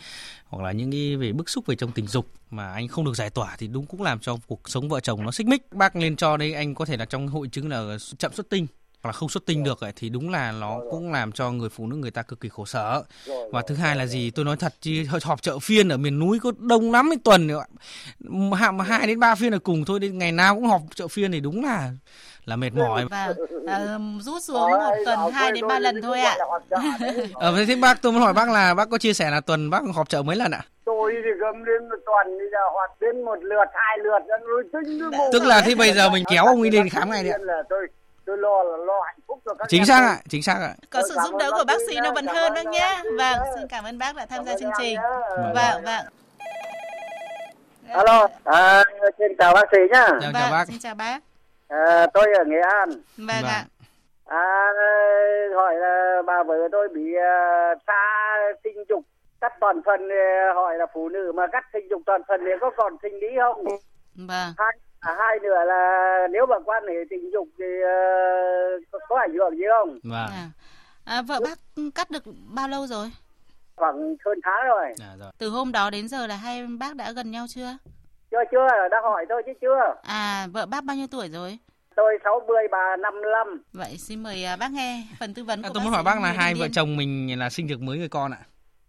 hoặc 0.49 0.65
là 0.65 0.73
những 0.73 0.93
cái 0.93 1.17
về 1.17 1.33
bức 1.33 1.49
xúc 1.49 1.67
về 1.67 1.77
trong 1.77 1.93
tình 1.93 2.07
dục 2.07 2.27
mà 2.51 2.73
anh 2.73 2.89
không 2.89 3.05
được 3.05 3.15
giải 3.15 3.31
tỏa 3.31 3.57
thì 3.59 3.67
đúng 3.67 3.87
cũng 3.87 4.03
làm 4.03 4.19
cho 4.19 4.37
cuộc 4.47 4.69
sống 4.69 4.89
vợ 4.89 5.01
chồng 5.01 5.25
nó 5.25 5.31
xích 5.31 5.47
mích. 5.47 5.73
Bác 5.73 5.97
lên 5.97 6.17
cho 6.17 6.37
đây 6.37 6.55
anh 6.55 6.75
có 6.75 6.85
thể 6.85 6.97
là 6.97 7.05
trong 7.05 7.29
hội 7.29 7.49
chứng 7.49 7.69
là 7.69 7.97
chậm 8.19 8.33
xuất 8.33 8.51
tinh 8.51 8.67
hoặc 9.03 9.09
là 9.09 9.13
không 9.13 9.29
xuất 9.29 9.47
tinh 9.47 9.65
được 9.65 9.81
ấy, 9.81 9.93
thì 9.97 10.09
đúng 10.09 10.31
là 10.31 10.53
nó 10.53 10.81
cũng 10.91 11.13
làm 11.13 11.33
cho 11.33 11.51
người 11.51 11.69
phụ 11.69 11.87
nữ 11.87 11.97
người 11.97 12.11
ta 12.11 12.23
cực 12.23 12.41
kỳ 12.41 12.49
khổ 12.49 12.67
sở. 12.67 13.03
Và 13.51 13.63
thứ 13.63 13.75
hai 13.75 13.97
là 13.97 14.07
gì? 14.07 14.31
Tôi 14.31 14.45
nói 14.45 14.57
thật 14.57 14.75
chứ 14.81 15.05
họp 15.23 15.43
chợ 15.43 15.59
phiên 15.59 15.89
ở 15.89 15.97
miền 15.97 16.19
núi 16.19 16.39
có 16.43 16.53
đông 16.59 16.93
lắm 16.93 17.09
mấy 17.09 17.19
tuần 17.25 17.47
nữa 17.47 17.65
hai 18.89 19.07
đến 19.07 19.21
ba 19.21 19.35
phiên 19.35 19.53
là 19.53 19.59
cùng 19.59 19.85
thôi 19.85 20.01
đến 20.01 20.19
ngày 20.19 20.33
nào 20.33 20.55
cũng 20.55 20.67
họp 20.67 20.83
chợ 20.95 21.09
phiên 21.09 21.33
thì 21.33 21.41
đúng 21.41 21.65
là 21.65 21.91
là 22.45 22.57
mệt 22.57 22.75
mỏi. 22.75 23.07
Và 23.11 23.29
uh, 23.29 24.23
rút 24.23 24.43
xuống 24.43 24.71
một 24.71 24.95
tuần 25.05 25.33
hai 25.33 25.53
đến 25.53 25.67
ba 25.67 25.79
lần 25.79 26.03
thôi 26.03 26.21
ạ. 26.21 26.37
Ờ 27.35 27.65
thế 27.69 27.77
bác 27.77 28.03
tôi 28.03 28.13
muốn 28.13 28.23
hỏi 28.23 28.33
bác 28.33 28.49
là 28.49 28.75
bác 28.75 28.91
có 28.91 28.99
chia 28.99 29.13
sẻ 29.13 29.31
là 29.31 29.41
tuần 29.41 29.71
bác 29.71 29.83
họp 29.95 30.09
chợ 30.09 30.23
mấy 30.23 30.37
lần 30.37 30.51
ạ? 30.51 30.61
Tôi 30.85 31.13
thì 31.25 31.31
gấm 31.41 31.65
đến 31.65 31.89
một 31.89 31.97
tuần 32.07 32.39
bây 32.39 32.47
giờ 32.53 32.59
họp 32.75 33.01
đến 33.01 33.25
một 33.25 33.39
lượt 33.43 33.69
hai 33.75 33.99
lượt 34.05 34.39
rồi 34.47 34.65
tính 34.73 35.01
tức 35.33 35.43
là 35.43 35.63
thế 35.67 35.75
bây 35.75 35.93
giờ 35.93 36.11
mình 36.11 36.25
kéo 36.31 36.45
ông 36.45 36.61
ấy 36.61 36.71
đến 36.71 36.89
khám 36.89 37.11
ngày 37.11 37.25
đi 37.25 37.31
ạ. 37.31 37.39
Tôi 37.69 37.87
tôi 38.29 38.39
lo 38.39 38.63
là 38.63 38.77
lo 38.77 39.01
hạnh 39.07 39.19
phúc 39.27 39.39
cho 39.45 39.55
các 39.55 39.67
chính 39.69 39.87
xác 39.87 40.01
ạ 40.01 40.17
chính 40.29 40.43
xác 40.43 40.59
ạ. 40.61 40.75
Có 40.91 41.03
sự 41.09 41.15
giúp 41.25 41.37
đỡ 41.39 41.51
của 41.51 41.65
bác 41.67 41.81
sĩ 41.89 41.97
nó 42.03 42.13
vẫn 42.13 42.27
hơn 42.27 42.55
đó 42.55 42.63
nhé 42.71 43.03
vâng 43.19 43.39
xin 43.55 43.69
cảm 43.69 43.85
ơn 43.85 43.99
bác 43.99 44.17
đã 44.17 44.27
tham 44.27 44.45
gia 44.45 44.59
chương 44.59 44.71
trình. 44.79 44.99
vâng. 45.55 45.83
Vâng 45.85 46.05
alo 47.89 48.29
à, 48.45 48.85
xin 49.19 49.33
chào 49.39 49.55
bác 49.55 49.69
sĩ 49.73 49.79
nhá. 49.93 50.07
Vâng, 50.09 50.33
chào 50.33 50.51
bác. 50.51 50.65
xin 50.69 50.79
chào 50.79 50.95
bác. 50.95 51.19
À, 51.69 52.07
tôi 52.15 52.27
ở 52.39 52.45
nghệ 52.45 52.61
an. 52.61 52.91
Vâng, 53.17 53.43
vâng. 53.43 53.45
ạ 53.45 53.65
à 54.25 54.73
hỏi 55.57 55.75
là 55.77 56.23
bà 56.27 56.43
vợ 56.43 56.55
tôi 56.73 56.89
bị 56.89 57.03
uh, 57.17 57.79
xa 57.87 58.35
sinh 58.65 58.85
dục 58.89 59.05
cắt 59.41 59.53
toàn 59.61 59.81
phần 59.87 60.01
hỏi 60.55 60.79
là 60.79 60.87
phụ 60.95 61.09
nữ 61.09 61.33
mà 61.35 61.47
cắt 61.53 61.65
sinh 61.73 61.89
dục 61.91 62.03
toàn 62.07 62.21
phần 62.29 62.41
thì 62.45 62.53
có 62.61 62.71
còn 62.77 62.97
sinh 63.03 63.15
lý 63.21 63.29
không? 63.41 63.65
Vâng. 64.15 64.53
Hai 64.59 64.77
À, 65.01 65.15
hai 65.19 65.39
nữa 65.43 65.65
là 65.67 66.19
nếu 66.31 66.47
mà 66.47 66.57
quan 66.65 66.83
hệ 66.89 66.95
tình 67.11 67.31
dục 67.33 67.49
thì 67.59 67.65
uh, 68.97 69.03
có 69.09 69.19
ảnh 69.19 69.35
hưởng 69.35 69.57
gì 69.59 69.65
không? 69.71 69.99
Vâng. 70.03 70.31
À. 70.31 70.51
À, 71.05 71.23
vợ 71.23 71.41
bác 71.45 71.59
cắt 71.95 72.11
được 72.11 72.23
bao 72.55 72.69
lâu 72.69 72.87
rồi? 72.87 73.11
Khoảng 73.77 74.17
hơn 74.25 74.39
tháng 74.45 74.67
rồi. 74.69 74.87
À, 75.01 75.11
rồi. 75.21 75.33
Từ 75.39 75.49
hôm 75.49 75.73
đó 75.73 75.91
đến 75.91 76.09
giờ 76.09 76.27
là 76.27 76.37
hai 76.37 76.67
bác 76.81 76.97
đã 76.97 77.13
gần 77.13 77.31
nhau 77.31 77.47
chưa? 77.49 77.77
Chưa 78.31 78.45
chưa, 78.51 78.67
đã 78.91 79.01
hỏi 79.03 79.27
thôi 79.29 79.43
chứ 79.47 79.53
chưa. 79.61 79.95
À, 80.03 80.47
vợ 80.53 80.67
bác 80.67 80.85
bao 80.85 80.97
nhiêu 80.97 81.07
tuổi 81.11 81.29
rồi? 81.29 81.59
Tôi 81.97 82.19
60, 82.25 82.57
bà 82.71 82.97
55. 82.97 83.63
Vậy 83.73 83.97
xin 83.99 84.23
mời 84.23 84.45
à, 84.45 84.57
bác 84.57 84.73
nghe 84.73 85.03
phần 85.21 85.35
tư 85.35 85.45
vấn 85.45 85.63
của 85.63 85.69
à, 85.69 85.71
Tôi 85.75 85.83
muốn 85.83 85.93
hỏi 85.93 86.03
bác 86.03 86.23
là 86.23 86.33
hai 86.33 86.55
vợ 86.55 86.69
chồng 86.73 86.97
mình 86.97 87.39
là 87.39 87.51
sinh 87.51 87.69
được 87.69 87.81
mấy 87.81 87.99
người 87.99 88.09
con 88.09 88.31
ạ? 88.33 88.41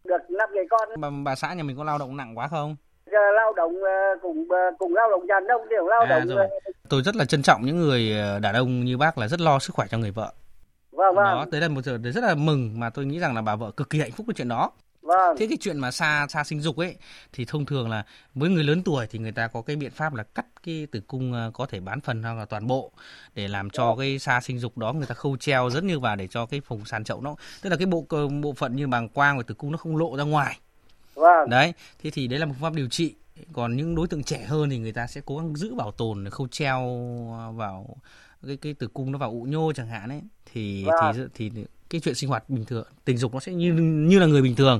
Được 0.03 0.29
5 0.29 0.49
người 0.53 0.65
con. 0.69 0.89
Bà, 0.97 1.09
bà 1.23 1.35
xã 1.35 1.53
nhà 1.53 1.63
mình 1.63 1.77
có 1.77 1.83
lao 1.83 1.97
động 1.97 2.17
nặng 2.17 2.37
quá 2.37 2.47
không? 2.47 2.75
Lao 3.11 3.53
động 3.53 3.75
ờ, 3.83 4.19
cùng 4.21 4.45
ờ, 4.49 4.57
cùng 4.79 4.93
lao 4.93 5.09
động 5.09 5.25
dàn 5.29 5.47
đông 5.47 5.69
đều 5.69 5.87
lao 5.87 6.01
à, 6.01 6.09
động 6.09 6.27
rồi. 6.27 6.47
Ờ, 6.65 6.71
tôi 6.89 7.01
rất 7.01 7.15
là 7.15 7.25
trân 7.25 7.41
trọng 7.41 7.65
những 7.65 7.77
người 7.77 8.13
đàn 8.41 8.55
ông 8.55 8.85
như 8.85 8.97
bác 8.97 9.17
là 9.17 9.27
rất 9.27 9.39
lo 9.39 9.59
sức 9.59 9.75
khỏe 9.75 9.87
cho 9.89 9.97
người 9.97 10.11
vợ 10.11 10.33
vâng 10.91 11.15
vâng 11.15 11.25
đó 11.25 11.45
đấy 11.51 11.61
là 11.61 11.67
một 11.67 11.81
giờ 11.81 11.97
rất 12.03 12.23
là 12.23 12.35
mừng 12.35 12.79
mà 12.79 12.89
tôi 12.89 13.05
nghĩ 13.05 13.19
rằng 13.19 13.35
là 13.35 13.41
bà 13.41 13.55
vợ 13.55 13.71
cực 13.71 13.89
kỳ 13.89 13.99
hạnh 13.99 14.11
phúc 14.11 14.25
với 14.25 14.33
chuyện 14.33 14.49
đó 14.49 14.71
Vâng. 15.01 15.37
Thế 15.37 15.47
cái 15.47 15.57
chuyện 15.61 15.77
mà 15.77 15.91
xa 15.91 16.27
xa 16.29 16.43
sinh 16.43 16.61
dục 16.61 16.77
ấy 16.77 16.95
thì 17.33 17.45
thông 17.45 17.65
thường 17.65 17.89
là 17.89 18.03
với 18.35 18.49
người 18.49 18.63
lớn 18.63 18.81
tuổi 18.83 19.07
thì 19.09 19.19
người 19.19 19.31
ta 19.31 19.47
có 19.47 19.61
cái 19.61 19.75
biện 19.75 19.91
pháp 19.91 20.13
là 20.13 20.23
cắt 20.23 20.45
cái 20.63 20.87
tử 20.91 21.01
cung 21.07 21.51
có 21.53 21.65
thể 21.65 21.79
bán 21.79 22.01
phần 22.01 22.23
hoặc 22.23 22.33
là 22.33 22.45
toàn 22.45 22.67
bộ 22.67 22.91
để 23.35 23.47
làm 23.47 23.69
cho 23.69 23.95
cái 23.95 24.19
xa 24.19 24.41
sinh 24.41 24.59
dục 24.59 24.77
đó 24.77 24.93
người 24.93 25.05
ta 25.05 25.15
khâu 25.15 25.37
treo 25.37 25.69
rất 25.69 25.83
như 25.83 25.99
vào 25.99 26.15
để 26.15 26.27
cho 26.27 26.45
cái 26.45 26.61
vùng 26.67 26.85
sàn 26.85 27.03
chậu 27.03 27.21
nó 27.21 27.35
tức 27.61 27.69
là 27.69 27.75
cái 27.77 27.85
bộ 27.85 28.05
bộ 28.41 28.53
phận 28.53 28.75
như 28.75 28.87
bàng 28.87 29.09
quang 29.09 29.37
và 29.37 29.43
tử 29.47 29.55
cung 29.55 29.71
nó 29.71 29.77
không 29.77 29.97
lộ 29.97 30.17
ra 30.17 30.23
ngoài. 30.23 30.59
Vâng. 31.19 31.49
Đấy, 31.49 31.73
thế 32.03 32.09
thì 32.09 32.27
đấy 32.27 32.39
là 32.39 32.45
một 32.45 32.53
phương 32.59 32.71
pháp 32.71 32.73
điều 32.73 32.87
trị. 32.87 33.15
Còn 33.53 33.75
những 33.75 33.95
đối 33.95 34.07
tượng 34.07 34.23
trẻ 34.23 34.45
hơn 34.47 34.69
thì 34.69 34.77
người 34.77 34.91
ta 34.91 35.07
sẽ 35.07 35.21
cố 35.25 35.37
gắng 35.37 35.55
giữ 35.55 35.75
bảo 35.75 35.91
tồn 35.91 36.29
khâu 36.29 36.47
treo 36.47 36.79
vào 37.55 37.97
cái 38.47 38.57
cái 38.57 38.73
tử 38.73 38.87
cung 38.87 39.11
nó 39.11 39.17
vào 39.17 39.31
ụ 39.31 39.43
nhô 39.43 39.73
chẳng 39.73 39.87
hạn 39.87 40.09
ấy. 40.09 40.21
Thì 40.53 40.83
vâng. 40.83 41.29
thì 41.33 41.49
thì 41.49 41.65
cái 41.89 42.01
chuyện 42.01 42.15
sinh 42.15 42.29
hoạt 42.29 42.49
bình 42.49 42.65
thường 42.65 42.87
tình 43.05 43.17
dục 43.17 43.33
nó 43.33 43.39
sẽ 43.39 43.53
như 43.53 43.73
như 43.73 44.19
là 44.19 44.25
người 44.25 44.41
bình 44.41 44.55
thường. 44.55 44.79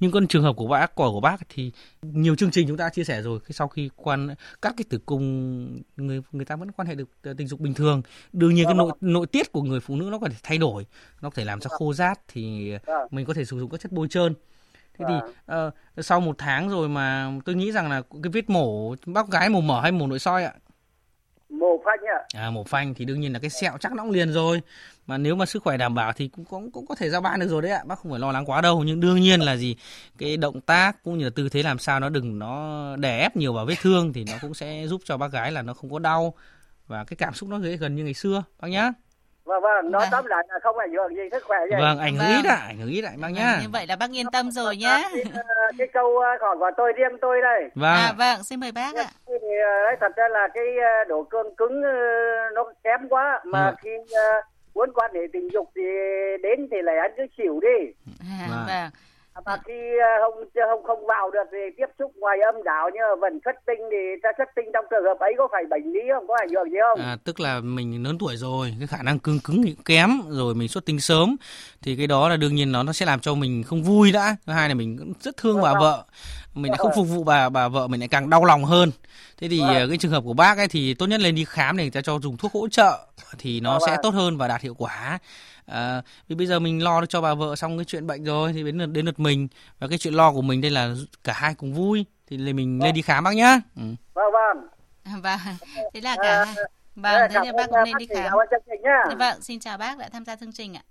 Nhưng 0.00 0.10
con 0.10 0.26
trường 0.26 0.42
hợp 0.42 0.52
của 0.56 0.66
bác 0.66 0.94
của 0.94 1.10
của 1.12 1.20
bác 1.20 1.36
thì 1.48 1.72
nhiều 2.02 2.36
chương 2.36 2.50
trình 2.50 2.68
chúng 2.68 2.76
ta 2.76 2.88
chia 2.88 3.04
sẻ 3.04 3.22
rồi 3.22 3.40
cái 3.40 3.50
sau 3.52 3.68
khi 3.68 3.90
quan 3.96 4.34
các 4.62 4.74
cái 4.76 4.84
tử 4.88 4.98
cung 5.06 5.82
người 5.96 6.20
người 6.32 6.44
ta 6.44 6.56
vẫn 6.56 6.72
quan 6.72 6.88
hệ 6.88 6.94
được 6.94 7.08
tình 7.36 7.48
dục 7.48 7.60
bình 7.60 7.74
thường. 7.74 8.02
Đương 8.32 8.54
nhiên 8.54 8.64
cái 8.64 8.74
nội 8.74 8.92
nội 9.00 9.26
tiết 9.26 9.52
của 9.52 9.62
người 9.62 9.80
phụ 9.80 9.96
nữ 9.96 10.08
nó 10.10 10.18
có 10.18 10.28
thể 10.28 10.36
thay 10.42 10.58
đổi 10.58 10.86
nó 11.20 11.30
có 11.30 11.34
thể 11.34 11.44
làm 11.44 11.60
cho 11.60 11.70
khô 11.70 11.92
rát 11.92 12.20
thì 12.28 12.72
mình 13.10 13.26
có 13.26 13.34
thể 13.34 13.44
sử 13.44 13.58
dụng 13.58 13.70
các 13.70 13.80
chất 13.80 13.92
bôi 13.92 14.08
trơn 14.08 14.34
thế 14.98 15.04
thì 15.08 15.14
uh, 15.54 16.04
sau 16.04 16.20
một 16.20 16.34
tháng 16.38 16.68
rồi 16.68 16.88
mà 16.88 17.32
tôi 17.44 17.54
nghĩ 17.54 17.72
rằng 17.72 17.90
là 17.90 18.02
cái 18.22 18.30
vết 18.32 18.50
mổ 18.50 18.94
bác 19.06 19.28
gái 19.28 19.48
mổ 19.48 19.60
mở 19.60 19.80
hay 19.80 19.92
mổ 19.92 20.06
nội 20.06 20.18
soi 20.18 20.44
ạ? 20.44 20.52
Mổ 21.48 21.80
phanh 21.84 21.98
ạ. 22.08 22.40
À 22.40 22.50
mổ 22.50 22.64
phanh 22.64 22.94
thì 22.94 23.04
đương 23.04 23.20
nhiên 23.20 23.32
là 23.32 23.38
cái 23.38 23.50
sẹo 23.50 23.72
chắc 23.80 23.92
nó 23.92 24.02
cũng 24.02 24.12
liền 24.12 24.32
rồi. 24.32 24.60
Mà 25.06 25.18
nếu 25.18 25.34
mà 25.34 25.46
sức 25.46 25.62
khỏe 25.62 25.76
đảm 25.76 25.94
bảo 25.94 26.12
thì 26.12 26.28
cũng 26.28 26.44
cũng, 26.44 26.70
cũng 26.70 26.86
có 26.86 26.94
thể 26.94 27.10
ra 27.10 27.20
ban 27.20 27.40
được 27.40 27.48
rồi 27.48 27.62
đấy 27.62 27.70
ạ. 27.70 27.82
Bác 27.86 27.98
không 27.98 28.10
phải 28.10 28.20
lo 28.20 28.32
lắng 28.32 28.44
quá 28.44 28.60
đâu 28.60 28.84
nhưng 28.84 29.00
đương 29.00 29.20
nhiên 29.20 29.40
là 29.40 29.56
gì 29.56 29.76
cái 30.18 30.36
động 30.36 30.60
tác 30.60 31.02
cũng 31.02 31.18
như 31.18 31.24
là 31.24 31.30
tư 31.34 31.48
thế 31.48 31.62
làm 31.62 31.78
sao 31.78 32.00
nó 32.00 32.08
đừng 32.08 32.38
nó 32.38 32.96
đè 32.96 33.18
ép 33.18 33.36
nhiều 33.36 33.52
vào 33.52 33.66
vết 33.66 33.76
thương 33.82 34.12
thì 34.12 34.24
nó 34.24 34.32
cũng 34.40 34.54
sẽ 34.54 34.86
giúp 34.86 35.02
cho 35.04 35.16
bác 35.16 35.32
gái 35.32 35.52
là 35.52 35.62
nó 35.62 35.74
không 35.74 35.90
có 35.90 35.98
đau 35.98 36.34
và 36.86 37.04
cái 37.04 37.16
cảm 37.16 37.34
xúc 37.34 37.48
nó 37.48 37.58
gần 37.58 37.94
như 37.96 38.04
ngày 38.04 38.14
xưa. 38.14 38.42
Bác 38.60 38.68
nhá 38.68 38.92
vâng 39.48 39.62
vâng 39.62 39.90
nói 39.90 40.00
vâng. 40.00 40.08
tóm 40.12 40.26
lại 40.26 40.46
là 40.48 40.58
không 40.62 40.78
ảnh 40.78 40.92
hưởng 40.92 41.16
gì 41.16 41.22
sức 41.32 41.44
khỏe 41.44 41.58
gì. 41.70 41.76
Vâng 41.80 41.98
ảnh 41.98 42.16
hưởng 42.16 42.28
vâng. 42.28 42.42
ít 42.42 42.48
ạ 42.48 42.60
ảnh 42.66 42.78
hưởng 42.78 42.90
ít 42.90 43.04
ạ 43.04 43.12
bác 43.22 43.28
nhá. 43.28 43.58
Như 43.62 43.68
vậy 43.72 43.86
là 43.88 43.96
bác 43.96 44.10
yên 44.12 44.26
tâm 44.32 44.50
rồi 44.50 44.76
nhá. 44.76 44.98
cái, 45.12 45.24
cái 45.78 45.88
câu 45.92 46.20
hỏi 46.40 46.56
của 46.58 46.70
tôi 46.76 46.92
riêng 46.96 47.18
tôi 47.20 47.40
đây. 47.42 47.70
Vâng. 47.74 47.96
À, 47.96 48.12
vâng 48.18 48.44
xin 48.44 48.60
mời 48.60 48.72
bác 48.72 48.94
ạ. 48.96 49.08
thì 49.26 49.48
đấy, 49.84 49.96
thật 50.00 50.12
ra 50.16 50.28
là 50.28 50.48
cái 50.54 50.66
độ 51.08 51.22
cương 51.22 51.54
cứng 51.56 51.82
nó 52.54 52.64
kém 52.84 53.08
quá 53.08 53.40
mà 53.44 53.66
ừ. 53.66 53.74
khi 53.82 53.90
muốn 54.74 54.92
quan 54.94 55.10
hệ 55.14 55.20
tình 55.32 55.48
dục 55.52 55.70
thì 55.76 55.82
đến 56.42 56.68
thì 56.70 56.76
lại 56.82 56.96
ăn 56.98 57.10
cứ 57.16 57.26
xỉu 57.38 57.60
đi. 57.60 57.92
À, 58.20 58.46
vâng, 58.50 58.64
vâng 58.66 58.90
mà 59.46 59.56
khi 59.66 59.80
không 60.20 60.44
không 60.68 60.82
không 60.82 61.06
vào 61.06 61.30
được 61.30 61.48
thì 61.52 61.58
tiếp 61.76 61.86
xúc 61.98 62.12
ngoài 62.16 62.38
âm 62.40 62.62
đạo 62.62 62.90
như 62.94 63.00
vẫn 63.20 63.40
xuất 63.44 63.56
tinh 63.66 63.80
thì 63.90 63.96
ta 64.22 64.28
xuất 64.38 64.48
tinh 64.56 64.66
trong 64.72 64.84
trường 64.90 65.04
hợp 65.04 65.18
ấy 65.18 65.34
có 65.38 65.48
phải 65.52 65.64
bệnh 65.70 65.92
lý 65.92 66.00
không? 66.14 66.26
Có 66.28 66.36
ảnh 66.40 66.48
hưởng 66.48 66.70
gì 66.70 66.78
không? 66.82 67.00
À, 67.00 67.16
tức 67.24 67.40
là 67.40 67.60
mình 67.60 68.02
lớn 68.04 68.16
tuổi 68.20 68.36
rồi 68.36 68.74
cái 68.78 68.86
khả 68.86 69.02
năng 69.02 69.18
cương 69.18 69.40
cứng 69.44 69.62
thì 69.62 69.76
kém 69.84 70.10
rồi 70.28 70.54
mình 70.54 70.68
xuất 70.68 70.86
tinh 70.86 71.00
sớm 71.00 71.36
thì 71.82 71.96
cái 71.96 72.06
đó 72.06 72.28
là 72.28 72.36
đương 72.36 72.54
nhiên 72.54 72.72
nó 72.72 72.82
nó 72.82 72.92
sẽ 72.92 73.06
làm 73.06 73.20
cho 73.20 73.34
mình 73.34 73.62
không 73.62 73.82
vui 73.82 74.12
đã. 74.12 74.36
Thứ 74.46 74.52
hai 74.52 74.68
là 74.68 74.74
mình 74.74 74.96
cũng 74.98 75.12
rất 75.20 75.36
thương 75.36 75.54
vâng, 75.54 75.64
bà 75.64 75.72
vâng. 75.72 75.80
vợ 75.80 76.04
mình 76.58 76.72
lại 76.72 76.78
không 76.78 76.92
phục 76.94 77.08
vụ 77.08 77.24
bà 77.24 77.48
bà 77.48 77.68
vợ 77.68 77.86
mình 77.86 78.00
lại 78.00 78.08
càng 78.08 78.30
đau 78.30 78.44
lòng 78.44 78.64
hơn. 78.64 78.90
Thế 79.40 79.48
thì 79.48 79.60
vâng. 79.60 79.88
cái 79.88 79.98
trường 79.98 80.10
hợp 80.10 80.24
của 80.24 80.32
bác 80.32 80.58
ấy 80.58 80.68
thì 80.68 80.94
tốt 80.94 81.06
nhất 81.06 81.20
lên 81.20 81.34
đi 81.34 81.44
khám 81.44 81.76
để 81.76 81.84
người 81.84 81.90
ta 81.90 82.00
cho 82.00 82.18
dùng 82.18 82.36
thuốc 82.36 82.52
hỗ 82.52 82.68
trợ 82.68 82.98
thì 83.38 83.60
nó 83.60 83.70
vâng. 83.70 83.82
sẽ 83.86 83.96
tốt 84.02 84.10
hơn 84.10 84.36
và 84.36 84.48
đạt 84.48 84.62
hiệu 84.62 84.74
quả. 84.78 85.18
À, 85.66 86.02
vì 86.28 86.34
bây 86.34 86.46
giờ 86.46 86.58
mình 86.58 86.82
lo 86.84 87.06
cho 87.06 87.20
bà 87.20 87.34
vợ 87.34 87.56
xong 87.56 87.78
cái 87.78 87.84
chuyện 87.84 88.06
bệnh 88.06 88.24
rồi 88.24 88.52
thì 88.52 88.62
đến 88.62 88.78
lượt 88.78 88.86
đến 88.86 89.06
lượt 89.06 89.20
mình. 89.20 89.48
Và 89.78 89.88
cái 89.88 89.98
chuyện 89.98 90.14
lo 90.14 90.32
của 90.32 90.42
mình 90.42 90.60
đây 90.60 90.70
là 90.70 90.94
cả 91.24 91.32
hai 91.32 91.54
cùng 91.54 91.74
vui 91.74 92.04
thì 92.26 92.36
lên 92.36 92.56
mình 92.56 92.78
vâng. 92.78 92.86
lên 92.86 92.94
đi 92.94 93.02
khám 93.02 93.24
bác 93.24 93.34
nhá. 93.34 93.60
Ừ. 93.76 93.82
vâng 94.14 94.32
vâng. 94.32 94.68
Vâng. 95.22 95.38
Thế 95.94 96.00
là 96.00 96.16
cả 96.22 96.44
à, 96.44 96.54
vâng 96.94 97.30
thế 97.30 97.40
là 97.44 97.52
bác 97.56 97.66
cũng 97.66 97.84
nên 97.84 97.94
đi 97.98 98.06
khám. 98.06 98.32
vâng 99.18 99.42
xin 99.42 99.60
chào 99.60 99.78
bác 99.78 99.98
đã 99.98 100.08
tham 100.08 100.24
gia 100.24 100.36
chương 100.36 100.52
trình 100.52 100.76
ạ 100.76 100.82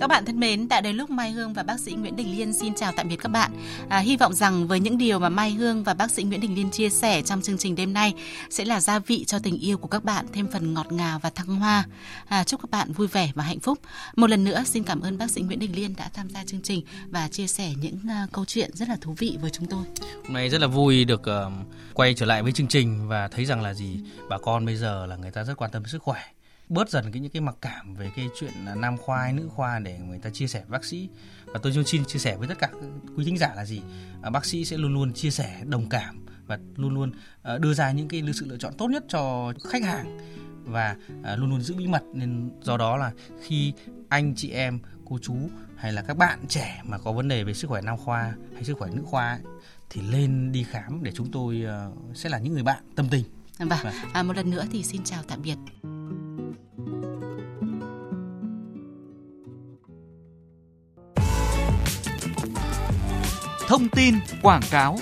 Các 0.00 0.06
bạn 0.06 0.24
thân 0.24 0.40
mến, 0.40 0.68
đã 0.68 0.80
đến 0.80 0.96
lúc 0.96 1.10
Mai 1.10 1.30
Hương 1.30 1.52
và 1.52 1.62
bác 1.62 1.80
sĩ 1.80 1.92
Nguyễn 1.92 2.16
Đình 2.16 2.36
Liên 2.36 2.52
xin 2.52 2.74
chào 2.74 2.92
tạm 2.96 3.08
biệt 3.08 3.16
các 3.16 3.28
bạn. 3.28 3.50
À, 3.88 3.98
hy 3.98 4.16
vọng 4.16 4.34
rằng 4.34 4.68
với 4.68 4.80
những 4.80 4.98
điều 4.98 5.18
mà 5.18 5.28
Mai 5.28 5.50
Hương 5.50 5.84
và 5.84 5.94
bác 5.94 6.10
sĩ 6.10 6.22
Nguyễn 6.22 6.40
Đình 6.40 6.54
Liên 6.54 6.70
chia 6.70 6.90
sẻ 6.90 7.22
trong 7.22 7.42
chương 7.42 7.58
trình 7.58 7.74
đêm 7.74 7.92
nay 7.92 8.14
sẽ 8.50 8.64
là 8.64 8.80
gia 8.80 8.98
vị 8.98 9.24
cho 9.24 9.38
tình 9.38 9.58
yêu 9.58 9.78
của 9.78 9.88
các 9.88 10.04
bạn 10.04 10.26
thêm 10.32 10.48
phần 10.52 10.74
ngọt 10.74 10.92
ngào 10.92 11.18
và 11.18 11.30
thăng 11.30 11.46
hoa. 11.46 11.84
À, 12.28 12.44
chúc 12.44 12.60
các 12.62 12.70
bạn 12.70 12.92
vui 12.92 13.06
vẻ 13.06 13.32
và 13.34 13.44
hạnh 13.44 13.60
phúc. 13.60 13.78
Một 14.16 14.30
lần 14.30 14.44
nữa 14.44 14.62
xin 14.66 14.84
cảm 14.84 15.00
ơn 15.00 15.18
bác 15.18 15.30
sĩ 15.30 15.40
Nguyễn 15.40 15.58
Đình 15.58 15.76
Liên 15.76 15.96
đã 15.96 16.10
tham 16.14 16.30
gia 16.30 16.44
chương 16.44 16.62
trình 16.62 16.82
và 17.10 17.28
chia 17.28 17.46
sẻ 17.46 17.72
những 17.80 17.98
uh, 18.04 18.32
câu 18.32 18.44
chuyện 18.44 18.70
rất 18.74 18.88
là 18.88 18.96
thú 19.00 19.14
vị 19.18 19.38
với 19.40 19.50
chúng 19.50 19.66
tôi. 19.66 19.82
Hôm 20.24 20.32
nay 20.32 20.48
rất 20.48 20.60
là 20.60 20.66
vui 20.66 21.04
được 21.04 21.20
uh, 21.20 21.52
quay 21.94 22.14
trở 22.14 22.26
lại 22.26 22.42
với 22.42 22.52
chương 22.52 22.68
trình 22.68 23.08
và 23.08 23.28
thấy 23.28 23.44
rằng 23.44 23.62
là 23.62 23.74
gì 23.74 24.00
bà 24.28 24.38
con 24.38 24.66
bây 24.66 24.76
giờ 24.76 25.06
là 25.06 25.16
người 25.16 25.30
ta 25.30 25.44
rất 25.44 25.56
quan 25.56 25.70
tâm 25.70 25.82
sức 25.86 26.02
khỏe 26.02 26.20
bớt 26.70 26.90
dần 26.90 27.12
cái 27.12 27.20
những 27.20 27.32
cái 27.32 27.40
mặc 27.40 27.56
cảm 27.60 27.94
về 27.94 28.10
cái 28.16 28.28
chuyện 28.38 28.52
nam 28.76 28.96
khoa 28.96 29.22
hay 29.22 29.32
nữ 29.32 29.48
khoa 29.48 29.78
để 29.78 29.98
người 29.98 30.18
ta 30.18 30.30
chia 30.30 30.46
sẻ 30.46 30.60
với 30.60 30.70
bác 30.70 30.84
sĩ 30.84 31.08
và 31.46 31.60
tôi 31.62 31.84
xin 31.86 32.04
chia 32.04 32.18
sẻ 32.18 32.36
với 32.36 32.48
tất 32.48 32.58
cả 32.58 32.70
quý 33.16 33.24
thính 33.24 33.38
giả 33.38 33.52
là 33.56 33.64
gì 33.64 33.82
à, 34.22 34.30
bác 34.30 34.44
sĩ 34.44 34.64
sẽ 34.64 34.76
luôn 34.76 34.94
luôn 34.94 35.12
chia 35.12 35.30
sẻ 35.30 35.62
đồng 35.66 35.88
cảm 35.88 36.26
và 36.46 36.58
luôn 36.76 36.94
luôn 36.94 37.12
à, 37.42 37.58
đưa 37.58 37.74
ra 37.74 37.92
những 37.92 38.08
cái 38.08 38.22
sự 38.34 38.46
lựa 38.46 38.56
chọn 38.56 38.74
tốt 38.78 38.88
nhất 38.88 39.04
cho 39.08 39.52
khách 39.68 39.82
hàng 39.82 40.18
và 40.64 40.96
à, 41.22 41.36
luôn 41.36 41.50
luôn 41.50 41.60
giữ 41.60 41.74
bí 41.74 41.86
mật 41.86 42.02
nên 42.14 42.50
do 42.62 42.76
đó 42.76 42.96
là 42.96 43.12
khi 43.42 43.72
anh 44.08 44.34
chị 44.36 44.50
em 44.50 44.78
cô 45.04 45.18
chú 45.22 45.36
hay 45.76 45.92
là 45.92 46.02
các 46.02 46.16
bạn 46.16 46.38
trẻ 46.48 46.82
mà 46.84 46.98
có 46.98 47.12
vấn 47.12 47.28
đề 47.28 47.44
về 47.44 47.54
sức 47.54 47.68
khỏe 47.68 47.80
nam 47.82 47.96
khoa 47.96 48.34
hay 48.54 48.64
sức 48.64 48.78
khỏe 48.78 48.90
nữ 48.94 49.02
khoa 49.06 49.30
ấy, 49.30 49.40
thì 49.90 50.02
lên 50.02 50.52
đi 50.52 50.64
khám 50.64 51.02
để 51.02 51.12
chúng 51.14 51.30
tôi 51.32 51.64
uh, 51.64 52.16
sẽ 52.16 52.28
là 52.28 52.38
những 52.38 52.52
người 52.52 52.62
bạn 52.62 52.82
tâm 52.96 53.08
tình. 53.10 53.24
Vâng, 53.58 53.68
vâng. 53.68 53.94
À, 54.12 54.22
một 54.22 54.36
lần 54.36 54.50
nữa 54.50 54.64
thì 54.72 54.82
xin 54.82 55.04
chào 55.04 55.22
tạm 55.28 55.42
biệt. 55.42 55.56
Thông 63.68 63.88
tin 63.88 64.14
quảng 64.42 64.62
cáo. 64.70 64.98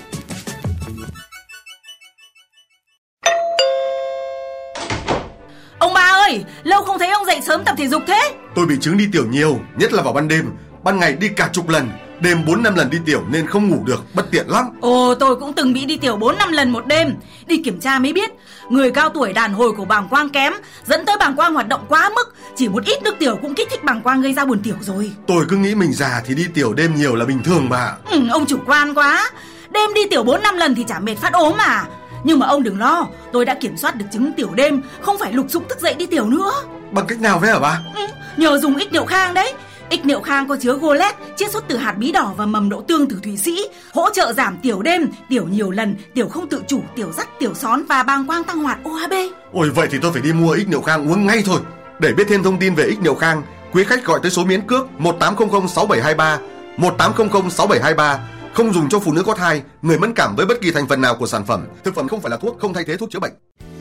Ông 5.79 5.93
ba 5.93 6.01
ơi, 6.01 6.43
lâu 6.63 6.83
không 6.83 6.99
thấy 6.99 7.09
ông 7.09 7.25
dậy 7.25 7.39
sớm 7.41 7.61
tập 7.65 7.75
thể 7.77 7.87
dục 7.87 8.03
thế. 8.07 8.33
Tôi 8.55 8.65
bị 8.65 8.75
chứng 8.81 8.97
đi 8.97 9.07
tiểu 9.11 9.25
nhiều, 9.29 9.59
nhất 9.77 9.93
là 9.93 10.03
vào 10.03 10.13
ban 10.13 10.27
đêm. 10.27 10.45
Ban 10.83 10.99
ngày 10.99 11.13
đi 11.13 11.29
cả 11.29 11.49
chục 11.53 11.69
lần 11.69 11.89
Đêm 12.21 12.45
4 12.45 12.63
năm 12.63 12.75
lần 12.75 12.89
đi 12.89 12.97
tiểu 13.05 13.23
nên 13.29 13.47
không 13.47 13.69
ngủ 13.69 13.83
được, 13.85 14.15
bất 14.15 14.31
tiện 14.31 14.49
lắm. 14.49 14.65
Ồ, 14.81 15.15
tôi 15.15 15.35
cũng 15.35 15.53
từng 15.53 15.73
bị 15.73 15.85
đi 15.85 15.97
tiểu 15.97 16.17
4 16.17 16.37
năm 16.37 16.51
lần 16.51 16.69
một 16.69 16.85
đêm. 16.87 17.15
Đi 17.47 17.61
kiểm 17.63 17.79
tra 17.79 17.99
mới 17.99 18.13
biết, 18.13 18.29
người 18.69 18.91
cao 18.91 19.09
tuổi 19.09 19.33
đàn 19.33 19.53
hồi 19.53 19.71
của 19.71 19.85
bàng 19.85 20.07
quang 20.09 20.29
kém, 20.29 20.53
dẫn 20.85 21.05
tới 21.05 21.17
bàng 21.19 21.35
quang 21.35 21.53
hoạt 21.53 21.67
động 21.67 21.85
quá 21.89 22.09
mức, 22.15 22.35
chỉ 22.55 22.69
một 22.69 22.85
ít 22.85 23.03
nước 23.03 23.15
tiểu 23.19 23.39
cũng 23.41 23.55
kích 23.55 23.67
thích 23.71 23.83
bàng 23.83 24.01
quang 24.01 24.21
gây 24.21 24.33
ra 24.33 24.45
buồn 24.45 24.59
tiểu 24.63 24.75
rồi. 24.81 25.11
Tôi 25.27 25.45
cứ 25.49 25.55
nghĩ 25.57 25.75
mình 25.75 25.93
già 25.93 26.21
thì 26.25 26.35
đi 26.35 26.45
tiểu 26.53 26.73
đêm 26.73 26.95
nhiều 26.95 27.15
là 27.15 27.25
bình 27.25 27.43
thường 27.43 27.69
mà. 27.69 27.91
Ừ, 28.11 28.21
ông 28.31 28.45
chủ 28.45 28.57
quan 28.65 28.93
quá. 28.93 29.29
Đêm 29.69 29.93
đi 29.93 30.01
tiểu 30.09 30.23
4 30.23 30.43
năm 30.43 30.57
lần 30.57 30.75
thì 30.75 30.83
chả 30.87 30.99
mệt 30.99 31.15
phát 31.15 31.33
ốm 31.33 31.57
mà. 31.57 31.83
Nhưng 32.23 32.39
mà 32.39 32.47
ông 32.47 32.63
đừng 32.63 32.79
lo, 32.79 33.07
tôi 33.33 33.45
đã 33.45 33.53
kiểm 33.53 33.77
soát 33.77 33.95
được 33.95 34.05
chứng 34.11 34.31
tiểu 34.33 34.49
đêm, 34.55 34.81
không 35.01 35.17
phải 35.19 35.33
lục 35.33 35.45
sục 35.49 35.69
thức 35.69 35.79
dậy 35.81 35.93
đi 35.93 36.05
tiểu 36.05 36.25
nữa. 36.25 36.51
Bằng 36.91 37.07
cách 37.07 37.21
nào 37.21 37.39
vậy 37.39 37.49
hả 37.49 37.59
bà? 37.59 37.79
Ừ, 37.95 38.01
nhờ 38.37 38.57
dùng 38.57 38.75
ít 38.75 38.91
niệu 38.93 39.05
khang 39.05 39.33
đấy 39.33 39.53
Ích 39.89 40.05
niệu 40.05 40.21
khang 40.21 40.47
có 40.47 40.57
chứa 40.61 40.73
golet, 40.73 41.15
chiết 41.35 41.51
xuất 41.51 41.63
từ 41.67 41.77
hạt 41.77 41.91
bí 41.91 42.11
đỏ 42.11 42.33
và 42.37 42.45
mầm 42.45 42.69
đậu 42.69 42.81
tương 42.81 43.07
từ 43.07 43.19
Thụy 43.23 43.37
Sĩ, 43.37 43.67
hỗ 43.93 44.09
trợ 44.13 44.33
giảm 44.33 44.57
tiểu 44.57 44.81
đêm, 44.81 45.09
tiểu 45.29 45.47
nhiều 45.47 45.71
lần, 45.71 45.95
tiểu 46.13 46.27
không 46.27 46.49
tự 46.49 46.61
chủ, 46.67 46.81
tiểu 46.95 47.11
dắt, 47.17 47.29
tiểu 47.39 47.53
són 47.53 47.83
và 47.89 48.03
bàng 48.03 48.27
quang 48.27 48.43
tăng 48.43 48.59
hoạt 48.59 48.79
OHB. 48.89 49.13
Ôi 49.53 49.69
vậy 49.69 49.87
thì 49.91 49.97
tôi 50.01 50.11
phải 50.11 50.21
đi 50.21 50.33
mua 50.33 50.51
ích 50.51 50.67
niệu 50.67 50.81
khang 50.81 51.11
uống 51.11 51.27
ngay 51.27 51.43
thôi. 51.45 51.59
Để 51.99 52.13
biết 52.13 52.23
thêm 52.29 52.43
thông 52.43 52.59
tin 52.59 52.75
về 52.75 52.83
ích 52.83 52.99
niệu 52.99 53.15
khang, 53.15 53.41
quý 53.73 53.83
khách 53.83 54.05
gọi 54.05 54.19
tới 54.21 54.31
số 54.31 54.45
miễn 54.45 54.61
cước 54.61 54.99
1800 54.99 55.67
6723, 55.67 56.39
1800 56.77 57.49
6723 57.49 58.19
không 58.53 58.73
dùng 58.73 58.89
cho 58.89 58.99
phụ 58.99 59.13
nữ 59.13 59.23
có 59.23 59.33
thai, 59.33 59.61
người 59.81 59.99
mẫn 59.99 60.13
cảm 60.13 60.35
với 60.35 60.45
bất 60.45 60.61
kỳ 60.61 60.71
thành 60.71 60.87
phần 60.87 61.01
nào 61.01 61.15
của 61.15 61.27
sản 61.27 61.45
phẩm. 61.45 61.65
Thực 61.83 61.95
phẩm 61.95 62.07
không 62.07 62.21
phải 62.21 62.29
là 62.29 62.37
thuốc, 62.37 62.59
không 62.59 62.73
thay 62.73 62.83
thế 62.87 62.97
thuốc 62.97 63.11
chữa 63.11 63.19
bệnh. 63.19 63.31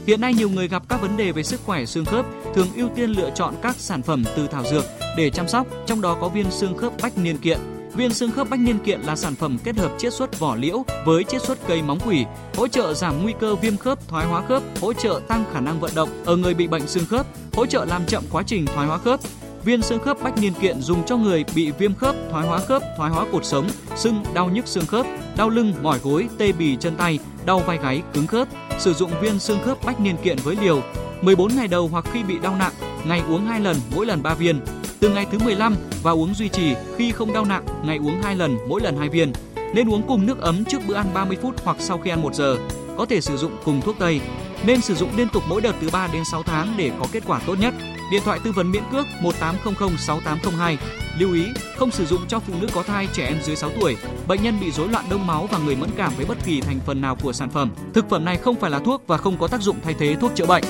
Hiện 0.08 0.20
nay 0.20 0.34
nhiều 0.34 0.50
người 0.50 0.68
gặp 0.68 0.82
các 0.88 1.00
vấn 1.00 1.16
đề 1.16 1.32
về 1.32 1.42
sức 1.42 1.60
khỏe 1.64 1.84
xương 1.84 2.04
khớp, 2.04 2.26
thường 2.54 2.66
ưu 2.76 2.88
tiên 2.88 3.10
lựa 3.10 3.30
chọn 3.34 3.54
các 3.62 3.76
sản 3.76 4.02
phẩm 4.02 4.24
từ 4.36 4.46
thảo 4.46 4.64
dược 4.64 4.84
để 5.16 5.30
chăm 5.30 5.48
sóc, 5.48 5.66
trong 5.86 6.00
đó 6.00 6.16
có 6.20 6.28
viên 6.28 6.50
xương 6.50 6.76
khớp 6.76 6.92
bách 7.02 7.18
niên 7.18 7.38
kiện. 7.38 7.58
Viên 7.94 8.14
xương 8.14 8.30
khớp 8.30 8.50
bách 8.50 8.60
niên 8.60 8.78
kiện 8.78 9.00
là 9.00 9.16
sản 9.16 9.34
phẩm 9.34 9.58
kết 9.64 9.76
hợp 9.76 9.92
chiết 9.98 10.14
xuất 10.14 10.38
vỏ 10.38 10.54
liễu 10.56 10.84
với 11.04 11.24
chiết 11.24 11.42
xuất 11.42 11.58
cây 11.66 11.82
móng 11.82 11.98
quỷ, 12.06 12.24
hỗ 12.56 12.68
trợ 12.68 12.94
giảm 12.94 13.22
nguy 13.22 13.34
cơ 13.40 13.54
viêm 13.54 13.76
khớp, 13.76 14.08
thoái 14.08 14.26
hóa 14.26 14.42
khớp, 14.46 14.62
hỗ 14.80 14.92
trợ 14.92 15.20
tăng 15.28 15.44
khả 15.52 15.60
năng 15.60 15.80
vận 15.80 15.90
động 15.94 16.08
ở 16.24 16.36
người 16.36 16.54
bị 16.54 16.66
bệnh 16.66 16.86
xương 16.86 17.06
khớp, 17.06 17.26
hỗ 17.52 17.66
trợ 17.66 17.84
làm 17.84 18.06
chậm 18.06 18.24
quá 18.30 18.42
trình 18.46 18.66
thoái 18.66 18.86
hóa 18.86 18.98
khớp, 18.98 19.20
Viên 19.64 19.82
xương 19.82 19.98
khớp 19.98 20.22
bách 20.22 20.38
niên 20.38 20.52
kiện 20.52 20.80
dùng 20.80 21.06
cho 21.06 21.16
người 21.16 21.44
bị 21.54 21.70
viêm 21.70 21.94
khớp, 21.94 22.14
thoái 22.30 22.46
hóa 22.46 22.58
khớp, 22.58 22.82
thoái 22.96 23.10
hóa 23.10 23.26
cột 23.32 23.44
sống, 23.44 23.68
sưng, 23.96 24.22
đau 24.34 24.48
nhức 24.48 24.68
xương 24.68 24.86
khớp, 24.86 25.06
đau 25.36 25.48
lưng, 25.48 25.74
mỏi 25.82 25.98
gối, 26.02 26.28
tê 26.38 26.52
bì 26.52 26.76
chân 26.76 26.96
tay, 26.96 27.18
đau 27.46 27.58
vai 27.58 27.78
gáy, 27.82 28.02
cứng 28.12 28.26
khớp. 28.26 28.48
Sử 28.78 28.94
dụng 28.94 29.10
viên 29.20 29.38
xương 29.38 29.58
khớp 29.64 29.84
bách 29.84 30.00
niên 30.00 30.16
kiện 30.16 30.36
với 30.44 30.56
liều 30.60 30.82
14 31.22 31.56
ngày 31.56 31.68
đầu 31.68 31.88
hoặc 31.88 32.04
khi 32.12 32.22
bị 32.22 32.38
đau 32.38 32.56
nặng, 32.56 32.72
ngày 33.06 33.22
uống 33.28 33.46
2 33.46 33.60
lần, 33.60 33.76
mỗi 33.94 34.06
lần 34.06 34.22
3 34.22 34.34
viên. 34.34 34.60
Từ 35.00 35.08
ngày 35.08 35.26
thứ 35.32 35.38
15 35.38 35.76
và 36.02 36.10
uống 36.10 36.34
duy 36.34 36.48
trì 36.48 36.74
khi 36.96 37.12
không 37.12 37.32
đau 37.32 37.44
nặng, 37.44 37.64
ngày 37.84 37.96
uống 37.96 38.22
2 38.22 38.36
lần, 38.36 38.56
mỗi 38.68 38.80
lần 38.80 38.96
2 38.96 39.08
viên. 39.08 39.32
Nên 39.74 39.90
uống 39.90 40.02
cùng 40.08 40.26
nước 40.26 40.40
ấm 40.40 40.64
trước 40.64 40.78
bữa 40.86 40.94
ăn 40.94 41.06
30 41.14 41.36
phút 41.42 41.54
hoặc 41.64 41.76
sau 41.80 41.98
khi 41.98 42.10
ăn 42.10 42.22
1 42.22 42.34
giờ. 42.34 42.56
Có 42.96 43.06
thể 43.06 43.20
sử 43.20 43.36
dụng 43.36 43.52
cùng 43.64 43.80
thuốc 43.80 43.96
tây. 43.98 44.20
Nên 44.66 44.80
sử 44.80 44.94
dụng 44.94 45.16
liên 45.16 45.28
tục 45.28 45.42
mỗi 45.48 45.60
đợt 45.60 45.72
từ 45.80 45.90
3 45.92 46.08
đến 46.12 46.24
6 46.24 46.42
tháng 46.42 46.74
để 46.76 46.90
có 47.00 47.06
kết 47.12 47.22
quả 47.26 47.40
tốt 47.46 47.54
nhất. 47.60 47.74
Điện 48.10 48.22
thoại 48.24 48.38
tư 48.44 48.52
vấn 48.52 48.70
miễn 48.70 48.82
cước 48.92 49.06
1800 49.20 49.96
6802. 49.98 50.78
Lưu 51.18 51.34
ý, 51.34 51.46
không 51.76 51.90
sử 51.90 52.06
dụng 52.06 52.20
cho 52.28 52.38
phụ 52.38 52.54
nữ 52.60 52.68
có 52.74 52.82
thai, 52.82 53.08
trẻ 53.12 53.26
em 53.26 53.42
dưới 53.42 53.56
6 53.56 53.70
tuổi, 53.80 53.96
bệnh 54.28 54.42
nhân 54.42 54.60
bị 54.60 54.70
rối 54.70 54.88
loạn 54.88 55.04
đông 55.10 55.26
máu 55.26 55.48
và 55.52 55.58
người 55.58 55.76
mẫn 55.76 55.90
cảm 55.96 56.12
với 56.16 56.26
bất 56.26 56.38
kỳ 56.44 56.60
thành 56.60 56.80
phần 56.86 57.00
nào 57.00 57.16
của 57.16 57.32
sản 57.32 57.50
phẩm. 57.50 57.70
Thực 57.94 58.10
phẩm 58.10 58.24
này 58.24 58.36
không 58.36 58.60
phải 58.60 58.70
là 58.70 58.78
thuốc 58.78 59.02
và 59.06 59.16
không 59.16 59.38
có 59.38 59.48
tác 59.48 59.60
dụng 59.60 59.76
thay 59.84 59.94
thế 59.98 60.16
thuốc 60.20 60.32
chữa 60.34 60.46
bệnh. 60.46 60.64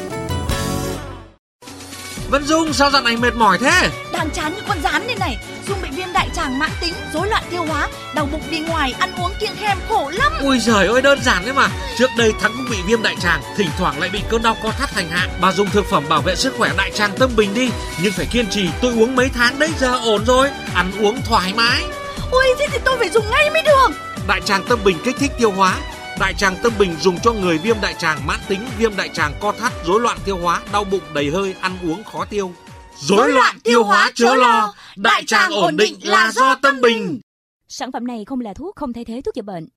Vân 2.30 2.44
Dung 2.44 2.72
sao 2.72 2.90
dạo 2.90 3.02
này 3.02 3.16
mệt 3.16 3.34
mỏi 3.34 3.58
thế? 3.58 3.90
Đang 4.12 4.30
chán 4.30 4.54
như 4.54 4.60
con 4.68 4.78
rán 4.82 5.06
đây 5.06 5.16
này. 5.20 5.38
Dung 5.68 5.78
bị 5.82 5.87
đại 6.28 6.36
tràng 6.36 6.58
mãn 6.58 6.70
tính, 6.80 6.94
rối 7.12 7.28
loạn 7.28 7.42
tiêu 7.50 7.64
hóa, 7.64 7.88
đau 8.14 8.26
bụng 8.32 8.42
đi 8.50 8.58
ngoài, 8.58 8.94
ăn 8.98 9.10
uống 9.18 9.32
kiêng 9.40 9.56
khem 9.56 9.78
khổ 9.88 10.10
lắm. 10.14 10.32
Ui 10.42 10.58
giời 10.58 10.86
ơi 10.86 11.02
đơn 11.02 11.22
giản 11.22 11.44
đấy 11.44 11.54
mà. 11.54 11.68
Trước 11.98 12.10
đây 12.16 12.32
Thắng 12.40 12.52
cũng 12.56 12.66
bị 12.70 12.76
viêm 12.86 13.02
đại 13.02 13.14
tràng, 13.20 13.42
thỉnh 13.56 13.68
thoảng 13.78 14.00
lại 14.00 14.10
bị 14.12 14.20
cơn 14.28 14.42
đau 14.42 14.56
co 14.62 14.70
thắt 14.70 14.90
thành 14.90 15.08
hạn. 15.08 15.28
Bà 15.40 15.52
dùng 15.52 15.70
thực 15.70 15.86
phẩm 15.90 16.04
bảo 16.08 16.20
vệ 16.20 16.36
sức 16.36 16.54
khỏe 16.58 16.70
đại 16.76 16.90
tràng 16.94 17.16
tâm 17.18 17.30
bình 17.36 17.54
đi, 17.54 17.70
nhưng 18.02 18.12
phải 18.12 18.26
kiên 18.26 18.46
trì. 18.50 18.68
Tôi 18.82 18.92
uống 18.92 19.16
mấy 19.16 19.28
tháng 19.34 19.58
đấy 19.58 19.70
giờ 19.78 19.98
ổn 20.04 20.24
rồi, 20.24 20.50
ăn 20.74 20.92
uống 21.00 21.20
thoải 21.24 21.52
mái. 21.56 21.84
Ui 22.30 22.44
thế 22.58 22.66
thì 22.72 22.78
tôi 22.84 22.98
phải 22.98 23.08
dùng 23.08 23.30
ngay 23.30 23.50
mới 23.50 23.62
được. 23.62 23.88
Đại 24.28 24.40
tràng 24.44 24.64
tâm 24.68 24.78
bình 24.84 24.96
kích 25.04 25.16
thích 25.18 25.32
tiêu 25.38 25.50
hóa, 25.50 25.74
Đại 26.20 26.34
tràng 26.34 26.56
tâm 26.62 26.72
bình 26.78 26.96
dùng 27.00 27.18
cho 27.22 27.32
người 27.32 27.58
viêm 27.58 27.76
đại 27.80 27.94
tràng 27.98 28.26
mãn 28.26 28.40
tính, 28.48 28.60
viêm 28.78 28.96
đại 28.96 29.08
tràng 29.08 29.32
co 29.40 29.52
thắt, 29.52 29.72
rối 29.86 30.00
loạn 30.00 30.18
tiêu 30.24 30.38
hóa, 30.42 30.60
đau 30.72 30.84
bụng 30.84 31.00
đầy 31.14 31.30
hơi, 31.30 31.54
ăn 31.60 31.78
uống 31.82 32.04
khó 32.04 32.24
tiêu. 32.24 32.52
Rối 33.00 33.30
loạn 33.32 33.60
tiêu 33.64 33.84
hóa 33.84 34.10
chớ 34.14 34.34
lo, 34.34 34.74
đại 34.96 35.24
tràng 35.26 35.50
ổn 35.50 35.76
định 35.76 35.94
là 36.02 36.32
do 36.32 36.54
tâm 36.54 36.80
bình. 36.80 37.20
Sản 37.68 37.92
phẩm 37.92 38.06
này 38.06 38.24
không 38.24 38.40
là 38.40 38.54
thuốc, 38.54 38.76
không 38.76 38.92
thay 38.92 39.04
thế 39.04 39.20
thuốc 39.24 39.34
chữa 39.34 39.42
bệnh. 39.42 39.68